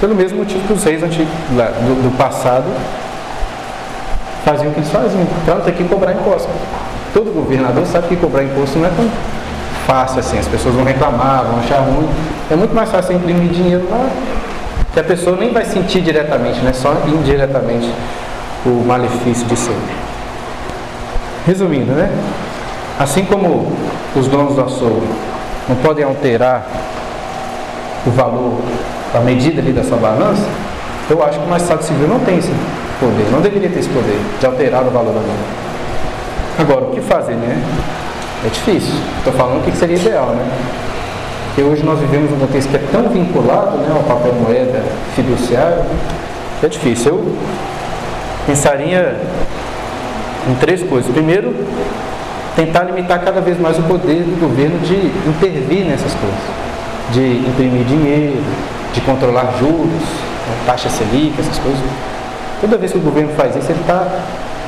Pelo 0.00 0.14
mesmo 0.14 0.38
motivo 0.38 0.66
que 0.66 0.72
os 0.72 0.82
reis 0.82 1.00
do, 1.00 2.02
do 2.02 2.16
passado 2.16 2.64
faziam 4.44 4.70
o 4.70 4.74
que 4.74 4.80
eles 4.80 4.90
faziam. 4.90 5.26
Então 5.42 5.60
tem 5.60 5.74
que 5.74 5.84
cobrar 5.84 6.12
imposto. 6.12 6.48
Todo 7.12 7.32
governador 7.34 7.84
sabe 7.86 8.08
que 8.08 8.16
cobrar 8.16 8.42
imposto 8.42 8.78
não 8.78 8.86
é 8.86 8.90
tão 8.90 9.08
fácil 9.86 10.20
assim. 10.20 10.38
As 10.38 10.48
pessoas 10.48 10.74
vão 10.74 10.84
reclamar, 10.84 11.44
vão 11.44 11.60
achar 11.60 11.80
ruim. 11.80 12.08
É 12.50 12.56
muito 12.56 12.74
mais 12.74 12.90
fácil 12.90 13.16
imprimir 13.16 13.50
dinheiro 13.50 13.86
lá 13.90 14.08
que 14.92 14.98
a 14.98 15.04
pessoa 15.04 15.36
nem 15.36 15.52
vai 15.52 15.64
sentir 15.64 16.00
diretamente, 16.00 16.60
né? 16.60 16.72
só 16.72 16.94
indiretamente 17.06 17.88
o 18.66 18.84
malefício 18.84 19.46
ser. 19.56 19.76
Resumindo, 21.46 21.92
né? 21.92 22.10
Assim 23.00 23.24
como 23.24 23.72
os 24.14 24.28
donos 24.28 24.54
do 24.54 24.62
açougue 24.62 25.08
não 25.66 25.74
podem 25.76 26.04
alterar 26.04 26.66
o 28.06 28.10
valor, 28.10 28.60
a 29.14 29.20
medida 29.20 29.62
ali 29.62 29.72
da 29.72 29.82
sua 29.82 29.96
balança, 29.96 30.46
eu 31.08 31.24
acho 31.24 31.38
que 31.38 31.46
o 31.46 31.48
magistrado 31.48 31.82
civil 31.82 32.06
não 32.06 32.20
tem 32.20 32.36
esse 32.36 32.52
poder, 33.00 33.26
não 33.32 33.40
deveria 33.40 33.70
ter 33.70 33.78
esse 33.78 33.88
poder 33.88 34.20
de 34.38 34.44
alterar 34.44 34.82
o 34.82 34.90
valor 34.90 35.14
da 35.14 35.20
balança. 35.20 35.70
Agora, 36.58 36.84
o 36.84 36.90
que 36.90 37.00
fazer, 37.00 37.36
né? 37.36 37.62
É 38.44 38.48
difícil. 38.50 38.94
Estou 39.16 39.32
falando 39.32 39.60
o 39.60 39.62
que 39.62 39.74
seria 39.74 39.96
ideal, 39.96 40.26
né? 40.26 40.46
Porque 41.46 41.62
hoje 41.62 41.82
nós 41.82 41.98
vivemos 42.00 42.30
um 42.30 42.38
contexto 42.38 42.68
que 42.68 42.76
é 42.76 42.82
tão 42.92 43.08
vinculado 43.08 43.78
né, 43.78 43.94
ao 43.96 44.02
papel 44.02 44.34
moeda 44.34 44.82
fiduciário, 45.16 45.84
é 46.62 46.68
difícil. 46.68 47.12
Eu 47.12 47.36
pensaria 48.46 49.16
em 50.50 50.54
três 50.56 50.82
coisas. 50.82 51.10
Primeiro, 51.10 51.54
tentar 52.60 52.82
limitar 52.82 53.18
cada 53.20 53.40
vez 53.40 53.58
mais 53.58 53.78
o 53.78 53.82
poder 53.82 54.22
do 54.22 54.38
governo 54.38 54.78
de 54.80 54.94
intervir 55.26 55.86
nessas 55.86 56.12
coisas, 56.12 56.38
de 57.10 57.48
imprimir 57.48 57.84
dinheiro, 57.86 58.42
de 58.92 59.00
controlar 59.00 59.54
juros, 59.58 59.88
né, 59.88 60.54
taxa 60.66 60.90
Selic, 60.90 61.40
essas 61.40 61.58
coisas. 61.58 61.80
Toda 62.60 62.76
vez 62.76 62.92
que 62.92 62.98
o 62.98 63.00
governo 63.00 63.30
faz 63.34 63.56
isso, 63.56 63.72
ele 63.72 63.80
está 63.80 64.06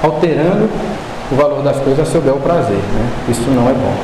alterando 0.03 0.71
o 1.31 1.35
valor 1.35 1.63
das 1.63 1.77
coisas 1.81 2.09
a 2.09 2.11
seu 2.11 2.23
bel 2.23 2.37
prazer. 2.37 2.77
Né? 2.77 3.11
Isso 3.29 3.43
não 3.51 3.69
é 3.69 3.75
bom. 3.75 3.95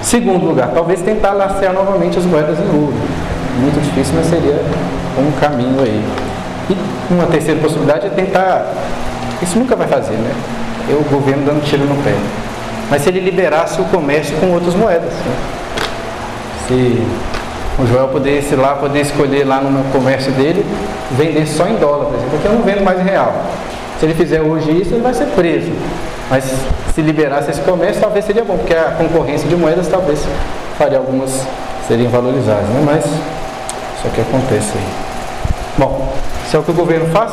Segundo 0.00 0.46
lugar, 0.46 0.70
talvez 0.72 1.02
tentar 1.02 1.32
lastrear 1.32 1.72
novamente 1.72 2.18
as 2.18 2.24
moedas 2.24 2.56
em 2.60 2.68
ouro. 2.68 2.94
Muito 3.60 3.82
difícil, 3.82 4.14
mas 4.16 4.26
seria 4.26 4.62
um 5.18 5.32
caminho 5.40 5.82
aí. 5.82 6.04
E 6.70 6.76
uma 7.12 7.26
terceira 7.26 7.60
possibilidade 7.60 8.06
é 8.06 8.10
tentar. 8.10 8.64
Isso 9.42 9.58
nunca 9.58 9.74
vai 9.74 9.88
fazer, 9.88 10.14
né? 10.14 10.32
É 10.88 10.92
o 10.92 11.02
governo 11.10 11.44
dando 11.44 11.64
tiro 11.64 11.84
no 11.84 12.00
pé 12.04 12.14
mas 12.90 13.02
se 13.02 13.08
ele 13.08 13.20
liberasse 13.20 13.80
o 13.80 13.84
comércio 13.84 14.36
com 14.38 14.52
outras 14.52 14.74
moedas. 14.74 15.12
Se 16.66 17.06
o 17.78 17.86
Joel 17.86 18.08
pudesse 18.08 18.54
lá, 18.56 18.74
poder 18.74 19.00
escolher 19.00 19.44
lá 19.44 19.60
no 19.60 19.84
comércio 19.92 20.32
dele, 20.32 20.64
vender 21.12 21.46
só 21.46 21.66
em 21.66 21.76
dólar, 21.76 22.06
por 22.06 22.14
exemplo, 22.16 22.30
porque 22.30 22.48
eu 22.48 22.52
não 22.52 22.62
vendo 22.62 22.84
mais 22.84 23.00
em 23.00 23.04
real. 23.04 23.32
Se 23.98 24.06
ele 24.06 24.14
fizer 24.14 24.40
hoje 24.40 24.70
isso, 24.82 24.94
ele 24.94 25.02
vai 25.02 25.14
ser 25.14 25.26
preso. 25.26 25.72
Mas 26.30 26.44
se 26.94 27.00
liberasse 27.00 27.50
esse 27.50 27.60
comércio, 27.60 28.00
talvez 28.00 28.24
seria 28.24 28.44
bom, 28.44 28.56
porque 28.56 28.74
a 28.74 28.94
concorrência 28.98 29.48
de 29.48 29.56
moedas 29.56 29.88
talvez 29.88 30.20
faria 30.76 30.98
algumas 30.98 31.46
seriam 31.88 32.10
valorizadas, 32.10 32.68
né? 32.68 32.82
mas 32.84 33.04
isso 33.04 34.06
é 34.06 34.10
que 34.14 34.20
acontece 34.20 34.72
aí. 34.76 34.88
Bom, 35.78 36.12
se 36.48 36.54
é 36.54 36.58
o 36.58 36.62
que 36.62 36.70
o 36.70 36.74
governo 36.74 37.06
faz, 37.06 37.32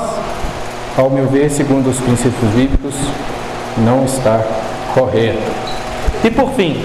ao 0.97 1.09
meu 1.09 1.27
ver, 1.27 1.49
segundo 1.49 1.89
os 1.89 1.99
princípios 1.99 2.51
bíblicos, 2.51 2.95
não 3.77 4.05
está 4.05 4.39
correto. 4.95 5.51
E 6.23 6.31
por 6.31 6.51
fim, 6.51 6.81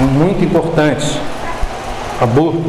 muito 0.00 0.44
importante, 0.44 1.18
aborto. 2.20 2.64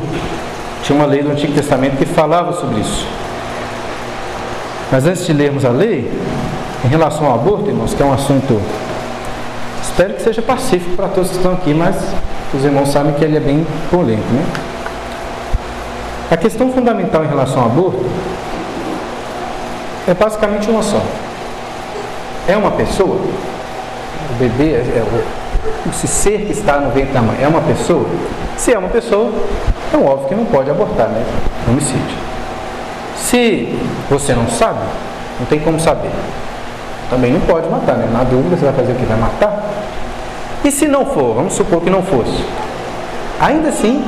Tinha 0.83 0.97
uma 0.97 1.05
lei 1.05 1.23
do 1.23 1.31
Antigo 1.31 1.53
Testamento 1.53 1.97
que 1.97 2.05
falava 2.05 2.53
sobre 2.53 2.79
isso. 2.79 3.05
Mas 4.91 5.05
antes 5.05 5.25
de 5.25 5.33
lermos 5.33 5.65
a 5.65 5.69
lei, 5.69 6.11
em 6.85 6.87
relação 6.87 7.25
ao 7.25 7.35
aborto, 7.35 7.67
irmãos, 7.69 7.93
que 7.93 8.01
é 8.01 8.05
um 8.05 8.13
assunto, 8.13 8.61
espero 9.81 10.13
que 10.13 10.21
seja 10.21 10.41
pacífico 10.41 10.95
para 10.95 11.09
todos 11.09 11.31
que 11.31 11.37
estão 11.37 11.53
aqui, 11.53 11.73
mas 11.73 11.95
os 12.53 12.63
irmãos 12.63 12.89
sabem 12.89 13.13
que 13.13 13.23
ele 13.23 13.37
é 13.37 13.39
bem 13.39 13.65
polêmico, 13.91 14.31
né? 14.31 14.45
A 16.31 16.37
questão 16.37 16.71
fundamental 16.71 17.25
em 17.25 17.27
relação 17.27 17.63
ao 17.63 17.65
aborto 17.65 18.05
é 20.07 20.13
basicamente 20.13 20.69
uma 20.69 20.83
só. 20.83 21.01
É 22.47 22.55
uma 22.55 22.71
pessoa 22.71 23.19
bebê, 24.39 24.75
é, 24.75 25.03
o, 25.03 25.89
esse 25.89 26.07
ser 26.07 26.45
que 26.45 26.51
está 26.51 26.79
no 26.79 26.91
ventre 26.91 27.13
da 27.13 27.21
mãe, 27.21 27.37
é 27.41 27.47
uma 27.47 27.61
pessoa? 27.61 28.05
Se 28.57 28.73
é 28.73 28.77
uma 28.77 28.89
pessoa, 28.89 29.31
então 29.87 30.05
óbvio 30.05 30.29
que 30.29 30.35
não 30.35 30.45
pode 30.45 30.69
abortar, 30.69 31.09
né? 31.09 31.23
Homicídio. 31.67 32.17
Se 33.17 33.77
você 34.09 34.33
não 34.33 34.47
sabe, 34.47 34.79
não 35.39 35.45
tem 35.45 35.59
como 35.59 35.79
saber. 35.79 36.11
Também 37.09 37.33
não 37.33 37.41
pode 37.41 37.69
matar, 37.69 37.95
né? 37.95 38.07
Na 38.11 38.23
dúvida, 38.23 38.55
você 38.55 38.65
vai 38.65 38.73
fazer 38.73 38.93
o 38.93 38.95
que? 38.95 39.05
Vai 39.05 39.17
matar? 39.17 39.63
E 40.63 40.71
se 40.71 40.87
não 40.87 41.05
for, 41.05 41.35
vamos 41.35 41.53
supor 41.53 41.81
que 41.81 41.89
não 41.89 42.03
fosse. 42.03 42.43
Ainda 43.39 43.69
assim, 43.69 44.03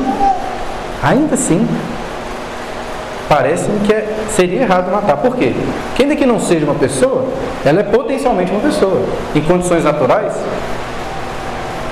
ainda 1.01 1.35
assim, 1.35 1.67
parece-me 3.31 3.79
que 3.87 3.93
é, 3.93 4.05
seria 4.29 4.63
errado 4.63 4.91
matar. 4.91 5.15
Por 5.15 5.37
quê? 5.37 5.53
Porque 5.87 6.03
ainda 6.03 6.17
que 6.17 6.25
não 6.25 6.37
seja 6.37 6.65
uma 6.65 6.75
pessoa, 6.75 7.29
ela 7.63 7.79
é 7.79 7.83
potencialmente 7.83 8.51
uma 8.51 8.59
pessoa. 8.59 9.05
Em 9.33 9.41
condições 9.41 9.85
naturais, 9.85 10.33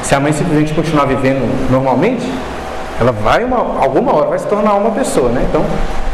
se 0.03 0.13
a 0.13 0.19
mãe 0.19 0.33
simplesmente 0.33 0.73
continuar 0.73 1.05
vivendo 1.05 1.49
normalmente, 1.71 2.29
ela 2.99 3.13
vai 3.13 3.45
uma, 3.45 3.57
alguma 3.81 4.13
hora 4.13 4.27
vai 4.27 4.37
se 4.37 4.47
tornar 4.47 4.73
uma 4.73 4.91
pessoa, 4.91 5.29
né? 5.29 5.45
Então, 5.49 5.63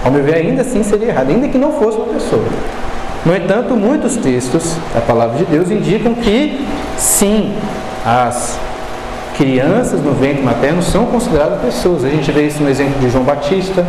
ao 0.04 0.12
meu 0.12 0.24
ver, 0.24 0.36
ainda 0.36 0.62
assim 0.62 0.84
seria 0.84 1.08
errado, 1.08 1.32
ainda 1.32 1.48
que 1.48 1.58
não 1.58 1.72
fosse 1.72 1.98
uma 1.98 2.14
pessoa. 2.14 2.46
No 3.26 3.36
entanto, 3.36 3.76
muitos 3.76 4.18
textos 4.18 4.78
da 4.94 5.02
palavra 5.02 5.40
de 5.40 5.46
Deus 5.46 5.72
indicam 5.72 6.14
que 6.14 6.64
sim, 6.98 7.56
as 8.06 8.60
crianças 9.38 10.02
no 10.02 10.14
ventre 10.14 10.42
materno 10.42 10.82
são 10.82 11.06
consideradas 11.06 11.62
pessoas. 11.62 12.04
A 12.04 12.10
gente 12.10 12.32
vê 12.32 12.48
isso 12.48 12.62
no 12.64 12.70
exemplo 12.70 13.00
de 13.00 13.10
João 13.10 13.24
Batista, 13.24 13.86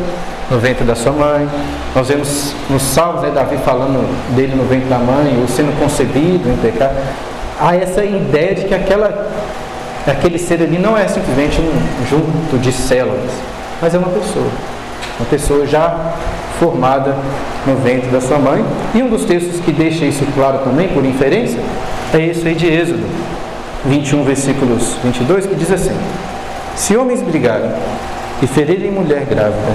no 0.51 0.59
ventre 0.59 0.85
da 0.85 0.95
sua 0.95 1.13
mãe. 1.13 1.49
Nós 1.95 2.09
vemos 2.09 2.55
nos 2.69 2.83
Salmos 2.83 3.23
né, 3.23 3.31
Davi 3.35 3.57
falando 3.59 4.07
dele 4.35 4.55
no 4.55 4.65
ventre 4.65 4.89
da 4.89 4.99
mãe, 4.99 5.39
ou 5.41 5.49
sendo 5.49 5.79
concebido 5.79 6.49
em 6.49 6.57
pecado. 6.57 6.97
Há 7.61 7.77
essa 7.77 8.05
ideia 8.05 8.55
de 8.55 8.65
que 8.65 8.75
aquela, 8.75 9.29
aquele 10.07 10.39
ser 10.39 10.61
ali 10.63 10.79
não 10.79 10.97
é 10.97 11.09
simplesmente 11.09 11.61
um 11.61 12.07
junto 12.09 12.59
de 12.59 12.73
células, 12.73 13.31
mas 13.81 13.95
é 13.95 13.99
uma 13.99 14.11
pessoa. 14.11 14.49
Uma 15.19 15.27
pessoa 15.31 15.67
já 15.67 16.13
formada 16.59 17.15
no 17.67 17.77
ventre 17.77 18.11
da 18.11 18.21
sua 18.21 18.39
mãe. 18.39 18.65
E 18.95 19.03
um 19.03 19.09
dos 19.09 19.25
textos 19.25 19.61
que 19.61 19.73
deixa 19.73 20.05
isso 20.05 20.27
claro 20.35 20.59
também, 20.59 20.89
por 20.89 21.05
inferência, 21.05 21.59
é 22.13 22.27
esse 22.27 22.47
aí 22.47 22.55
de 22.55 22.67
Êxodo 22.67 23.03
21, 23.87 24.25
versículos 24.25 24.97
22, 25.03 25.47
que 25.47 25.55
diz 25.55 25.71
assim: 25.71 25.97
Se 26.75 26.97
homens 26.97 27.23
brigarem 27.23 27.71
e 28.43 28.47
ferirem 28.47 28.91
mulher 28.91 29.25
grávida 29.25 29.73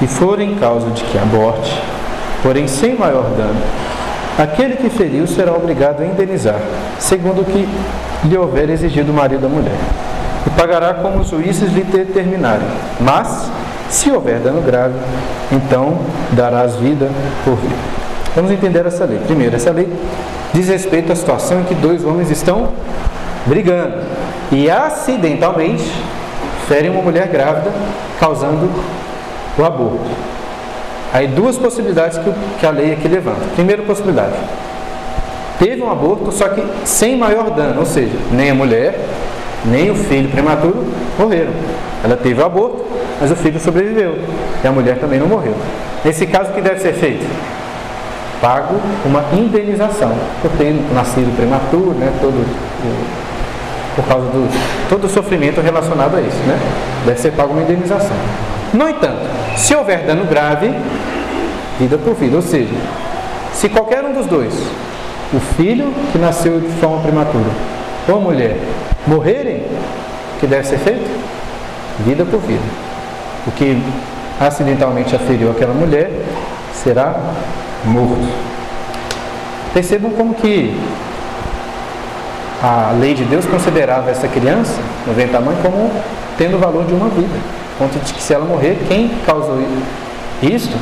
e 0.00 0.06
forem 0.06 0.54
causa 0.56 0.90
de 0.90 1.04
que 1.04 1.18
aborte, 1.18 1.80
porém 2.42 2.66
sem 2.66 2.96
maior 2.96 3.24
dano, 3.36 3.60
aquele 4.38 4.76
que 4.76 4.88
feriu 4.88 5.26
será 5.26 5.52
obrigado 5.52 6.02
a 6.02 6.06
indenizar, 6.06 6.60
segundo 6.98 7.42
o 7.42 7.44
que 7.44 7.68
lhe 8.24 8.36
houver 8.36 8.70
exigido 8.70 9.12
o 9.12 9.14
marido 9.14 9.42
da 9.42 9.48
mulher, 9.48 9.78
e 10.46 10.50
pagará 10.50 10.94
como 10.94 11.20
os 11.20 11.28
juízes 11.28 11.72
lhe 11.72 11.84
determinarem. 11.84 12.66
Mas, 13.00 13.50
se 13.90 14.10
houver 14.10 14.40
dano 14.40 14.62
grave, 14.62 14.94
então 15.52 15.98
darás 16.32 16.74
vida 16.76 17.08
por 17.44 17.56
vida. 17.56 17.76
Vamos 18.34 18.50
entender 18.50 18.86
essa 18.86 19.04
lei. 19.04 19.18
Primeiro, 19.26 19.54
essa 19.54 19.70
lei 19.70 19.92
diz 20.54 20.68
respeito 20.68 21.12
à 21.12 21.14
situação 21.14 21.60
em 21.60 21.64
que 21.64 21.74
dois 21.74 22.02
homens 22.02 22.30
estão 22.30 22.70
brigando 23.46 23.94
e 24.50 24.70
acidentalmente 24.70 25.90
ferem 26.68 26.90
uma 26.90 27.02
mulher 27.02 27.28
grávida, 27.28 27.70
causando 28.18 28.70
o 29.58 29.64
aborto. 29.64 30.10
Aí 31.12 31.26
duas 31.26 31.58
possibilidades 31.58 32.18
que, 32.58 32.66
a 32.66 32.70
lei 32.70 32.92
aqui 32.92 33.06
levanta. 33.06 33.40
Primeira 33.54 33.82
possibilidade, 33.82 34.32
teve 35.58 35.82
um 35.82 35.90
aborto, 35.90 36.32
só 36.32 36.48
que 36.48 36.62
sem 36.84 37.16
maior 37.16 37.50
dano, 37.50 37.80
ou 37.80 37.86
seja, 37.86 38.16
nem 38.30 38.50
a 38.50 38.54
mulher, 38.54 38.98
nem 39.64 39.90
o 39.90 39.94
filho 39.94 40.30
prematuro 40.30 40.86
morreram. 41.18 41.52
Ela 42.02 42.16
teve 42.16 42.40
o 42.40 42.44
aborto, 42.44 42.84
mas 43.20 43.30
o 43.30 43.36
filho 43.36 43.60
sobreviveu. 43.60 44.18
E 44.64 44.66
a 44.66 44.72
mulher 44.72 44.98
também 44.98 45.18
não 45.18 45.26
morreu. 45.26 45.54
Nesse 46.04 46.26
caso, 46.26 46.50
o 46.50 46.54
que 46.54 46.60
deve 46.60 46.80
ser 46.80 46.94
feito? 46.94 47.24
Pago 48.40 48.74
uma 49.04 49.24
indenização 49.32 50.12
por 50.40 50.50
ter 50.52 50.74
nascido 50.92 51.34
prematuro, 51.36 51.92
né, 51.92 52.12
todo 52.20 52.44
por 53.94 54.04
causa 54.06 54.26
do 54.26 54.48
todo 54.88 55.04
o 55.04 55.08
sofrimento 55.08 55.60
relacionado 55.60 56.16
a 56.16 56.20
isso, 56.20 56.38
né? 56.46 56.58
Deve 57.06 57.20
ser 57.20 57.32
pago 57.32 57.52
uma 57.52 57.62
indenização. 57.62 58.16
No 58.72 58.88
entanto, 58.88 59.20
se 59.56 59.74
houver 59.74 60.06
dano 60.06 60.24
grave, 60.24 60.72
vida 61.78 61.98
por 61.98 62.14
vida, 62.14 62.36
ou 62.36 62.42
seja, 62.42 62.74
se 63.52 63.68
qualquer 63.68 64.04
um 64.04 64.12
dos 64.12 64.26
dois, 64.26 64.54
o 65.32 65.40
filho 65.56 65.92
que 66.10 66.18
nasceu 66.18 66.60
de 66.60 66.68
forma 66.80 67.00
prematura 67.00 67.50
ou 68.08 68.16
a 68.16 68.20
mulher, 68.20 68.56
morrerem, 69.06 69.62
o 70.36 70.40
que 70.40 70.46
deve 70.46 70.66
ser 70.66 70.78
feito? 70.78 71.08
Vida 72.00 72.24
por 72.24 72.40
vida. 72.40 72.64
O 73.46 73.50
que 73.52 73.80
acidentalmente 74.40 75.14
aferiu 75.14 75.50
aquela 75.50 75.74
mulher 75.74 76.10
será 76.74 77.14
morto. 77.84 78.26
Percebam 79.72 80.10
como 80.12 80.34
que 80.34 80.76
a 82.62 82.92
lei 82.98 83.12
de 83.12 83.24
Deus 83.24 83.44
considerava 83.44 84.10
essa 84.10 84.28
criança, 84.28 84.80
no 85.06 85.12
ventre 85.12 85.32
da 85.32 85.40
mãe, 85.40 85.56
como 85.60 85.90
tendo 86.38 86.56
o 86.56 86.60
valor 86.60 86.84
de 86.84 86.94
uma 86.94 87.08
vida. 87.08 87.38
Ponto 87.78 87.98
de 87.98 88.12
que 88.12 88.22
se 88.22 88.32
ela 88.32 88.44
morrer, 88.44 88.78
quem 88.86 89.10
causou 89.26 89.58
isto 90.42 90.76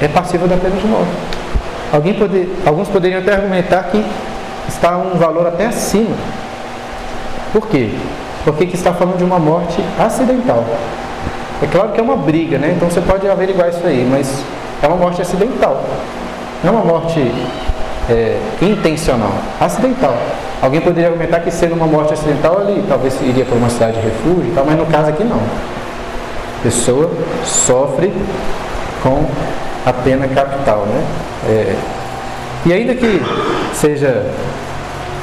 é 0.00 0.08
passível 0.08 0.48
da 0.48 0.56
pena 0.56 0.76
de 0.76 0.86
morte. 0.86 1.10
Alguém 1.92 2.14
poder, 2.14 2.52
alguns 2.66 2.88
poderiam 2.88 3.20
até 3.20 3.32
argumentar 3.32 3.84
que 3.84 4.04
está 4.68 4.96
um 4.96 5.16
valor 5.16 5.46
até 5.46 5.66
acima. 5.66 6.16
Por 7.52 7.68
quê? 7.68 7.90
Porque 8.44 8.66
que 8.66 8.74
está 8.74 8.92
falando 8.92 9.18
de 9.18 9.24
uma 9.24 9.38
morte 9.38 9.80
acidental. 9.98 10.64
É 11.62 11.66
claro 11.66 11.92
que 11.92 12.00
é 12.00 12.02
uma 12.02 12.16
briga, 12.16 12.58
né? 12.58 12.74
Então 12.76 12.90
você 12.90 13.00
pode 13.00 13.28
averiguar 13.28 13.68
isso 13.70 13.86
aí, 13.86 14.06
mas 14.10 14.44
é 14.82 14.86
uma 14.86 14.96
morte 14.96 15.22
acidental. 15.22 15.84
Não 16.62 16.72
é 16.72 16.76
uma 16.76 16.84
morte 16.84 17.20
é, 18.08 18.38
intencional, 18.62 19.32
acidental. 19.60 20.16
Alguém 20.62 20.80
poderia 20.80 21.08
argumentar 21.08 21.40
que 21.40 21.50
sendo 21.50 21.74
uma 21.74 21.86
morte 21.86 22.14
acidental 22.14 22.62
ele 22.62 22.84
talvez 22.88 23.20
iria 23.20 23.44
para 23.44 23.56
uma 23.56 23.68
cidade 23.68 24.00
de 24.00 24.00
refúgio 24.00 24.52
tal, 24.54 24.64
mas 24.64 24.76
no 24.76 24.86
caso 24.86 25.10
aqui 25.10 25.24
não. 25.24 25.36
A 25.36 26.62
pessoa 26.62 27.10
sofre 27.44 28.12
com 29.02 29.26
a 29.84 29.92
pena 29.92 30.26
capital, 30.28 30.86
né? 30.86 31.04
É, 31.48 31.76
e 32.64 32.72
ainda 32.72 32.94
que 32.94 33.22
seja 33.74 34.26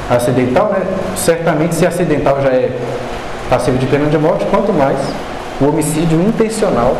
acidental, 0.08 0.70
né? 0.72 0.82
Certamente 1.16 1.74
se 1.74 1.86
acidental 1.86 2.40
já 2.40 2.50
é 2.50 2.70
passivo 3.50 3.76
de 3.76 3.86
pena 3.86 4.06
de 4.06 4.16
morte, 4.16 4.46
quanto 4.46 4.72
mais 4.72 4.98
o 5.60 5.68
homicídio 5.68 6.20
intencional 6.20 6.96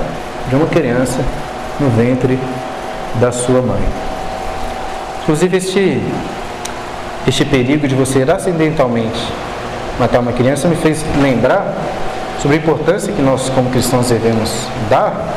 de 0.48 0.56
uma 0.56 0.66
criança 0.66 1.20
no 1.80 1.88
ventre 1.90 2.38
da 3.20 3.32
sua 3.32 3.62
mãe. 3.62 4.13
Inclusive 5.24 5.56
este 5.56 6.00
este 7.26 7.44
perigo 7.46 7.88
de 7.88 7.94
você 7.94 8.22
acidentalmente 8.22 9.18
matar 9.98 10.20
uma 10.20 10.32
criança 10.32 10.68
me 10.68 10.76
fez 10.76 11.02
lembrar 11.22 11.74
sobre 12.38 12.58
a 12.58 12.60
importância 12.60 13.10
que 13.10 13.22
nós, 13.22 13.48
como 13.48 13.70
cristãos, 13.70 14.10
devemos 14.10 14.50
dar 14.90 15.32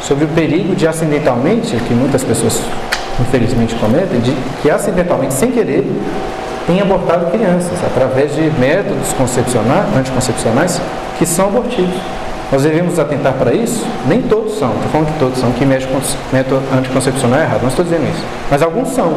sobre 0.00 0.26
o 0.26 0.28
perigo 0.28 0.76
de 0.76 0.86
acidentalmente, 0.86 1.76
que 1.76 1.92
muitas 1.92 2.22
pessoas 2.22 2.62
infelizmente 3.20 3.74
cometem, 3.74 4.20
de 4.20 4.32
que 4.62 4.70
acidentalmente, 4.70 5.34
sem 5.34 5.50
querer, 5.50 5.84
tem 6.68 6.80
abortado 6.80 7.32
crianças 7.32 7.72
através 7.84 8.32
de 8.36 8.42
métodos 8.60 9.08
anticoncepcionais 9.96 10.80
que 11.18 11.26
são 11.26 11.48
abortivos. 11.48 11.96
Nós 12.50 12.62
devemos 12.62 12.98
atentar 12.98 13.34
para 13.34 13.52
isso? 13.52 13.86
Nem 14.06 14.22
todos 14.22 14.58
são, 14.58 14.70
estou 14.70 14.90
falando 14.90 15.12
que 15.12 15.18
todos 15.18 15.38
são, 15.38 15.52
que 15.52 15.66
método 15.66 16.62
anticoncepcional 16.74 17.40
é 17.40 17.42
errado, 17.42 17.60
não 17.60 17.68
estou 17.68 17.84
dizendo 17.84 18.08
isso. 18.08 18.24
Mas 18.50 18.62
alguns 18.62 18.88
são 18.88 19.14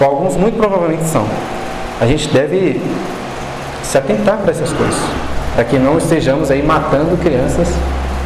ou 0.00 0.06
alguns 0.06 0.36
muito 0.36 0.56
provavelmente 0.56 1.04
são. 1.04 1.26
A 2.00 2.06
gente 2.06 2.28
deve 2.28 2.80
se 3.82 3.98
atentar 3.98 4.38
para 4.38 4.50
essas 4.50 4.72
coisas, 4.72 4.98
para 5.54 5.64
que 5.64 5.78
não 5.78 5.98
estejamos 5.98 6.50
aí 6.50 6.62
matando 6.62 7.16
crianças 7.18 7.68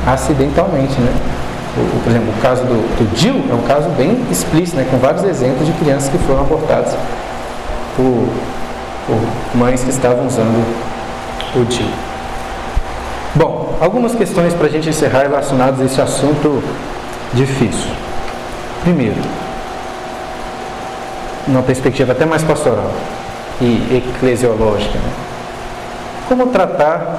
acidentalmente, 0.07 0.99
né? 1.01 1.13
Por 2.03 2.11
exemplo, 2.11 2.31
o 2.37 2.41
caso 2.41 2.63
do, 2.63 2.75
do 2.97 3.17
Jill 3.17 3.45
é 3.51 3.55
um 3.55 3.63
caso 3.63 3.89
bem 3.91 4.21
explícito, 4.31 4.77
né? 4.79 4.87
com 4.91 4.97
vários 4.99 5.23
exemplos 5.23 5.67
de 5.67 5.73
crianças 5.75 6.09
que 6.09 6.19
foram 6.19 6.41
abortadas 6.41 6.93
por, 7.95 8.29
por 9.07 9.19
mães 9.55 9.85
que 9.85 9.91
estavam 9.91 10.27
usando 10.27 10.65
o 11.55 11.71
Jill. 11.71 12.08
Algumas 13.81 14.15
questões 14.15 14.53
para 14.55 14.67
a 14.67 14.71
gente 14.71 14.89
encerrar 14.89 15.23
relacionadas 15.23 15.81
a 15.81 15.85
esse 15.85 16.01
assunto 16.01 16.63
difícil. 17.33 17.91
Primeiro, 18.83 19.21
numa 21.47 21.63
perspectiva 21.63 22.13
até 22.13 22.27
mais 22.27 22.43
pastoral 22.43 22.91
e 23.61 24.03
eclesiológica. 24.17 24.99
Né? 24.99 25.13
Como 26.29 26.47
tratar 26.49 27.19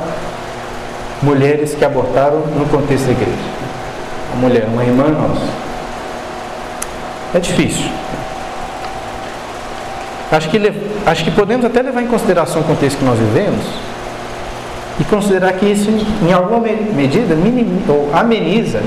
mulheres 1.22 1.74
que 1.74 1.86
abortaram 1.86 2.39
no 2.39 2.66
contexto 2.66 3.05
da 3.05 3.12
igreja? 3.12 3.38
Uma 4.34 4.47
mulher, 4.47 4.66
uma 4.68 4.84
irmã 4.84 5.07
nossa. 5.07 5.45
É 7.34 7.39
difícil. 7.39 7.89
Acho 10.32 10.49
que, 10.49 10.60
acho 11.05 11.24
que 11.24 11.32
podemos 11.32 11.66
até 11.66 11.82
levar 11.82 12.03
em 12.03 12.07
consideração 12.07 12.62
o 12.62 12.66
contexto 12.66 12.99
que 12.99 13.05
nós 13.05 13.18
vivemos, 13.18 13.64
e 15.00 15.04
considerar 15.06 15.54
que 15.54 15.66
isso, 15.66 15.89
em 15.89 16.34
alguma 16.34 16.60
medida, 16.60 17.34
minimiza, 17.36 17.91
ou 17.91 18.10
ameniza 18.14 18.82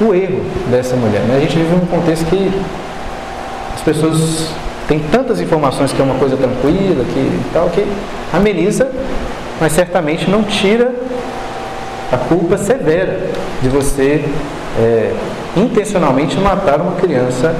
o 0.00 0.14
erro 0.14 0.40
dessa 0.70 0.96
mulher. 0.96 1.20
Né? 1.22 1.36
A 1.36 1.40
gente 1.40 1.56
vive 1.56 1.74
num 1.74 1.86
contexto 1.86 2.24
que 2.26 2.50
as 3.74 3.82
pessoas 3.82 4.50
têm 4.88 4.98
tantas 5.12 5.40
informações 5.40 5.92
que 5.92 6.00
é 6.00 6.04
uma 6.04 6.14
coisa 6.14 6.36
tranquila, 6.36 7.04
que 7.04 7.40
tal, 7.52 7.68
que 7.68 7.86
ameniza, 8.32 8.90
mas 9.60 9.72
certamente 9.72 10.30
não 10.30 10.42
tira 10.42 10.92
a 12.10 12.16
culpa 12.16 12.56
severa 12.56 13.20
de 13.62 13.68
você 13.68 14.24
é, 14.78 15.12
intencionalmente 15.56 16.38
matar 16.38 16.80
uma 16.80 16.92
criança 16.92 17.54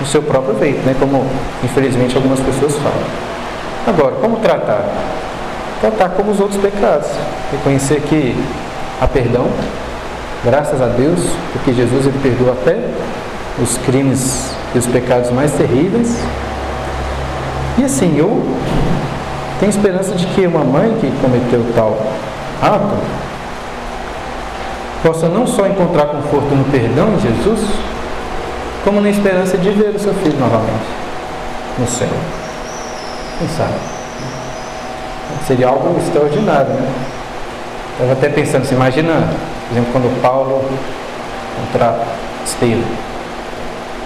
no 0.00 0.06
seu 0.06 0.22
próprio 0.22 0.54
peito, 0.56 0.84
né? 0.84 0.96
como 0.98 1.24
infelizmente 1.62 2.16
algumas 2.16 2.40
pessoas 2.40 2.74
falam. 2.76 3.30
Agora, 3.86 4.16
como 4.16 4.36
tratar? 4.36 4.84
Tratar 5.80 6.10
como 6.10 6.30
os 6.30 6.40
outros 6.40 6.60
pecados. 6.60 7.08
Reconhecer 7.52 8.00
que 8.02 8.36
há 9.00 9.06
perdão, 9.08 9.46
graças 10.44 10.80
a 10.80 10.86
Deus, 10.86 11.20
porque 11.52 11.72
Jesus 11.72 12.06
ele 12.06 12.18
perdoa 12.22 12.52
até 12.52 12.78
os 13.60 13.78
crimes 13.78 14.54
e 14.74 14.78
os 14.78 14.86
pecados 14.86 15.30
mais 15.30 15.52
terríveis. 15.52 16.18
E 17.78 17.84
assim, 17.84 18.16
eu 18.18 18.44
tenho 19.58 19.70
esperança 19.70 20.14
de 20.14 20.26
que 20.26 20.46
uma 20.46 20.64
mãe 20.64 20.96
que 21.00 21.10
cometeu 21.20 21.64
tal 21.74 21.98
ato 22.62 22.96
possa 25.02 25.28
não 25.28 25.46
só 25.46 25.66
encontrar 25.66 26.06
conforto 26.06 26.54
no 26.54 26.64
perdão 26.64 27.16
de 27.16 27.22
Jesus, 27.22 27.60
como 28.84 29.00
na 29.00 29.08
esperança 29.08 29.56
de 29.56 29.70
ver 29.70 29.94
o 29.94 29.98
seu 29.98 30.12
filho 30.14 30.38
novamente 30.38 30.86
no 31.78 31.86
céu. 31.86 32.08
Quem 33.38 33.48
sabe? 33.48 33.99
Seria 35.46 35.68
algo 35.68 35.98
extraordinário, 35.98 36.70
né? 36.70 36.92
Estava 37.92 38.12
até 38.12 38.28
pensando 38.28 38.62
assim, 38.62 38.74
imagina, 38.74 39.12
por 39.12 39.74
exemplo, 39.74 39.92
quando 39.92 40.22
Paulo 40.22 40.64
encontrar 41.58 41.98
Estevão. 42.44 42.82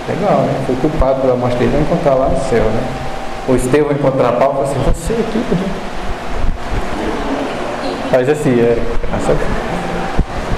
Legal, 0.09 0.39
né? 0.43 0.55
Foi 0.67 0.77
culpado 0.77 1.21
pela 1.21 1.37
morte 1.37 1.57
dele, 1.57 1.71
vai 1.73 1.81
encontrar 1.81 2.15
lá 2.15 2.29
no 2.29 2.39
céu, 2.49 2.65
né? 2.65 2.83
O 3.49 3.55
Estevão 3.55 3.93
encontrar 3.93 4.33
Paulo 4.33 4.61
e 4.61 4.65
assim, 4.65 4.81
você 4.85 5.13
aqui, 5.13 5.39
né? 5.39 5.69
Faz 8.11 8.29
assim, 8.29 8.61
é. 8.61 8.79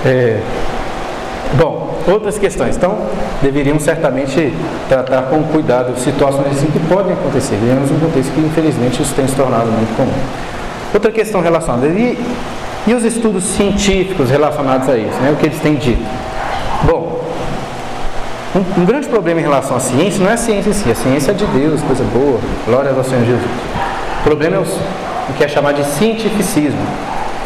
é 0.05 0.41
bom, 1.55 1.95
outras 2.07 2.39
questões. 2.39 2.77
Então, 2.77 2.97
deveríamos 3.43 3.83
certamente 3.83 4.53
tratar 4.89 5.23
com 5.23 5.43
cuidado 5.45 5.99
situações 5.99 6.49
assim 6.53 6.71
que 6.71 6.81
podem 6.81 7.13
acontecer. 7.13 7.57
Vivemos 7.57 7.91
um 7.91 7.99
contexto 7.99 8.33
que, 8.33 8.41
infelizmente, 8.41 9.03
isso 9.03 9.15
tem 9.15 9.27
se 9.27 9.35
tornado 9.35 9.67
muito 9.67 9.97
comum. 9.97 10.13
Outra 10.97 11.13
questão 11.13 11.43
relacionada. 11.43 11.89
E, 11.89 12.19
e 12.87 12.95
os 12.95 13.05
estudos 13.05 13.45
científicos 13.45 14.31
relacionados 14.31 14.89
a 14.89 14.97
isso? 14.97 15.19
Né? 15.21 15.31
O 15.31 15.37
que 15.37 15.45
eles 15.45 15.61
têm 15.61 15.75
dito? 15.75 16.03
Bom, 16.85 17.23
um, 18.55 18.81
um, 18.81 18.85
grande 18.87 19.07
problema 19.07 19.39
em 19.39 19.43
relação 19.43 19.77
à 19.77 19.81
ciência 19.81 20.25
não 20.25 20.31
é 20.31 20.33
a 20.33 20.39
ciência 20.39 20.71
em 20.71 20.73
si. 20.73 20.91
A 20.91 20.95
ciência 20.95 21.31
é 21.33 21.35
de 21.35 21.45
Deus, 21.49 21.83
coisa 21.83 22.03
boa. 22.05 22.41
Glória 22.65 22.93
ao 22.97 23.05
Senhor 23.05 23.27
Jesus. 23.27 23.51
O 24.21 24.23
problema 24.23 24.57
é 24.57 24.59
os, 24.59 24.71
o 24.71 25.35
que 25.37 25.45
é 25.45 25.49
chamado 25.49 25.77
de 25.77 25.85
cientificismo 25.85 26.81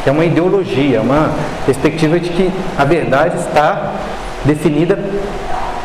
que 0.05 0.09
é 0.09 0.12
uma 0.12 0.24
ideologia, 0.24 1.01
uma 1.01 1.32
perspectiva 1.66 2.20
de 2.20 2.30
que 2.30 2.51
a 2.78 2.84
verdade 2.84 3.36
está 3.36 3.94
definida 4.44 4.96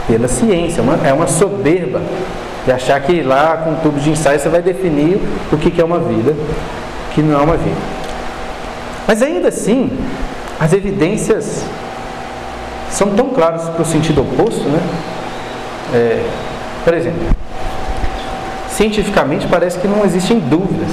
pela 0.08 0.28
ciência, 0.28 0.84
uma, 0.84 1.00
é 1.04 1.12
uma 1.12 1.26
soberba 1.28 2.00
de 2.64 2.72
achar 2.72 3.00
que 3.02 3.24
lá 3.24 3.58
com 3.58 3.72
um 3.72 3.76
tubo 3.76 4.00
de 4.00 4.12
ensaio 4.12 4.40
você 4.40 4.50
vai 4.50 4.62
definir 4.62 5.20
o 5.52 5.58
que 5.58 5.82
é 5.82 5.84
uma 5.84 6.00
vida, 6.00 6.36
que 7.16 7.22
não 7.22 7.40
é 7.40 7.44
uma 7.44 7.56
vida. 7.56 7.78
Mas 9.08 9.24
ainda 9.24 9.48
assim, 9.48 9.98
as 10.60 10.74
evidências 10.74 11.66
são 12.92 13.12
tão 13.12 13.30
claras 13.30 13.70
para 13.70 13.82
o 13.82 13.86
sentido 13.86 14.22
oposto, 14.22 14.68
né? 14.68 14.80
É, 15.94 16.26
por 16.84 16.94
exemplo, 16.94 17.22
cientificamente 18.70 19.48
parece 19.48 19.80
que 19.80 19.88
não 19.88 20.04
existem 20.04 20.40
dúvidas 20.40 20.90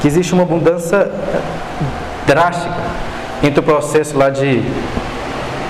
que 0.00 0.06
existe 0.06 0.32
uma 0.34 0.42
abundância 0.42 1.10
drástica 2.26 2.76
entre 3.42 3.60
o 3.60 3.62
processo 3.62 4.16
lá 4.16 4.28
de 4.28 4.62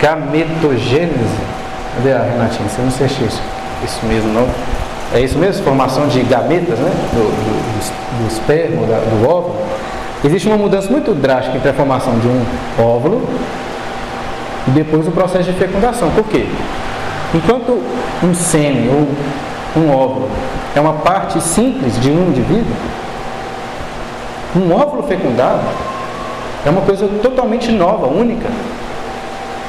gametogênese. 0.02 1.48
Cadê 1.96 2.12
a 2.12 2.22
Renatinha? 2.22 2.68
Você 2.68 2.82
não 2.82 2.90
se 2.90 3.04
isso, 3.04 3.42
isso 3.84 4.06
mesmo 4.06 4.32
não. 4.32 4.48
É 5.14 5.20
isso 5.20 5.38
mesmo? 5.38 5.64
Formação 5.64 6.06
de 6.06 6.20
gametas, 6.22 6.78
né? 6.78 6.90
Do, 7.12 7.20
do, 7.20 8.22
do 8.22 8.28
esperma, 8.28 8.86
do 8.86 9.28
óvulo. 9.28 9.56
Existe 10.24 10.48
uma 10.48 10.56
mudança 10.56 10.90
muito 10.90 11.14
drástica 11.14 11.56
entre 11.56 11.70
a 11.70 11.72
formação 11.72 12.18
de 12.18 12.26
um 12.26 12.44
óvulo 12.78 13.28
e 14.66 14.70
depois 14.70 15.06
o 15.06 15.10
processo 15.10 15.50
de 15.50 15.58
fecundação. 15.58 16.10
Por 16.10 16.24
quê? 16.24 16.46
Enquanto 17.34 17.80
um 18.22 18.34
sêmen 18.34 18.88
ou 18.88 19.82
um 19.82 19.94
óvulo 19.94 20.28
é 20.74 20.80
uma 20.80 20.94
parte 20.94 21.40
simples 21.40 21.98
de 22.00 22.10
um 22.10 22.28
indivíduo, 22.28 22.74
um 24.56 24.72
óvulo 24.72 25.04
fecundado 25.04 25.60
é 26.66 26.70
uma 26.70 26.82
coisa 26.82 27.08
totalmente 27.22 27.70
nova, 27.70 28.06
única, 28.06 28.48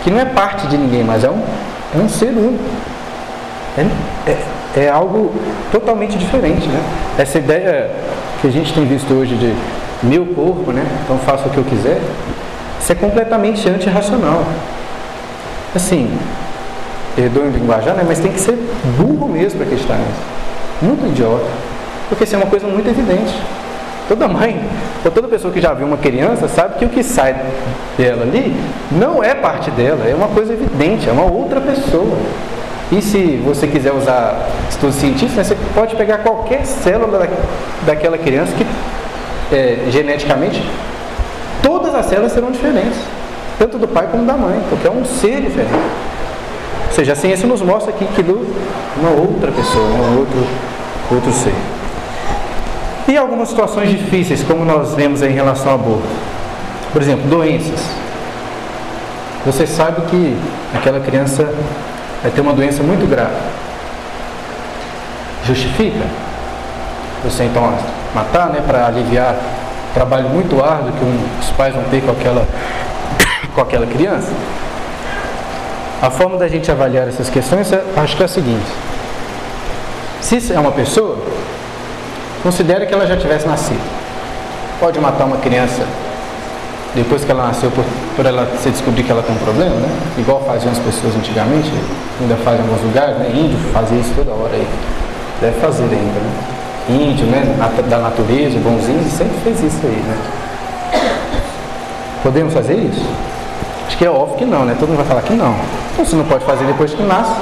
que 0.04 0.10
não 0.10 0.20
é 0.20 0.26
parte 0.26 0.68
de 0.68 0.78
ninguém, 0.78 1.04
mas 1.04 1.24
é 1.24 1.30
um, 1.30 1.42
é 1.96 1.98
um 1.98 2.10
ser 2.10 2.30
único. 2.30 2.64
É, 3.78 3.82
é, 4.32 4.38
é 4.76 4.90
algo 4.90 5.34
totalmente 5.72 6.18
diferente. 6.18 6.68
Né? 6.68 6.82
Essa 7.18 7.38
ideia 7.38 7.90
que 8.42 8.48
a 8.48 8.52
gente 8.52 8.74
tem 8.74 8.86
visto 8.86 9.14
hoje 9.14 9.36
de 9.36 9.54
meu 10.04 10.26
corpo, 10.28 10.72
né? 10.72 10.86
então 11.04 11.18
faço 11.20 11.48
o 11.48 11.50
que 11.50 11.58
eu 11.58 11.64
quiser, 11.64 12.00
isso 12.80 12.92
é 12.92 12.96
completamente 12.96 13.68
antirracional. 13.68 14.44
Assim, 15.76 16.18
perdoem 17.16 17.50
o 17.50 17.52
linguajar, 17.52 17.96
né? 17.96 18.04
mas 18.08 18.20
tem 18.20 18.32
que 18.32 18.40
ser 18.40 18.58
burro 18.98 19.28
mesmo 19.28 19.58
para 19.58 19.66
acreditar 19.66 19.96
nisso. 19.96 20.22
Muito 20.82 21.06
idiota. 21.08 21.46
Porque 22.08 22.24
isso 22.24 22.36
é 22.36 22.38
uma 22.38 22.48
coisa 22.48 22.68
muito 22.68 22.88
evidente. 22.90 23.36
Toda 24.08 24.28
mãe, 24.28 24.60
ou 25.06 25.12
toda 25.12 25.28
pessoa 25.28 25.54
que 25.54 25.62
já 25.62 25.72
viu 25.74 25.86
uma 25.86 25.98
criança, 25.98 26.48
sabe 26.48 26.80
que 26.80 26.86
o 26.86 26.90
que 26.90 27.04
sai 27.04 27.36
dela 27.96 28.24
ali 28.24 28.56
não 28.92 29.24
é 29.24 29.36
parte 29.36 29.70
dela, 29.70 30.08
é 30.08 30.16
uma 30.16 30.30
coisa 30.30 30.54
evidente, 30.54 31.08
é 31.08 31.12
uma 31.12 31.26
outra 31.26 31.62
pessoa. 31.62 32.18
E 32.92 33.02
se 33.02 33.40
você 33.46 33.68
quiser 33.68 33.94
usar 33.94 34.50
estudos 34.70 34.96
científicos, 34.96 35.48
você 35.48 35.56
pode 35.76 35.96
pegar 35.96 36.20
qualquer 36.20 36.66
célula 36.66 37.30
daquela 37.86 38.18
criança 38.18 38.52
que 38.54 38.66
é, 39.56 39.90
geneticamente 39.92 40.64
todas 41.62 41.94
as 41.94 42.08
células 42.08 42.32
serão 42.32 42.52
diferentes, 42.52 42.98
tanto 43.60 43.78
do 43.78 43.88
pai 43.88 44.08
como 44.12 44.26
da 44.26 44.34
mãe, 44.34 44.60
porque 44.70 44.88
é 44.88 44.92
um 44.92 45.06
ser 45.06 45.42
diferente. 45.42 45.74
Ou 46.88 46.96
seja, 46.96 47.14
a 47.14 47.16
ciência 47.16 47.48
nos 47.48 47.62
mostra 47.62 47.92
aqui 47.92 48.06
que 48.16 48.22
uma 48.22 49.12
outra 49.12 49.52
pessoa, 49.52 49.86
um 49.86 50.20
outro, 50.20 50.48
outro 51.12 51.32
ser. 51.32 51.54
E 53.08 53.16
algumas 53.16 53.50
situações 53.50 53.90
difíceis, 53.90 54.44
como 54.44 54.66
nós 54.66 54.96
vemos 54.96 55.22
em 55.22 55.30
relação 55.30 55.72
ao 55.72 55.76
aborto. 55.76 56.08
Por 56.92 57.02
exemplo, 57.02 57.28
doenças. 57.30 57.80
Você 59.46 59.66
sabe 59.66 60.02
que 60.10 60.38
aquela 60.76 61.00
criança 61.00 61.54
vai 62.22 62.32
ter 62.32 62.42
uma 62.42 62.54
doença 62.54 62.84
muito 62.84 63.10
grave. 63.10 63.36
Justifica 65.46 66.06
você 67.24 67.44
então 67.44 67.74
matar, 68.14 68.50
né, 68.50 68.64
para 68.66 68.86
aliviar 68.86 69.34
o 69.34 69.94
trabalho 69.94 70.30
muito 70.30 70.64
árduo 70.64 70.92
que 70.94 71.04
um, 71.04 71.40
os 71.40 71.50
pais 71.52 71.74
vão 71.74 71.84
ter 71.86 72.02
com 72.02 72.12
aquela, 72.12 72.48
com 73.54 73.62
aquela 73.62 73.86
criança? 73.86 74.32
A 76.02 76.10
forma 76.10 76.38
da 76.38 76.48
gente 76.48 76.72
avaliar 76.72 77.08
essas 77.08 77.30
questões, 77.30 77.72
acho 77.98 78.16
que 78.16 78.22
é 78.22 78.26
a 78.26 78.30
seguinte: 78.30 78.72
se 80.22 80.54
é 80.54 80.60
uma 80.60 80.72
pessoa, 80.72 81.18
Considere 82.42 82.86
que 82.86 82.94
ela 82.94 83.06
já 83.06 83.18
tivesse 83.18 83.46
nascido. 83.46 83.82
Pode 84.80 84.98
matar 85.00 85.26
uma 85.26 85.38
criança 85.38 85.86
depois 86.96 87.24
que 87.24 87.32
ela 87.32 87.48
nasceu 87.48 87.70
por, 87.72 87.86
por 88.16 88.26
ela 88.26 88.48
se 88.62 88.70
descobrir 88.70 89.04
que 89.04 89.12
ela 89.12 89.22
tem 89.22 89.36
um 89.36 89.40
problema, 89.40 89.76
né? 89.76 89.90
Igual 90.18 90.42
faziam 90.42 90.72
as 90.72 90.80
pessoas 90.80 91.16
antigamente, 91.16 91.72
ainda 92.20 92.36
fazem 92.38 92.62
em 92.62 92.64
alguns 92.64 92.82
lugares, 92.82 93.18
né? 93.18 93.32
Índio 93.34 93.58
fazia 93.72 94.00
isso 94.00 94.12
toda 94.16 94.32
hora 94.32 94.54
aí. 94.54 94.68
Deve 95.40 95.60
fazer 95.60 95.84
ainda, 95.84 96.20
né? 96.20 96.32
Índio, 96.90 97.28
né? 97.28 97.56
Da 97.88 98.00
natureza, 98.00 98.58
bonzinho, 98.60 99.04
sempre 99.10 99.38
fez 99.44 99.62
isso 99.62 99.80
aí, 99.84 100.04
né? 100.08 100.18
Podemos 102.24 102.54
fazer 102.54 102.76
isso? 102.76 103.06
Acho 103.88 103.98
que 103.98 104.06
é 104.06 104.10
óbvio 104.10 104.38
que 104.38 104.46
não, 104.46 104.66
né? 104.66 104.76
Todo 104.80 104.90
mundo 104.90 104.98
vai 104.98 105.06
falar 105.06 105.22
que 105.22 105.34
não. 105.34 105.56
Então 105.94 106.06
se 106.06 106.16
não 106.16 106.26
pode 106.26 106.44
fazer 106.44 106.66
depois 106.66 106.94
que 106.94 107.04
nasce, 107.04 107.34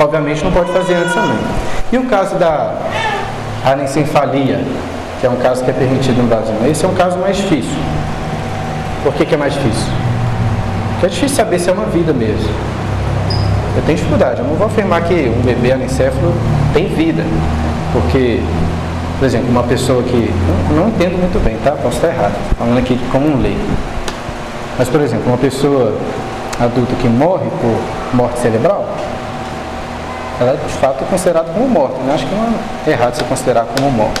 obviamente 0.00 0.42
não 0.42 0.52
pode 0.52 0.72
fazer 0.72 0.94
antes 0.94 1.14
também. 1.14 1.38
E 1.92 1.98
o 1.98 2.04
caso 2.04 2.36
da 2.36 2.74
anencefalia, 3.64 4.60
que 5.20 5.26
é 5.26 5.30
um 5.30 5.36
caso 5.36 5.64
que 5.64 5.70
é 5.70 5.72
permitido 5.74 6.22
no 6.22 6.28
Brasil. 6.28 6.54
Esse 6.68 6.84
é 6.84 6.88
um 6.88 6.94
caso 6.94 7.18
mais 7.18 7.36
difícil. 7.36 7.76
Por 9.06 9.14
que, 9.14 9.24
que 9.24 9.34
é 9.34 9.38
mais 9.38 9.54
difícil? 9.54 9.86
Porque 10.94 11.06
é 11.06 11.08
difícil 11.08 11.36
saber 11.36 11.60
se 11.60 11.70
é 11.70 11.72
uma 11.72 11.86
vida 11.86 12.12
mesmo. 12.12 12.50
Eu 13.76 13.82
tenho 13.82 13.96
dificuldade, 13.96 14.40
eu 14.40 14.44
não 14.44 14.56
vou 14.56 14.66
afirmar 14.66 15.02
que 15.02 15.14
um 15.28 15.42
bebê 15.42 15.70
anencefalo 15.70 16.34
tem 16.74 16.88
vida, 16.88 17.22
porque 17.92 18.40
por 19.20 19.26
exemplo, 19.26 19.48
uma 19.48 19.62
pessoa 19.62 20.02
que. 20.02 20.28
Não, 20.68 20.82
não 20.82 20.88
entendo 20.88 21.16
muito 21.18 21.40
bem, 21.44 21.56
tá? 21.62 21.70
Posso 21.70 21.98
estar 21.98 22.08
errado. 22.08 22.34
Falando 22.58 22.78
aqui 22.78 22.98
como 23.12 23.28
um 23.28 23.40
leigo. 23.40 23.60
Mas, 24.76 24.88
por 24.88 25.00
exemplo, 25.00 25.28
uma 25.28 25.38
pessoa 25.38 25.96
adulta 26.58 26.92
que 27.00 27.06
morre 27.08 27.46
por 27.60 28.16
morte 28.16 28.40
cerebral, 28.40 28.88
ela 30.40 30.56
de 30.56 30.72
fato 30.80 31.04
é 31.04 31.06
considerada 31.08 31.52
como 31.52 31.68
morta. 31.68 31.94
Eu 32.04 32.12
acho 32.12 32.26
que 32.26 32.34
não 32.34 32.44
é 32.88 32.90
errado 32.90 33.14
ser 33.14 33.24
considerar 33.26 33.66
como 33.66 33.88
morta. 33.88 34.20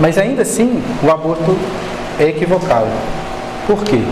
Mas 0.00 0.18
ainda 0.18 0.42
assim, 0.42 0.82
o 1.04 1.10
aborto 1.12 1.56
é 2.20 2.28
equivocado. 2.28 2.86
Por 3.66 3.82
quê? 3.82 4.02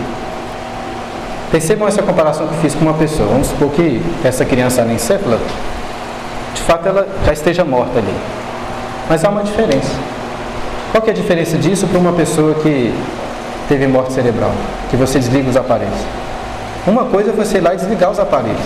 Percebam 1.50 1.86
essa 1.86 2.02
comparação 2.02 2.46
que 2.48 2.56
fiz 2.56 2.74
com 2.74 2.80
uma 2.80 2.94
pessoa. 2.94 3.28
Vamos 3.28 3.48
supor 3.48 3.70
que 3.70 4.02
essa 4.24 4.44
criança 4.44 4.82
anencefala, 4.82 5.38
de 6.54 6.60
fato 6.62 6.88
ela 6.88 7.06
já 7.24 7.32
esteja 7.32 7.64
morta 7.64 7.98
ali. 7.98 8.14
Mas 9.08 9.24
há 9.24 9.28
uma 9.28 9.42
diferença. 9.42 9.92
Qual 10.92 11.02
é 11.06 11.10
a 11.10 11.14
diferença 11.14 11.56
disso 11.56 11.86
para 11.86 11.98
uma 11.98 12.12
pessoa 12.12 12.54
que 12.54 12.94
teve 13.68 13.86
morte 13.86 14.12
cerebral? 14.12 14.52
Que 14.90 14.96
você 14.96 15.18
desliga 15.18 15.48
os 15.48 15.56
aparelhos. 15.56 16.00
Uma 16.86 17.04
coisa 17.04 17.30
é 17.30 17.32
você 17.32 17.58
ir 17.58 17.60
lá 17.60 17.74
e 17.74 17.76
desligar 17.76 18.10
os 18.10 18.18
aparelhos. 18.18 18.64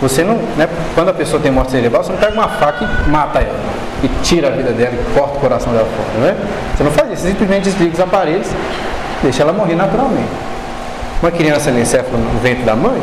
Você 0.00 0.22
não, 0.22 0.36
né, 0.56 0.68
quando 0.94 1.08
a 1.08 1.12
pessoa 1.12 1.42
tem 1.42 1.50
morte 1.50 1.72
cerebral, 1.72 2.04
você 2.04 2.12
não 2.12 2.18
pega 2.18 2.32
uma 2.32 2.48
faca 2.48 2.84
e 2.84 3.10
mata 3.10 3.40
ela, 3.40 3.58
e 4.02 4.08
tira 4.22 4.48
a 4.48 4.50
vida 4.50 4.70
dela, 4.72 4.94
e 4.94 5.14
corta 5.14 5.36
o 5.36 5.40
coração 5.40 5.72
dela 5.72 5.86
fora, 5.86 6.26
né? 6.26 6.36
Você 6.76 6.84
não 6.84 6.90
faz 6.90 7.12
isso, 7.12 7.22
você 7.22 7.28
simplesmente 7.28 7.64
desliga 7.64 7.94
os 7.94 8.00
aparelhos, 8.00 8.48
deixa 9.22 9.42
ela 9.42 9.52
morrer 9.52 9.74
naturalmente. 9.74 10.28
Uma 11.20 11.30
criança 11.30 11.70
anencefala 11.70 12.16
no 12.16 12.40
ventre 12.40 12.62
da 12.62 12.76
mãe, 12.76 13.00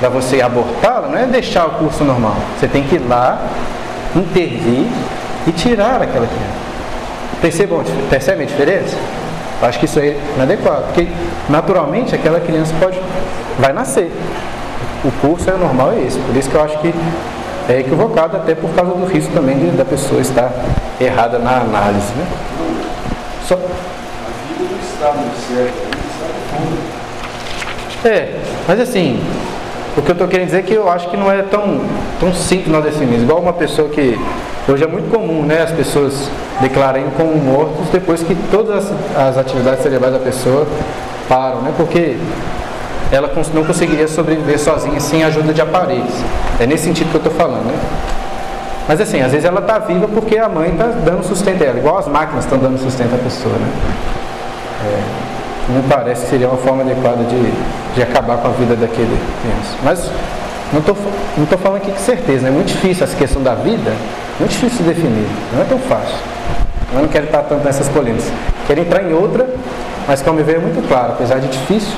para 0.00 0.08
você 0.08 0.40
abortá-la, 0.40 1.08
não 1.08 1.18
é 1.18 1.26
deixar 1.26 1.66
o 1.66 1.70
curso 1.72 2.04
normal. 2.04 2.36
Você 2.58 2.66
tem 2.66 2.82
que 2.82 2.96
ir 2.96 3.06
lá, 3.08 3.40
intervir 4.14 4.86
e 5.46 5.52
tirar 5.52 6.02
aquela 6.02 6.26
criança. 6.26 6.64
Percebam, 7.40 7.82
percebem 8.10 8.44
a 8.44 8.48
diferença? 8.48 8.96
Acho 9.62 9.78
que 9.78 9.84
isso 9.84 9.98
é 10.00 10.16
inadequado, 10.34 10.84
porque 10.86 11.06
naturalmente 11.48 12.14
aquela 12.14 12.40
criança 12.40 12.74
pode, 12.80 13.00
vai 13.58 13.72
nascer. 13.72 14.10
O 15.04 15.10
curso 15.20 15.48
é 15.48 15.52
normal 15.52 15.92
é 15.92 16.00
esse, 16.00 16.18
por 16.18 16.34
isso 16.36 16.50
que 16.50 16.56
eu 16.56 16.64
acho 16.64 16.78
que 16.78 16.92
é 17.68 17.80
equivocado, 17.80 18.36
até 18.36 18.54
por 18.54 18.70
causa 18.70 18.92
do 18.92 19.06
risco 19.06 19.32
também 19.32 19.58
de, 19.58 19.76
da 19.76 19.84
pessoa 19.84 20.20
estar 20.20 20.52
errada 21.00 21.38
na 21.38 21.60
análise. 21.60 22.12
Né? 22.14 22.26
Só... 23.46 23.58
É, 28.04 28.38
mas 28.68 28.80
assim, 28.80 29.20
o 29.96 30.02
que 30.02 30.10
eu 30.10 30.12
estou 30.12 30.28
querendo 30.28 30.46
dizer 30.46 30.58
é 30.58 30.62
que 30.62 30.74
eu 30.74 30.90
acho 30.90 31.08
que 31.08 31.16
não 31.16 31.30
é 31.30 31.42
tão, 31.42 31.80
tão 32.18 32.34
simples 32.34 32.68
nós 32.68 32.84
definirmos. 32.84 33.22
Igual 33.22 33.40
uma 33.40 33.52
pessoa 33.52 33.88
que. 33.88 34.18
Hoje 34.66 34.82
é 34.82 34.86
muito 34.86 35.10
comum 35.10 35.42
né, 35.42 35.62
as 35.62 35.72
pessoas 35.72 36.28
declararem 36.60 37.04
como 37.16 37.36
mortos 37.36 37.88
depois 37.92 38.22
que 38.22 38.34
todas 38.50 38.90
as, 38.90 39.18
as 39.28 39.38
atividades 39.38 39.82
cerebrais 39.82 40.14
da 40.14 40.18
pessoa 40.18 40.66
param, 41.28 41.60
né? 41.60 41.72
Porque 41.76 42.16
ela 43.14 43.30
não 43.52 43.64
conseguiria 43.64 44.08
sobreviver 44.08 44.58
sozinha 44.58 44.98
sem 45.00 45.22
a 45.22 45.28
ajuda 45.28 45.52
de 45.52 45.60
aparelhos. 45.60 46.14
É 46.58 46.66
nesse 46.66 46.84
sentido 46.84 47.10
que 47.10 47.16
eu 47.16 47.18
estou 47.18 47.32
falando, 47.32 47.66
né? 47.66 47.78
Mas 48.86 49.00
assim, 49.00 49.20
às 49.20 49.32
vezes 49.32 49.46
ela 49.46 49.60
está 49.60 49.78
viva 49.78 50.06
porque 50.08 50.36
a 50.36 50.48
mãe 50.48 50.70
está 50.70 50.86
dando 50.86 51.24
sustento 51.24 51.62
a 51.62 51.66
ela, 51.66 51.78
igual 51.78 51.98
as 51.98 52.06
máquinas 52.06 52.44
estão 52.44 52.58
dando 52.58 52.78
sustento 52.78 53.14
à 53.14 53.18
pessoa, 53.18 53.54
né? 53.54 53.68
É, 54.84 55.72
não 55.72 55.82
parece 55.88 56.24
que 56.24 56.30
seria 56.30 56.48
uma 56.48 56.58
forma 56.58 56.82
adequada 56.82 57.24
de 57.24 57.84
de 57.94 58.02
acabar 58.02 58.38
com 58.38 58.48
a 58.48 58.50
vida 58.50 58.74
daquele 58.74 59.18
criança. 59.40 59.76
Mas 59.82 60.10
não 60.72 60.80
estou 60.80 60.96
não 61.36 61.46
tô 61.46 61.56
falando 61.56 61.78
aqui 61.78 61.90
com 61.90 61.98
certeza, 61.98 62.42
né? 62.42 62.48
é 62.48 62.52
muito 62.52 62.68
difícil 62.68 63.04
essa 63.04 63.16
questão 63.16 63.42
da 63.42 63.54
vida, 63.54 63.92
muito 64.38 64.50
difícil 64.50 64.78
de 64.78 64.94
definir, 64.94 65.28
não 65.52 65.62
é 65.62 65.64
tão 65.64 65.78
fácil. 65.78 66.16
Eu 66.92 67.02
não 67.02 67.08
quero 67.08 67.26
estar 67.26 67.42
tanto 67.42 67.64
nessas 67.64 67.88
polêmicas. 67.88 68.30
Quero 68.66 68.80
entrar 68.80 69.02
em 69.02 69.12
outra, 69.12 69.48
mas 70.06 70.26
ao 70.26 70.34
me 70.34 70.42
ver 70.42 70.56
é 70.56 70.58
muito 70.58 70.86
claro, 70.88 71.12
apesar 71.12 71.40
de 71.40 71.48
difícil, 71.48 71.92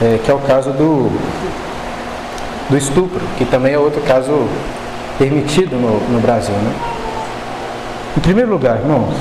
é, 0.00 0.18
que 0.24 0.30
é 0.30 0.34
o 0.34 0.38
caso 0.38 0.70
do, 0.72 1.10
do 2.70 2.76
estupro, 2.76 3.20
que 3.36 3.44
também 3.44 3.74
é 3.74 3.78
outro 3.78 4.00
caso 4.02 4.48
permitido 5.18 5.76
no, 5.76 6.00
no 6.12 6.20
Brasil. 6.20 6.54
Né? 6.54 6.72
Em 8.16 8.20
primeiro 8.20 8.50
lugar, 8.50 8.78
irmãos, 8.78 9.14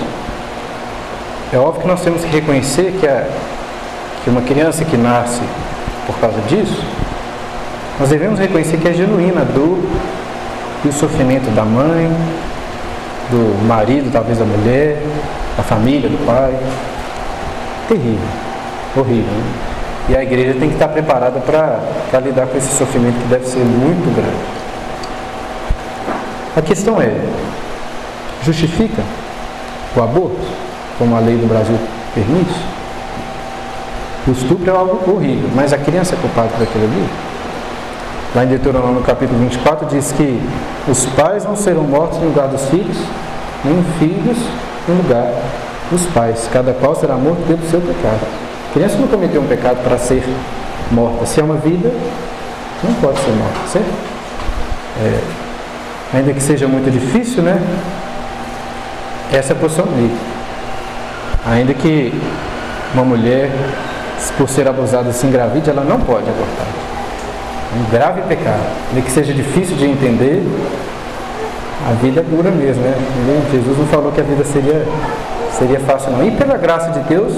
é 1.52 1.58
óbvio 1.58 1.82
que 1.82 1.88
nós 1.88 2.02
temos 2.02 2.24
que 2.24 2.30
reconhecer 2.30 2.96
que 3.00 3.08
a, 3.08 3.28
que 4.24 4.30
uma 4.30 4.42
criança 4.42 4.86
que 4.86 4.96
nasce 4.96 5.42
por 6.06 6.18
causa 6.20 6.40
disso, 6.48 6.82
nós 8.00 8.10
devemos 8.10 8.40
reconhecer 8.40 8.78
que 8.78 8.88
é 8.88 8.94
genuína 8.94 9.42
a 9.42 9.44
dor 9.44 9.78
e 10.86 10.88
o 10.88 10.94
sofrimento 10.94 11.54
da 11.54 11.66
mãe, 11.66 12.10
do 13.30 13.68
marido, 13.68 14.10
talvez 14.12 14.38
da 14.38 14.46
mulher, 14.46 15.02
da 15.58 15.64
família, 15.64 16.10
do 16.10 16.26
pai. 16.26 16.58
Terrível, 17.88 18.28
horrível. 18.96 19.34
Né? 19.34 19.79
E 20.10 20.16
a 20.16 20.24
igreja 20.24 20.56
tem 20.60 20.70
que 20.70 20.74
estar 20.74 20.88
preparada 20.88 21.40
para 21.40 22.20
lidar 22.20 22.48
com 22.48 22.58
esse 22.58 22.76
sofrimento 22.76 23.22
que 23.22 23.28
deve 23.28 23.46
ser 23.46 23.60
muito 23.60 24.14
grande. 24.16 24.60
A 26.58 26.62
questão 26.64 27.00
é: 27.00 27.14
justifica 28.44 29.04
o 29.96 30.02
aborto, 30.02 30.42
como 30.98 31.16
a 31.16 31.20
lei 31.20 31.38
do 31.38 31.48
Brasil 31.48 31.78
permite? 32.16 32.56
O 34.28 34.32
estupro 34.32 34.70
é 34.70 34.76
algo 34.76 35.12
horrível, 35.12 35.50
mas 35.56 35.74
a 35.74 35.78
criança 35.78 36.16
é 36.16 36.18
culpada 36.18 36.50
por 36.50 36.64
aquilo 36.64 36.86
ali. 36.86 37.10
Lá 38.36 38.44
em 38.44 38.48
Deuteronômio, 38.48 39.02
capítulo 39.04 39.40
24, 39.40 39.88
diz 39.88 40.12
que 40.12 40.42
os 40.88 41.06
pais 41.08 41.46
não 41.46 41.56
serão 41.56 41.84
mortos 41.84 42.20
no 42.20 42.28
lugar 42.28 42.48
dos 42.48 42.66
filhos, 42.70 42.98
nem 43.64 43.84
filhos 44.00 44.38
no 44.88 44.96
lugar 44.96 45.32
dos 45.92 46.06
pais. 46.08 46.50
Cada 46.52 46.74
qual 46.74 46.96
será 46.96 47.16
morto 47.16 47.46
pelo 47.48 47.62
seu 47.70 47.80
pecado. 47.80 48.49
A 48.70 48.74
criança 48.74 48.98
não 48.98 49.08
cometeu 49.08 49.42
um 49.42 49.48
pecado 49.48 49.84
para 49.84 49.98
ser 49.98 50.24
morta. 50.92 51.26
Se 51.26 51.40
é 51.40 51.44
uma 51.44 51.56
vida, 51.56 51.92
não 52.84 52.94
pode 52.96 53.18
ser 53.20 53.32
morta, 53.32 53.68
certo? 53.68 53.92
É, 55.02 55.20
ainda 56.18 56.34
que 56.34 56.42
seja 56.42 56.68
muito 56.68 56.92
difícil, 56.92 57.42
né? 57.42 57.60
Essa 59.32 59.54
é 59.54 59.56
a 59.56 59.60
posição 59.60 59.86
dele. 59.86 60.16
Ainda 61.48 61.74
que 61.74 62.14
uma 62.94 63.04
mulher 63.04 63.50
por 64.38 64.48
ser 64.50 64.68
abusada 64.68 65.12
se 65.14 65.26
engravide, 65.26 65.70
ela 65.70 65.84
não 65.84 66.00
pode 66.00 66.30
abortar. 66.30 66.68
É 67.74 67.80
um 67.80 67.92
grave 67.92 68.22
pecado. 68.24 68.62
Nem 68.94 69.02
que 69.02 69.12
seja 69.12 69.34
difícil 69.34 69.78
de 69.78 69.86
entender, 69.86 70.46
a 71.90 71.94
vida 71.94 72.20
é 72.20 72.24
dura 72.24 72.52
mesmo, 72.52 72.84
né? 72.84 72.94
Jesus 73.52 73.78
não 73.78 73.86
falou 73.88 74.12
que 74.12 74.20
a 74.20 74.24
vida 74.24 74.44
seria, 74.44 74.86
seria 75.58 75.80
fácil 75.80 76.12
não. 76.12 76.28
E 76.28 76.32
pela 76.32 76.58
graça 76.58 76.92
de 76.92 77.00
Deus, 77.08 77.34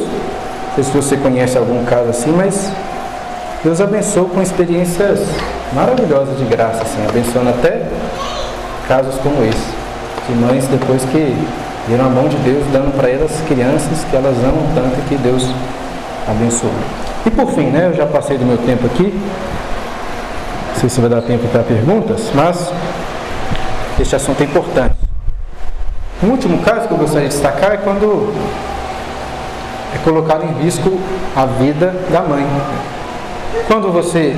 não 0.72 0.76
sei 0.76 0.84
se 0.86 0.92
você 0.92 1.18
conhece 1.18 1.58
algum 1.58 1.84
caso 1.84 2.10
assim, 2.10 2.32
mas 2.32 2.72
Deus 3.62 3.82
abençoou 3.82 4.30
com 4.30 4.42
experiências 4.42 5.20
maravilhosas 5.74 6.38
de 6.38 6.46
graça, 6.46 6.82
assim, 6.84 7.06
abençoando 7.08 7.50
até 7.50 7.88
casos 8.88 9.16
como 9.16 9.44
esse, 9.44 9.68
de 10.30 10.34
mães 10.34 10.66
depois 10.68 11.04
que 11.04 11.36
viram 11.90 12.06
a 12.06 12.10
mão 12.10 12.30
de 12.30 12.38
Deus 12.38 12.64
dando 12.72 12.96
para 12.96 13.10
elas 13.10 13.32
crianças 13.50 14.06
que 14.10 14.16
elas 14.16 14.38
amam 14.38 14.66
tanto 14.74 14.96
que 15.10 15.16
Deus 15.16 15.46
abençoou. 16.30 16.72
E 17.26 17.30
por 17.30 17.52
fim, 17.52 17.66
né, 17.66 17.88
eu 17.88 17.94
já 17.94 18.06
passei 18.06 18.38
do 18.38 18.46
meu 18.46 18.58
tempo 18.60 18.86
aqui, 18.86 19.14
não 20.70 20.80
sei 20.80 20.88
se 20.88 21.02
vai 21.02 21.10
dar 21.10 21.22
tempo 21.22 21.46
para 21.50 21.64
perguntas, 21.64 22.32
mas 22.34 22.72
este 24.00 24.16
assunto 24.16 24.40
é 24.40 24.46
importante. 24.46 24.96
Um 26.24 26.30
último 26.30 26.60
caso 26.60 26.88
que 26.88 26.94
eu 26.94 26.98
gostaria 26.98 27.28
de 27.28 27.34
destacar 27.34 27.74
é 27.74 27.78
quando 27.78 28.34
é 29.94 29.98
colocado 30.04 30.44
em 30.44 30.64
risco 30.64 31.00
a 31.36 31.46
vida 31.46 31.94
da 32.12 32.22
mãe. 32.22 32.46
Quando 33.68 33.92
você 33.92 34.36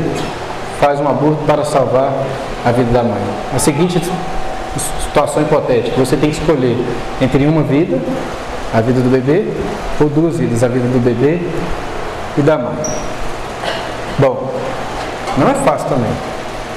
faz 0.79 0.99
um 0.99 1.07
aborto 1.07 1.43
para 1.45 1.63
salvar 1.63 2.11
a 2.65 2.71
vida 2.71 2.91
da 2.91 3.03
mãe. 3.03 3.21
A 3.55 3.59
seguinte 3.59 4.01
situação 5.01 5.43
hipotética, 5.43 5.95
você 5.97 6.17
tem 6.17 6.31
que 6.31 6.39
escolher 6.39 6.75
entre 7.21 7.45
uma 7.45 7.61
vida, 7.61 7.99
a 8.73 8.81
vida 8.81 8.99
do 8.99 9.09
bebê, 9.09 9.45
ou 10.01 10.09
duas 10.09 10.37
vidas, 10.37 10.63
a 10.63 10.67
vida 10.67 10.87
do 10.87 10.99
bebê 10.99 11.39
e 12.37 12.41
da 12.41 12.57
mãe. 12.57 12.75
Bom, 14.17 14.51
não 15.37 15.49
é 15.49 15.53
fácil 15.53 15.87
também. 15.89 16.11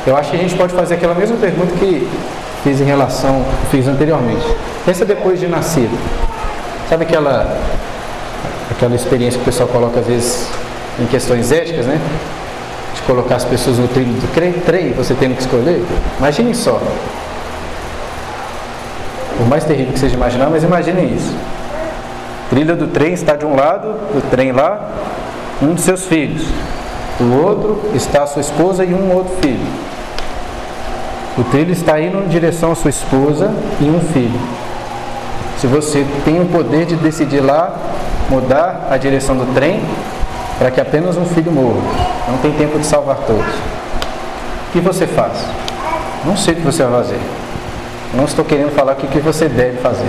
Eu 0.06 0.16
acho 0.16 0.30
que 0.30 0.36
a 0.36 0.40
gente 0.40 0.54
pode 0.54 0.74
fazer 0.74 0.94
aquela 0.94 1.14
mesma 1.14 1.36
pergunta 1.36 1.74
que 1.78 2.08
fiz 2.62 2.80
em 2.80 2.84
relação, 2.84 3.44
fiz 3.70 3.88
anteriormente. 3.88 4.46
Pensa 4.84 5.04
depois 5.04 5.40
de 5.40 5.48
nascido. 5.48 5.98
Sabe 6.88 7.04
aquela 7.04 7.58
aquela 8.76 8.94
experiência 8.94 9.38
que 9.38 9.42
o 9.42 9.46
pessoal 9.46 9.68
coloca 9.68 10.00
às 10.00 10.06
vezes 10.06 10.48
em 11.00 11.06
questões 11.06 11.50
éticas, 11.50 11.86
né? 11.86 12.00
De 12.94 13.02
colocar 13.02 13.36
as 13.36 13.44
pessoas 13.44 13.78
no 13.78 13.88
trilho 13.88 14.12
do 14.12 14.64
trem, 14.64 14.92
você 14.92 15.14
tendo 15.14 15.34
que 15.34 15.42
escolher. 15.42 15.82
Imaginem 16.18 16.54
só. 16.54 16.80
Por 19.36 19.46
mais 19.48 19.64
terrível 19.64 19.92
que 19.92 19.98
seja 19.98 20.14
imaginar, 20.14 20.48
mas 20.50 20.62
imaginem 20.62 21.14
isso. 21.14 21.34
Trilha 22.50 22.76
do 22.76 22.86
trem 22.88 23.12
está 23.12 23.34
de 23.34 23.44
um 23.44 23.56
lado, 23.56 23.88
o 24.14 24.22
trem 24.30 24.52
lá, 24.52 24.90
um 25.60 25.74
de 25.74 25.80
seus 25.80 26.04
filhos. 26.06 26.46
Do 27.18 27.44
outro 27.44 27.90
está 27.94 28.22
a 28.22 28.26
sua 28.26 28.40
esposa 28.40 28.84
e 28.84 28.92
um 28.94 29.12
outro 29.14 29.34
filho. 29.40 29.66
O 31.38 31.44
trilho 31.44 31.72
está 31.72 32.00
indo 32.00 32.18
em 32.18 32.28
direção 32.28 32.72
à 32.72 32.74
sua 32.74 32.90
esposa 32.90 33.52
e 33.80 33.84
um 33.84 34.00
filho. 34.00 34.38
Se 35.58 35.66
você 35.66 36.06
tem 36.24 36.40
o 36.40 36.46
poder 36.46 36.86
de 36.86 36.96
decidir 36.96 37.40
lá 37.40 37.74
mudar 38.28 38.88
a 38.90 38.96
direção 38.96 39.36
do 39.36 39.54
trem 39.54 39.80
para 40.58 40.70
que 40.70 40.80
apenas 40.80 41.16
um 41.16 41.24
filho 41.24 41.52
morra, 41.52 41.80
não 42.28 42.38
tem 42.38 42.52
tempo 42.52 42.78
de 42.78 42.86
salvar 42.86 43.18
todos. 43.26 43.44
O 43.44 44.72
que 44.72 44.80
você 44.80 45.06
faz? 45.06 45.32
Não 46.24 46.36
sei 46.36 46.54
o 46.54 46.56
que 46.56 46.62
você 46.62 46.82
vai 46.82 47.02
fazer. 47.02 47.20
Não 48.14 48.24
estou 48.24 48.44
querendo 48.44 48.74
falar 48.74 48.92
o 48.92 48.96
que 48.96 49.20
você 49.20 49.48
deve 49.48 49.78
fazer. 49.78 50.08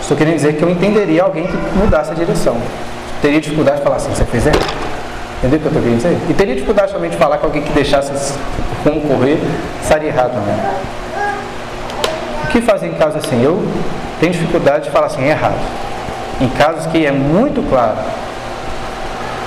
Estou 0.00 0.16
querendo 0.16 0.34
dizer 0.34 0.54
que 0.54 0.62
eu 0.62 0.68
entenderia 0.68 1.22
alguém 1.22 1.46
que 1.46 1.56
mudasse 1.76 2.10
a 2.10 2.14
direção. 2.14 2.56
Teria 3.22 3.40
dificuldade 3.40 3.78
de 3.78 3.84
falar 3.84 3.96
assim, 3.96 4.10
você 4.10 4.24
fez 4.26 4.46
errado. 4.46 4.66
Entendeu 5.38 5.58
o 5.58 5.62
que 5.62 5.66
eu 5.66 5.70
estou 5.70 5.82
querendo 5.82 5.96
dizer? 5.96 6.18
E 6.28 6.34
teria 6.34 6.54
dificuldade 6.54 6.92
também 6.92 7.10
de 7.10 7.16
falar 7.16 7.38
que 7.38 7.44
alguém 7.46 7.62
que 7.62 7.72
deixasse 7.72 8.12
concorrer 8.82 9.38
estaria 9.82 10.08
errado 10.08 10.32
também. 10.32 10.54
O 12.44 12.46
que 12.48 12.60
fazer 12.60 12.86
em 12.86 12.94
casos 12.94 13.24
assim? 13.24 13.42
Eu 13.42 13.66
tenho 14.20 14.32
dificuldade 14.32 14.84
de 14.84 14.90
falar 14.90 15.06
assim, 15.06 15.22
é 15.24 15.30
errado. 15.30 15.58
Em 16.40 16.48
casos 16.48 16.86
que 16.86 17.06
é 17.06 17.12
muito 17.12 17.62
claro 17.68 17.98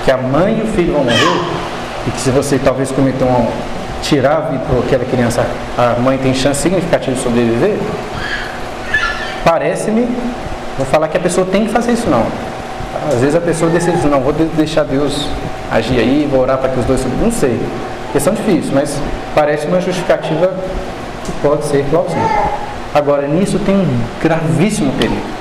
que 0.04 0.10
a 0.10 0.16
mãe 0.16 0.58
e 0.58 0.62
o 0.62 0.66
filho 0.72 0.94
vão 0.94 1.04
morrer, 1.04 1.40
e 2.06 2.10
que 2.10 2.20
se 2.20 2.30
você 2.30 2.58
talvez 2.58 2.90
cometeu 2.90 3.26
um, 3.26 3.46
tirar 4.02 4.36
a 4.36 4.40
vida 4.40 4.64
daquela 4.80 5.04
criança, 5.04 5.44
a 5.76 6.00
mãe 6.00 6.16
tem 6.18 6.32
chance 6.32 6.62
significativa 6.62 7.14
de 7.14 7.22
sobreviver, 7.22 7.76
parece-me, 9.44 10.08
vou 10.76 10.86
falar 10.86 11.08
que 11.08 11.16
a 11.16 11.20
pessoa 11.20 11.46
tem 11.46 11.66
que 11.66 11.72
fazer 11.72 11.92
isso 11.92 12.08
não. 12.08 12.24
Às 13.12 13.20
vezes 13.20 13.34
a 13.34 13.40
pessoa 13.40 13.70
decide, 13.70 14.06
não, 14.06 14.20
vou 14.20 14.32
deixar 14.32 14.84
Deus 14.84 15.28
agir 15.70 15.98
aí, 15.98 16.28
vou 16.30 16.40
orar 16.40 16.58
para 16.58 16.70
que 16.70 16.80
os 16.80 16.86
dois 16.86 17.04
não 17.20 17.30
sei. 17.30 17.60
Questão 18.12 18.32
difícil, 18.32 18.72
mas 18.74 18.98
parece 19.34 19.66
uma 19.66 19.80
justificativa 19.80 20.50
que 21.24 21.32
pode 21.42 21.66
ser 21.66 21.84
plausível. 21.90 22.22
Agora, 22.94 23.28
nisso 23.28 23.58
tem 23.58 23.76
um 23.76 24.00
gravíssimo 24.22 24.90
perigo. 24.92 25.37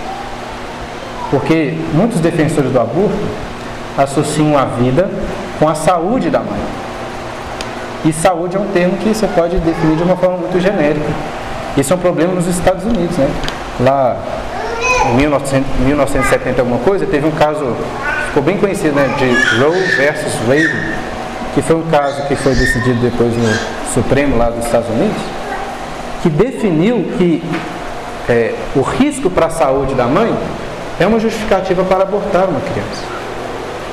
Porque 1.29 1.77
muitos 1.93 2.19
defensores 2.19 2.71
do 2.71 2.79
aborto 2.79 3.17
associam 3.97 4.57
a 4.57 4.65
vida 4.65 5.09
com 5.59 5.67
a 5.67 5.75
saúde 5.75 6.29
da 6.29 6.39
mãe. 6.39 6.59
E 8.05 8.13
saúde 8.13 8.55
é 8.55 8.59
um 8.59 8.67
termo 8.67 8.97
que 8.97 9.09
você 9.09 9.27
pode 9.27 9.57
definir 9.57 9.97
de 9.97 10.03
uma 10.03 10.15
forma 10.15 10.37
muito 10.37 10.59
genérica. 10.59 11.09
Isso 11.75 11.91
é 11.91 11.95
um 11.95 11.99
problema 11.99 12.33
nos 12.33 12.47
Estados 12.47 12.85
Unidos, 12.85 13.17
né? 13.17 13.29
Lá 13.79 14.17
em 15.11 15.15
1970 15.85 16.61
alguma 16.61 16.79
coisa, 16.79 17.05
teve 17.05 17.27
um 17.27 17.31
caso, 17.31 17.75
ficou 18.27 18.43
bem 18.43 18.57
conhecido, 18.57 18.95
né, 18.95 19.07
de 19.17 19.59
Roe 19.59 19.79
versus 19.95 20.33
Wade, 20.47 20.71
que 21.53 21.61
foi 21.61 21.75
um 21.75 21.83
caso 21.83 22.27
que 22.27 22.35
foi 22.35 22.53
decidido 22.55 22.99
depois 22.99 23.33
no 23.35 23.93
Supremo 23.93 24.37
lá 24.37 24.49
dos 24.49 24.65
Estados 24.65 24.89
Unidos, 24.89 25.17
que 26.21 26.29
definiu 26.29 27.05
que 27.17 27.43
é, 28.27 28.53
o 28.75 28.81
risco 28.81 29.29
para 29.29 29.45
a 29.45 29.49
saúde 29.49 29.93
da 29.93 30.05
mãe 30.05 30.35
é 30.99 31.05
uma 31.05 31.19
justificativa 31.19 31.83
para 31.83 32.03
abortar 32.03 32.45
uma 32.49 32.59
criança. 32.61 33.03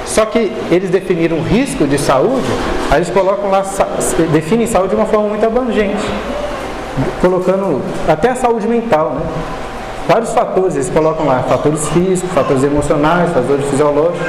Só 0.06 0.26
que 0.26 0.52
eles 0.70 0.90
definiram 0.90 1.40
risco 1.42 1.86
de 1.86 1.98
saúde, 1.98 2.46
aí 2.90 2.98
eles 2.98 3.10
colocam 3.10 3.50
lá, 3.50 3.64
definem 4.32 4.66
saúde 4.66 4.90
de 4.90 4.96
uma 4.96 5.06
forma 5.06 5.28
muito 5.28 5.44
abrangente, 5.44 6.04
colocando 7.20 7.82
até 8.06 8.30
a 8.30 8.34
saúde 8.34 8.68
mental, 8.68 9.10
né? 9.10 9.22
Vários 10.06 10.32
fatores, 10.34 10.74
eles 10.74 10.90
colocam 10.90 11.26
lá, 11.26 11.42
fatores 11.48 11.88
físicos, 11.88 12.30
fatores 12.32 12.62
emocionais, 12.62 13.32
fatores 13.32 13.64
fisiológicos. 13.70 14.20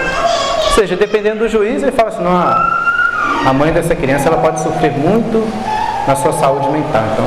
Ou 0.68 0.72
seja, 0.74 0.96
dependendo 0.96 1.40
do 1.40 1.50
juiz, 1.50 1.84
ele 1.84 1.92
fala 1.92 2.10
assim, 2.10 2.24
não, 2.24 2.32
a 3.50 3.54
mãe 3.54 3.74
dessa 3.74 3.94
criança 3.94 4.30
ela 4.30 4.38
pode 4.38 4.62
sofrer 4.62 4.92
muito 4.92 5.46
na 6.08 6.16
sua 6.16 6.32
saúde 6.32 6.70
mental, 6.70 7.04
então 7.14 7.26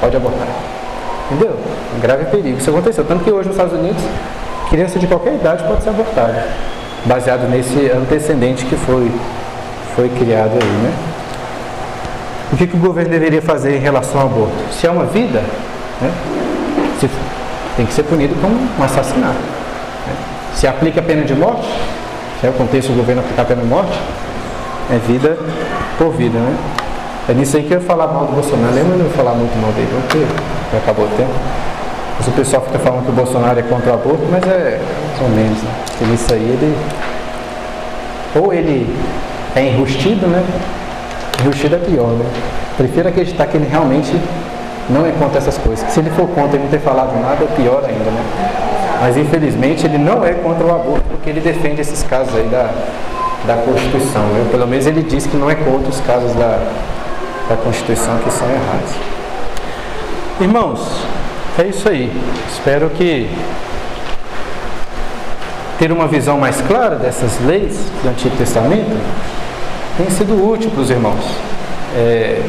pode 0.00 0.16
abortar. 0.16 0.46
Entendeu? 1.30 1.56
Um 1.96 2.00
grave 2.00 2.24
perigo. 2.26 2.58
Isso 2.58 2.70
aconteceu. 2.70 3.04
Tanto 3.04 3.24
que 3.24 3.30
hoje 3.30 3.48
nos 3.48 3.56
Estados 3.56 3.78
Unidos, 3.78 4.02
criança 4.70 4.98
de 4.98 5.06
qualquer 5.06 5.34
idade 5.34 5.62
pode 5.64 5.82
ser 5.82 5.90
abortada. 5.90 6.46
Baseado 7.04 7.48
nesse 7.48 7.90
antecedente 7.90 8.64
que 8.64 8.76
foi, 8.76 9.10
foi 9.94 10.08
criado 10.08 10.52
aí, 10.52 10.68
né? 10.68 10.92
O 12.52 12.56
que, 12.56 12.66
que 12.66 12.76
o 12.76 12.78
governo 12.78 13.10
deveria 13.10 13.40
fazer 13.40 13.76
em 13.76 13.80
relação 13.80 14.20
ao 14.20 14.26
aborto? 14.26 14.54
Se 14.72 14.86
é 14.86 14.90
uma 14.90 15.06
vida, 15.06 15.42
né? 16.00 16.12
Se, 17.00 17.08
tem 17.76 17.86
que 17.86 17.92
ser 17.92 18.02
punido 18.02 18.34
como 18.40 18.54
um 18.54 18.82
assassinato. 18.82 19.38
Né? 20.06 20.14
Se 20.54 20.66
aplica 20.66 21.00
a 21.00 21.02
pena 21.02 21.24
de 21.24 21.34
morte, 21.34 21.66
se 22.40 22.46
é 22.46 22.50
o 22.50 22.52
contexto 22.52 22.90
do 22.90 22.96
governo 22.96 23.22
aplicar 23.22 23.42
a 23.42 23.44
pena 23.46 23.62
de 23.62 23.68
morte, 23.68 23.98
é 24.90 24.98
vida 24.98 25.38
por 25.96 26.10
vida, 26.12 26.38
né? 26.38 26.56
É 27.28 27.34
nisso 27.34 27.56
aí 27.56 27.62
que 27.62 27.72
eu 27.72 27.80
ia 27.80 27.86
falar 27.86 28.08
mal 28.08 28.26
do 28.26 28.32
Bolsonaro. 28.32 28.74
Lembra 28.74 28.96
de 28.96 29.04
eu 29.04 29.10
falar 29.10 29.32
muito 29.32 29.56
mal 29.60 29.70
dele? 29.72 29.88
Porque 30.02 30.76
acabou 30.76 31.06
o 31.06 31.08
tempo. 31.16 31.32
Mas 32.22 32.28
o 32.28 32.36
pessoal 32.36 32.62
fica 32.62 32.78
falando 32.78 33.04
que 33.04 33.10
o 33.10 33.14
Bolsonaro 33.14 33.58
é 33.58 33.62
contra 33.62 33.90
o 33.90 33.94
aborto, 33.94 34.22
mas 34.30 34.44
é 34.44 34.78
mais 34.78 35.22
ou 35.22 35.28
menos. 35.28 35.60
Né? 35.60 35.70
Porque 35.86 36.04
nisso 36.04 36.32
aí 36.32 36.40
ele. 36.40 36.78
Ou 38.36 38.54
ele 38.54 38.96
é 39.56 39.64
enrustido, 39.64 40.28
né? 40.28 40.40
Enrustido 41.40 41.74
é 41.74 41.78
pior, 41.78 42.10
né? 42.10 42.24
Prefiro 42.76 43.08
acreditar 43.08 43.46
que 43.46 43.56
ele 43.56 43.66
realmente 43.68 44.16
não 44.88 45.04
é 45.04 45.10
contra 45.18 45.38
essas 45.38 45.58
coisas. 45.58 45.90
Se 45.90 45.98
ele 45.98 46.10
for 46.10 46.28
contra 46.28 46.56
e 46.56 46.62
não 46.62 46.68
ter 46.68 46.78
falado 46.78 47.12
nada, 47.20 47.42
é 47.42 47.56
pior 47.56 47.84
ainda, 47.84 48.08
né? 48.08 48.24
Mas 49.00 49.16
infelizmente 49.16 49.84
ele 49.84 49.98
não 49.98 50.24
é 50.24 50.32
contra 50.32 50.64
o 50.64 50.72
aborto, 50.72 51.02
porque 51.10 51.28
ele 51.28 51.40
defende 51.40 51.80
esses 51.80 52.04
casos 52.04 52.36
aí 52.36 52.46
da, 52.46 52.70
da 53.48 53.56
Constituição. 53.64 54.22
Né? 54.22 54.46
Pelo 54.48 54.68
menos 54.68 54.86
ele 54.86 55.02
diz 55.02 55.26
que 55.26 55.36
não 55.36 55.50
é 55.50 55.56
contra 55.56 55.90
os 55.90 56.00
casos 56.02 56.32
da, 56.34 56.70
da 57.48 57.56
Constituição 57.56 58.16
que 58.18 58.30
são 58.30 58.48
errados. 58.48 58.92
Irmãos, 60.40 61.11
é 61.58 61.66
isso 61.66 61.88
aí. 61.88 62.12
Espero 62.48 62.88
que 62.90 63.28
ter 65.78 65.90
uma 65.90 66.06
visão 66.06 66.38
mais 66.38 66.60
clara 66.60 66.96
dessas 66.96 67.40
leis 67.44 67.78
do 68.02 68.08
Antigo 68.08 68.36
Testamento 68.36 68.96
tenha 69.96 70.10
sido 70.10 70.34
útil 70.48 70.70
para 70.70 70.80
os 70.80 70.90
irmãos. 70.90 71.24
É, 71.94 72.42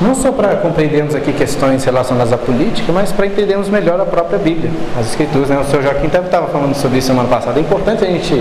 não 0.00 0.14
só 0.14 0.30
para 0.30 0.56
compreendermos 0.56 1.14
aqui 1.14 1.32
questões 1.32 1.84
relacionadas 1.84 2.32
à 2.32 2.36
política, 2.36 2.92
mas 2.92 3.12
para 3.12 3.26
entendermos 3.26 3.68
melhor 3.68 3.98
a 4.00 4.04
própria 4.04 4.38
Bíblia, 4.38 4.70
as 4.98 5.06
Escrituras. 5.06 5.48
Né? 5.48 5.58
O 5.58 5.64
senhor 5.64 5.82
Joaquim 5.82 6.06
estava 6.06 6.48
falando 6.48 6.74
sobre 6.74 6.98
isso 6.98 7.06
semana 7.06 7.28
passada. 7.28 7.58
É 7.58 7.62
importante 7.62 8.04
a 8.04 8.06
gente 8.06 8.34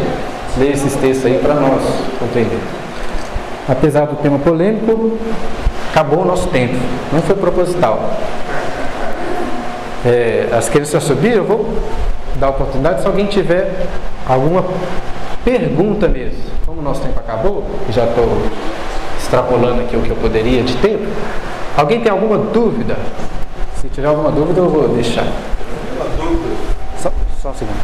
ler 0.57 0.71
esses 0.73 0.95
textos 0.95 1.25
aí 1.25 1.37
para 1.37 1.53
nós 1.53 1.81
compreender. 2.19 2.59
Apesar 3.69 4.05
do 4.05 4.15
tema 4.17 4.37
polêmico, 4.37 5.17
acabou 5.91 6.23
o 6.23 6.25
nosso 6.25 6.47
tempo. 6.49 6.75
Não 7.13 7.21
foi 7.21 7.35
proposital. 7.35 8.11
É, 10.05 10.49
as 10.55 10.69
crianças 10.69 11.03
subiram, 11.03 11.37
eu 11.37 11.45
vou 11.45 11.77
dar 12.35 12.47
a 12.47 12.49
oportunidade 12.51 13.01
se 13.01 13.07
alguém 13.07 13.25
tiver 13.25 13.87
alguma 14.27 14.63
pergunta 15.43 16.07
mesmo. 16.07 16.43
Como 16.65 16.79
o 16.79 16.83
nosso 16.83 17.01
tempo 17.01 17.19
acabou, 17.19 17.63
já 17.89 18.05
estou 18.05 18.25
extrapolando 19.17 19.81
aqui 19.81 19.95
o 19.95 20.01
que 20.01 20.09
eu 20.09 20.15
poderia 20.15 20.63
de 20.63 20.75
tempo. 20.77 21.05
Alguém 21.75 22.01
tem 22.01 22.11
alguma 22.11 22.37
dúvida? 22.37 22.95
Se 23.81 23.89
tiver 23.89 24.07
alguma 24.07 24.31
dúvida, 24.31 24.59
eu 24.59 24.69
vou 24.69 24.87
deixar. 24.89 25.25
Só, 27.01 27.11
só 27.41 27.49
um 27.49 27.53
segundo. 27.53 27.77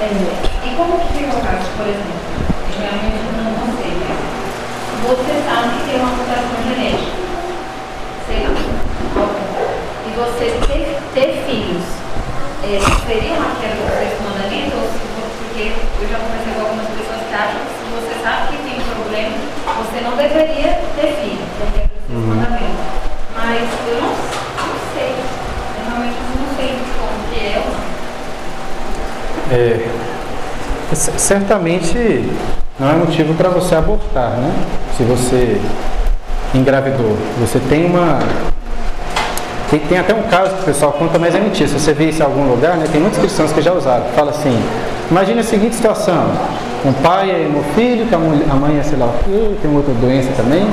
É, 0.00 0.06
e 0.66 0.74
como 0.76 0.98
que 0.98 1.12
fica 1.12 1.36
o 1.36 1.40
caso, 1.40 1.68
por 1.76 1.86
exemplo? 1.86 2.30
Eu 2.74 2.80
realmente 2.80 3.20
não 3.36 3.76
sei, 3.76 3.92
você 5.02 5.34
sabe 5.44 5.68
que 5.76 5.90
tem 5.90 6.00
uma 6.00 6.10
mutação 6.10 6.56
genética, 6.64 7.12
sei 8.26 8.46
lá, 8.46 8.54
e 10.06 10.10
você 10.16 10.44
ter, 10.66 10.98
ter 11.14 11.44
filhos, 11.46 11.84
é, 12.76 12.78
seria 13.06 13.34
uma 13.34 13.50
quebra 13.58 13.82
do 13.82 13.90
sexto 13.98 14.22
mandamento? 14.22 14.76
Ou 14.76 14.86
se, 14.86 15.02
porque 15.42 15.72
eu 16.02 16.08
já 16.08 16.18
conversei 16.18 16.52
com 16.54 16.60
algumas 16.60 16.86
pessoas 16.86 17.20
que 17.26 17.34
acham 17.34 17.60
que 17.66 17.72
se 17.74 17.84
você 17.90 18.14
sabe 18.22 18.56
que 18.56 18.62
tem 18.62 18.78
um 18.78 18.86
problema, 18.94 19.34
você 19.82 20.00
não 20.02 20.16
deveria 20.16 20.78
ter 20.94 21.10
filho, 21.18 21.44
porque 21.58 21.80
é 21.80 21.84
o 21.84 21.90
sexto 21.90 22.26
mandamento. 22.30 22.82
Mas 23.34 23.66
eu 23.88 24.00
não, 24.00 24.10
não 24.10 24.78
sei, 24.94 25.10
eu 25.10 25.82
realmente 25.88 26.18
não 26.38 26.46
sei 26.54 26.70
como 26.94 27.18
que 27.30 27.38
é. 27.40 27.58
É, 29.52 30.94
certamente 30.94 32.30
não 32.78 32.88
é 32.88 32.94
motivo 32.94 33.34
para 33.34 33.48
você 33.48 33.74
abortar, 33.74 34.30
né? 34.30 34.52
Se 34.96 35.02
você 35.02 35.60
engravidou, 36.54 37.16
você 37.38 37.58
tem 37.68 37.86
uma. 37.86 38.20
Tem, 39.70 39.78
tem 39.78 39.98
até 39.98 40.12
um 40.12 40.22
caso 40.22 40.56
que 40.56 40.62
o 40.62 40.64
pessoal 40.64 40.92
conta, 40.92 41.18
mas 41.18 41.34
é 41.34 41.40
mentira. 41.40 41.68
Se 41.68 41.78
você 41.78 41.92
vê 41.92 42.08
isso 42.08 42.20
em 42.20 42.24
algum 42.24 42.44
lugar, 42.50 42.76
né, 42.76 42.86
tem 42.90 43.00
muitos 43.00 43.18
cristãos 43.20 43.52
que 43.52 43.62
já 43.62 43.72
usaram. 43.72 44.04
Fala 44.16 44.30
assim: 44.30 44.60
imagine 45.10 45.40
a 45.40 45.44
seguinte 45.44 45.76
situação: 45.76 46.26
um 46.84 46.92
pai 46.94 47.30
e 47.30 47.56
um 47.56 47.62
filho, 47.74 48.06
que 48.06 48.14
a, 48.14 48.18
mãe 48.18 48.78
é 48.78 48.82
sei 48.82 48.98
lá 48.98 49.06
o 49.06 49.14
quê, 49.24 49.54
tem 49.62 49.74
outra 49.74 49.94
doença 49.94 50.30
também. 50.36 50.66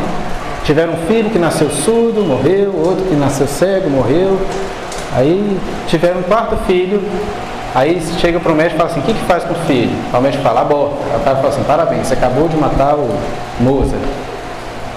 Tiveram 0.63 0.93
um 0.93 1.07
filho 1.07 1.29
que 1.29 1.39
nasceu 1.39 1.69
surdo, 1.69 2.23
morreu, 2.23 2.73
outro 2.75 3.05
que 3.05 3.15
nasceu 3.15 3.47
cego, 3.47 3.89
morreu. 3.89 4.37
Aí 5.15 5.57
tiveram 5.87 6.19
um 6.19 6.23
quarto 6.23 6.57
filho, 6.65 7.01
Aí 7.75 8.01
chega 8.19 8.39
para 8.39 8.51
o 8.51 8.55
médico 8.55 8.75
e 8.75 8.77
fala 8.77 8.89
assim, 8.89 8.99
o 9.01 9.03
que, 9.03 9.13
que 9.13 9.25
faz 9.25 9.43
com 9.43 9.53
o 9.53 9.57
filho? 9.67 9.95
O 10.11 10.19
médico 10.19 10.41
fala, 10.41 10.61
aborta. 10.61 10.95
O 11.15 11.23
cara 11.23 11.35
fala 11.35 11.49
assim, 11.49 11.63
parabéns, 11.63 12.07
você 12.07 12.15
acabou 12.15 12.47
de 12.47 12.57
matar 12.57 12.95
o 12.95 13.07
Mozart. 13.59 14.01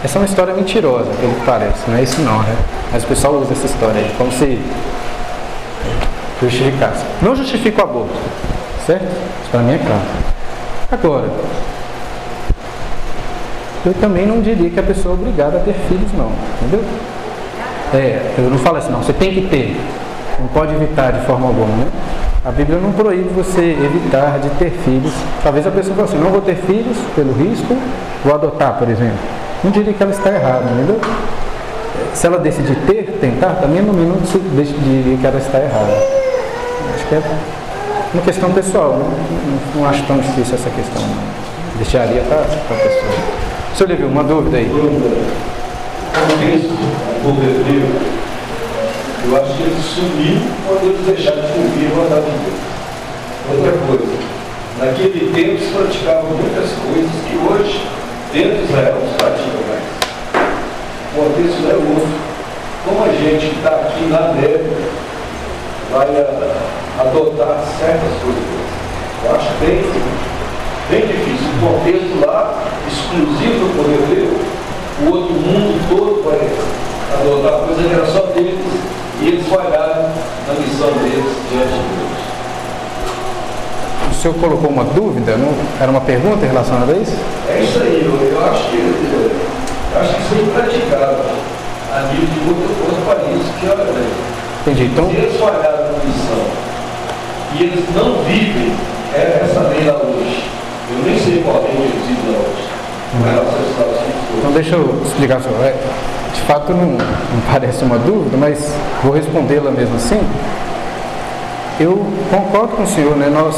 Essa 0.03 0.19
é 0.19 0.21
uma 0.21 0.27
história 0.27 0.55
mentirosa, 0.55 1.11
pelo 1.21 1.35
que 1.35 1.45
parece, 1.45 1.89
não 1.89 1.97
é 1.97 2.03
isso 2.03 2.21
não, 2.23 2.39
né? 2.43 2.57
Mas 2.93 3.05
o 3.05 3.07
pessoal 3.07 3.35
usa 3.35 3.53
essa 3.53 3.67
história 3.67 4.01
aí, 4.01 4.15
como 4.17 4.33
se 4.33 4.59
justificasse. 6.41 7.05
Não 7.21 7.37
justifica 7.37 7.83
o 7.83 7.85
aborto, 7.85 8.15
certo? 8.87 9.05
Isso 9.05 9.51
para 9.51 9.61
mim 9.61 9.75
é 9.75 9.79
claro. 9.79 10.03
Agora, 10.91 11.29
eu 13.85 13.95
também 13.95 14.27
não 14.27 14.41
diria 14.41 14.71
que 14.71 14.81
a 14.81 14.83
pessoa 14.83 15.15
é 15.15 15.19
obrigada 15.19 15.59
a 15.59 15.61
ter 15.61 15.75
filhos, 15.89 16.11
não, 16.13 16.33
entendeu? 16.61 16.85
É, 17.93 18.35
eu 18.39 18.51
não 18.51 18.59
falo 18.59 18.79
assim, 18.79 18.91
não, 18.91 19.03
você 19.03 19.13
tem 19.13 19.35
que 19.35 19.43
ter, 19.49 19.79
não 20.39 20.49
pode 20.49 20.75
evitar 20.75 21.13
de 21.13 21.27
forma 21.27 21.47
alguma, 21.47 21.77
né? 21.77 21.87
A 22.43 22.51
Bíblia 22.51 22.79
não 22.79 22.93
proíbe 22.93 23.29
você 23.35 23.61
evitar 23.61 24.39
de 24.39 24.49
ter 24.51 24.71
filhos. 24.83 25.13
Talvez 25.43 25.67
a 25.67 25.71
pessoa 25.71 25.95
fale 25.95 26.09
assim, 26.09 26.19
não 26.19 26.31
vou 26.31 26.41
ter 26.41 26.55
filhos 26.55 26.97
pelo 27.15 27.33
risco, 27.35 27.77
vou 28.25 28.35
adotar, 28.35 28.79
por 28.79 28.89
exemplo. 28.89 29.19
Não 29.63 29.71
diria 29.71 29.93
que 29.93 30.03
ela 30.03 30.13
está 30.13 30.31
errada, 30.31 30.65
entendeu? 30.71 31.01
Se 32.15 32.27
ela 32.27 32.39
decidir 32.39 32.77
ter, 32.87 33.19
tentar, 33.21 33.55
também 33.61 33.83
no 33.83 33.93
mínimo 33.93 34.19
diria 34.23 35.17
que 35.17 35.27
ela 35.27 35.39
está 35.39 35.59
errada. 35.59 35.93
Acho 36.95 37.07
que 37.07 37.15
é 37.15 37.23
uma 38.15 38.23
questão 38.23 38.51
pessoal, 38.53 38.99
não, 38.99 39.81
não, 39.81 39.89
acho 39.89 40.03
tão 40.05 40.19
difícil 40.19 40.55
essa 40.55 40.71
questão. 40.71 41.03
Não. 41.03 41.41
Deixaria 41.77 42.23
para 42.23 42.39
a 42.39 42.79
pessoa. 42.79 43.13
Senhor 43.75 43.89
Levio, 43.91 44.09
uma 44.09 44.25
dúvida 44.25 44.57
aí. 44.57 44.69
Como 44.69 46.43
isso, 46.49 46.75
o 47.25 48.01
eu 49.23 49.37
acho 49.37 49.55
que 49.55 49.63
eles 49.63 49.85
sumiram 49.85 50.43
quando 50.67 50.83
eles 50.91 51.07
deixaram 51.07 51.43
de 51.43 51.53
cumprir 51.53 51.87
a 51.87 51.95
vontade 51.95 52.25
de 52.25 52.37
Deus. 52.41 52.61
Outra 53.53 53.73
coisa, 53.87 54.17
naquele 54.81 55.33
tempo 55.33 55.61
se 55.61 55.71
praticavam 55.71 56.31
muitas 56.31 56.71
coisas 56.81 57.11
que 57.29 57.37
hoje, 57.37 57.87
dentro 58.33 58.59
de 58.59 58.65
Israel, 58.65 58.95
não 58.95 59.09
se 59.09 59.15
praticam 59.17 59.63
mais. 59.69 60.01
O 61.11 61.23
contexto 61.23 61.67
é 61.69 61.75
outro. 61.75 62.31
Como 62.85 63.05
a 63.05 63.09
gente 63.09 63.47
está 63.57 63.71
aqui 63.71 64.05
na 64.07 64.33
neve 64.33 64.71
vai 65.93 66.07
a, 66.07 67.03
adotar 67.03 67.63
certas 67.79 68.13
coisas? 68.23 68.61
Eu 69.25 69.35
acho 69.35 69.51
bem, 69.61 69.85
bem 70.89 71.07
difícil. 71.07 71.49
O 71.57 71.75
contexto 71.75 72.25
lá, 72.25 72.63
exclusivo 72.89 73.67
do 73.67 73.77
poder 73.77 74.07
de 74.07 74.15
Deus, 74.15 74.41
o 75.03 75.13
outro 75.13 75.35
mundo 75.35 75.89
todo 75.89 76.23
vai 76.25 76.41
adotar 77.21 77.67
coisa 77.67 77.83
que 77.83 77.95
era 77.95 78.07
só 78.07 78.27
deles 78.33 78.59
e 79.21 79.29
eles 79.29 79.47
falharam 79.49 80.11
na 80.47 80.55
missão 80.55 80.93
deles 81.03 81.37
diante 81.51 81.73
de 81.73 81.97
Deus. 81.97 82.10
O 84.21 84.23
senhor 84.23 84.35
colocou 84.35 84.69
uma 84.69 84.85
dúvida? 84.85 85.35
Não? 85.39 85.51
Era 85.81 85.91
uma 85.91 86.03
pergunta 86.03 86.45
relacionada 86.45 86.93
a 86.93 86.95
isso? 86.95 87.17
É 87.49 87.63
isso 87.63 87.81
aí, 87.81 88.05
eu, 88.05 88.45
acho 88.45 88.69
que 88.69 88.77
eu 88.77 89.99
acho 89.99 90.15
que 90.15 90.21
isso 90.21 90.35
é 90.35 90.61
praticado 90.61 91.23
a 91.91 92.03
nível 92.13 92.29
de 92.29 92.85
outros 92.85 92.99
países 93.07 93.47
que 93.59 93.67
olha. 93.67 93.87
Entendi. 94.61 94.85
Então... 94.93 95.09
Se 95.09 95.17
eles 95.17 95.41
falharam 95.41 95.85
na 95.85 96.05
missão 96.05 96.45
e 97.55 97.63
eles 97.63 97.85
não 97.97 98.23
vivem 98.25 98.77
é 99.15 99.41
essa 99.43 99.61
lei 99.69 99.87
lá 99.87 99.95
hoje, 99.95 100.45
eu 100.91 101.03
nem 101.03 101.19
sei 101.19 101.43
qual 101.43 101.63
lei 101.63 101.77
eles 101.77 102.07
vivem 102.07 102.37
hoje. 102.37 102.69
Uhum. 103.15 104.39
Então 104.39 104.53
deixa 104.53 104.77
eu 104.77 105.03
explicar, 105.03 105.41
senhor. 105.41 105.65
É, 105.65 105.75
de 106.35 106.41
fato 106.43 106.75
não, 106.75 106.89
não 106.89 107.41
parece 107.51 107.83
uma 107.85 107.97
dúvida, 107.97 108.37
mas 108.37 108.71
vou 109.03 109.15
respondê-la 109.15 109.71
mesmo 109.71 109.97
assim. 109.97 110.21
Eu 111.81 112.07
concordo 112.31 112.77
com 112.77 112.83
o 112.83 112.87
senhor, 112.87 113.17
né? 113.17 113.31
Nós 113.31 113.57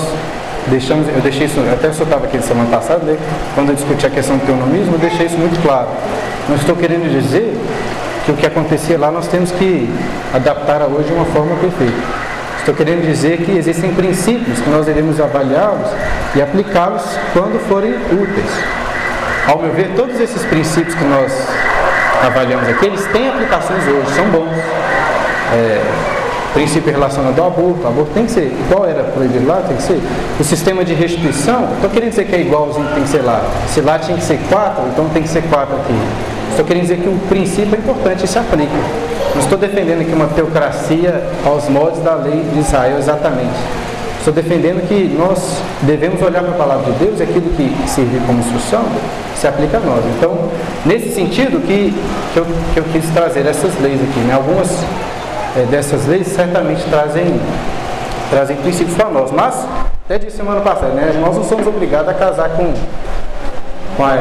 deixamos, 0.68 1.08
eu 1.08 1.20
deixei 1.20 1.46
isso, 1.46 1.60
até 1.72 1.88
o 1.88 1.92
senhor 1.92 2.04
estava 2.04 2.26
aqui 2.26 2.40
semana 2.42 2.70
passada, 2.70 3.04
né? 3.04 3.18
quando 3.54 3.70
eu 3.70 3.74
discuti 3.74 4.06
a 4.06 4.10
questão 4.10 4.36
do 4.36 4.46
teonomismo, 4.46 4.94
eu 4.94 4.98
deixei 4.98 5.26
isso 5.26 5.36
muito 5.36 5.60
claro. 5.62 5.88
Não 6.48 6.56
estou 6.56 6.76
querendo 6.76 7.10
dizer 7.10 7.56
que 8.24 8.30
o 8.30 8.36
que 8.36 8.46
acontecia 8.46 8.98
lá 8.98 9.10
nós 9.10 9.26
temos 9.26 9.50
que 9.52 9.88
adaptar 10.32 10.82
a 10.82 10.86
hoje 10.86 11.08
de 11.08 11.14
uma 11.14 11.24
forma 11.26 11.56
perfeita. 11.56 12.22
Estou 12.58 12.74
querendo 12.74 13.04
dizer 13.04 13.38
que 13.38 13.50
existem 13.56 13.92
princípios 13.92 14.60
que 14.60 14.70
nós 14.70 14.86
devemos 14.86 15.20
avaliá-los 15.20 15.88
e 16.36 16.40
aplicá-los 16.40 17.02
quando 17.32 17.58
forem 17.68 17.92
úteis. 17.92 18.82
Ao 19.48 19.58
meu 19.58 19.72
ver, 19.72 19.90
todos 19.96 20.20
esses 20.20 20.44
princípios 20.44 20.94
que 20.94 21.04
nós 21.04 21.32
avaliamos 22.24 22.68
aqui, 22.68 22.86
eles 22.86 23.04
têm 23.06 23.28
aplicações 23.28 23.82
hoje, 23.88 24.14
são 24.14 24.26
bons. 24.26 24.56
É, 25.52 26.11
princípio 26.52 26.92
relacionado 26.92 27.38
ao 27.40 27.48
aborto, 27.48 27.82
o 27.84 27.88
aborto 27.88 28.10
tem 28.12 28.26
que 28.26 28.32
ser 28.32 28.52
igual 28.66 28.84
era 28.86 29.04
proibido 29.04 29.46
lá, 29.46 29.62
tem 29.66 29.76
que 29.76 29.82
ser. 29.82 30.00
O 30.38 30.44
sistema 30.44 30.84
de 30.84 30.94
restituição, 30.94 31.68
estou 31.74 31.90
querendo 31.90 32.10
dizer 32.10 32.26
que 32.26 32.34
é 32.34 32.40
igualzinho 32.40 32.86
tem 32.94 33.02
que 33.02 33.08
ser 33.08 33.22
lá. 33.22 33.42
Se 33.68 33.80
lá 33.80 33.98
tinha 33.98 34.16
que 34.16 34.24
ser 34.24 34.38
quatro, 34.48 34.84
então 34.92 35.08
tem 35.10 35.22
que 35.22 35.28
ser 35.28 35.42
quatro 35.42 35.76
aqui. 35.76 35.94
Estou 36.50 36.64
querendo 36.64 36.82
dizer 36.82 36.98
que 36.98 37.08
o 37.08 37.18
princípio 37.28 37.74
é 37.74 37.78
importante 37.78 38.24
e 38.24 38.28
se 38.28 38.38
aplica. 38.38 38.72
Não 39.34 39.40
estou 39.40 39.56
defendendo 39.56 40.02
aqui 40.02 40.12
uma 40.12 40.26
teocracia 40.28 41.22
aos 41.46 41.68
modos 41.68 42.00
da 42.00 42.14
lei 42.14 42.44
de 42.52 42.60
Israel 42.60 42.98
exatamente. 42.98 43.56
Estou 44.18 44.34
defendendo 44.34 44.86
que 44.86 45.16
nós 45.18 45.60
devemos 45.82 46.22
olhar 46.22 46.42
para 46.42 46.52
a 46.52 46.56
palavra 46.56 46.92
de 46.92 46.98
Deus 47.04 47.18
e 47.18 47.22
aquilo 47.24 47.50
que 47.56 47.74
serve 47.88 48.20
como 48.26 48.38
instrução 48.38 48.84
se 49.34 49.48
aplica 49.48 49.78
a 49.78 49.80
nós. 49.80 50.04
Então, 50.16 50.48
nesse 50.86 51.12
sentido 51.12 51.60
que, 51.66 51.92
que, 52.32 52.38
eu, 52.38 52.46
que 52.72 52.78
eu 52.78 52.84
quis 52.92 53.04
trazer 53.10 53.46
essas 53.46 53.72
leis 53.80 54.00
aqui. 54.00 54.20
Né? 54.20 54.34
Algumas 54.34 54.68
é, 55.56 55.64
dessas 55.66 56.06
leis 56.06 56.26
certamente 56.28 56.82
trazem, 56.88 57.40
trazem 58.30 58.56
princípios 58.56 58.96
para 58.96 59.10
nós. 59.10 59.30
Mas, 59.30 59.66
até 60.04 60.18
disse 60.18 60.36
semana 60.36 60.60
passada, 60.60 60.92
né? 60.92 61.12
nós 61.20 61.36
não 61.36 61.44
somos 61.44 61.66
obrigados 61.66 62.08
a 62.08 62.14
casar 62.14 62.50
com, 62.50 62.72
com, 63.96 64.04
a, 64.04 64.16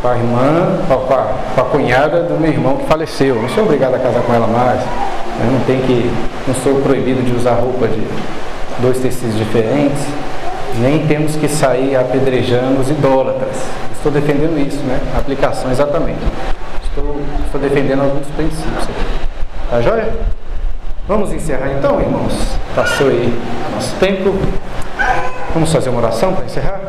com 0.00 0.08
a 0.08 0.16
irmã, 0.16 0.78
com 0.86 1.14
a, 1.14 1.26
com 1.54 1.60
a 1.60 1.64
cunhada 1.64 2.22
do 2.22 2.38
meu 2.38 2.50
irmão 2.50 2.76
que 2.76 2.86
faleceu. 2.86 3.36
Eu 3.36 3.42
não 3.42 3.48
sou 3.48 3.64
obrigado 3.64 3.94
a 3.94 3.98
casar 3.98 4.22
com 4.22 4.34
ela 4.34 4.46
mais. 4.46 4.80
Eu 5.42 5.52
não 5.52 5.60
tenho 5.60 5.82
que. 5.82 6.10
não 6.46 6.54
sou 6.54 6.80
proibido 6.82 7.22
de 7.22 7.34
usar 7.34 7.54
roupa 7.54 7.88
de 7.88 8.06
dois 8.80 8.98
tecidos 8.98 9.36
diferentes, 9.36 10.02
nem 10.78 11.06
temos 11.06 11.36
que 11.36 11.48
sair 11.48 11.96
apedrejando 11.96 12.80
os 12.80 12.90
idólatras. 12.90 13.56
Estou 13.92 14.12
defendendo 14.12 14.58
isso, 14.58 14.82
né? 14.84 14.98
A 15.14 15.18
aplicação 15.18 15.70
exatamente. 15.70 16.20
Estou, 16.84 17.20
estou 17.44 17.60
defendendo 17.60 18.02
alguns 18.02 18.26
princípios 18.28 18.84
aqui. 18.84 19.28
Tá 19.70 19.80
joia? 19.80 20.08
Vamos 21.10 21.32
encerrar 21.32 21.72
então, 21.76 22.00
irmãos? 22.00 22.32
Passou 22.72 23.08
aí 23.08 23.36
nosso 23.74 23.96
tempo. 23.96 24.32
Vamos 25.52 25.72
fazer 25.72 25.90
uma 25.90 25.98
oração 25.98 26.32
para 26.34 26.44
encerrar? 26.44 26.80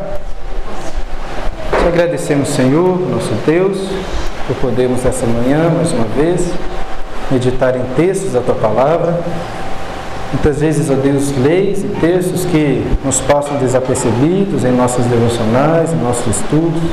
Te 1.72 1.88
agradecemos, 1.88 2.50
Senhor, 2.50 3.00
nosso 3.10 3.34
Deus, 3.48 3.80
por 4.46 4.56
podermos 4.58 5.04
essa 5.08 5.26
manhã, 5.26 5.72
mais 5.76 5.92
uma 5.92 6.04
vez, 6.16 6.52
meditar 7.32 7.76
em 7.76 7.82
textos 7.96 8.34
da 8.34 8.42
Tua 8.42 8.54
Palavra 8.54 9.22
Muitas 10.32 10.62
vezes, 10.62 10.92
ó 10.92 10.94
Deus, 10.94 11.36
leis 11.40 11.84
e 11.84 11.88
textos 12.00 12.46
que 12.46 12.86
nos 13.04 13.20
passam 13.22 13.58
desapercebidos 13.58 14.64
em 14.64 14.72
nossos 14.72 15.04
devocionais, 15.06 15.94
em 15.94 15.98
nossos 15.98 16.28
estudos, 16.28 16.84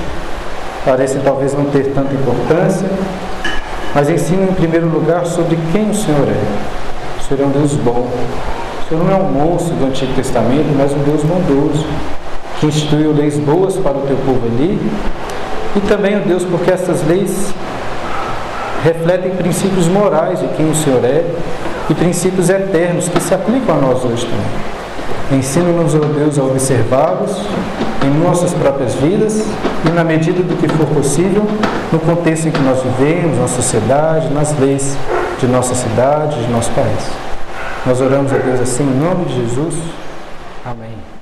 parecem 0.83 1.20
talvez 1.20 1.53
não 1.53 1.66
ter 1.66 1.93
tanta 1.93 2.14
importância, 2.14 2.89
mas 3.95 4.09
ensinam 4.09 4.45
em 4.45 4.55
primeiro 4.55 4.89
lugar 4.89 5.26
sobre 5.26 5.59
quem 5.72 5.91
o 5.91 5.95
Senhor 5.95 6.26
é. 6.26 6.78
O 7.29 7.37
Senhor 7.37 7.45
é 7.45 7.47
um 7.47 7.51
Deus 7.51 7.74
bom. 7.74 8.09
O 8.09 8.89
Senhor 8.89 9.05
não 9.05 9.12
é 9.12 9.16
um 9.16 9.31
monstro 9.31 9.74
do 9.74 9.85
Antigo 9.85 10.14
Testamento, 10.14 10.74
mas 10.79 10.93
um 10.95 10.99
Deus 11.01 11.22
bondoso, 11.22 11.85
que 12.59 12.64
instituiu 12.64 13.12
leis 13.12 13.37
boas 13.37 13.76
para 13.76 13.99
o 13.99 14.01
teu 14.01 14.16
povo 14.24 14.47
ali, 14.47 14.81
e 15.76 15.81
também, 15.81 16.16
ó 16.16 16.20
Deus, 16.20 16.43
porque 16.45 16.70
essas 16.70 17.07
leis 17.07 17.53
refletem 18.83 19.33
princípios 19.33 19.87
morais 19.89 20.41
de 20.41 20.49
quem 20.57 20.70
o 20.70 20.74
Senhor 20.74 21.05
é 21.05 21.22
e 21.91 21.95
princípios 21.95 22.49
eternos 22.49 23.11
que 23.11 23.20
se 23.20 23.35
aplicam 23.35 23.76
a 23.76 23.79
nós 23.79 24.03
hoje 24.07 24.24
também. 24.24 25.39
Ensina-nos, 25.39 25.95
ó 25.95 25.99
Deus, 25.99 26.39
a 26.39 26.43
observá-los 26.45 27.43
em 28.07 28.24
nossas 28.24 28.55
próprias 28.55 28.95
vidas 28.95 29.45
e, 29.87 29.91
na 29.91 30.03
medida 30.03 30.43
do 30.43 30.57
que 30.57 30.66
for 30.66 30.87
possível, 30.87 31.47
no 31.93 31.99
contexto 31.99 32.49
em 32.49 32.51
que 32.51 32.61
nós 32.62 32.79
vivemos, 32.83 33.39
na 33.39 33.49
sociedade, 33.49 34.33
nas 34.33 34.59
leis 34.59 34.97
de 35.41 35.47
nossa 35.47 35.74
cidade, 35.74 36.41
de 36.45 36.51
nosso 36.51 36.70
país. 36.72 37.11
Nós 37.86 38.01
oramos 38.01 38.32
a 38.32 38.39
Deus 38.39 38.61
assim, 38.61 38.82
em 38.82 38.99
nome 38.99 39.24
de 39.26 39.34
Jesus. 39.34 39.74
Amém. 40.64 41.18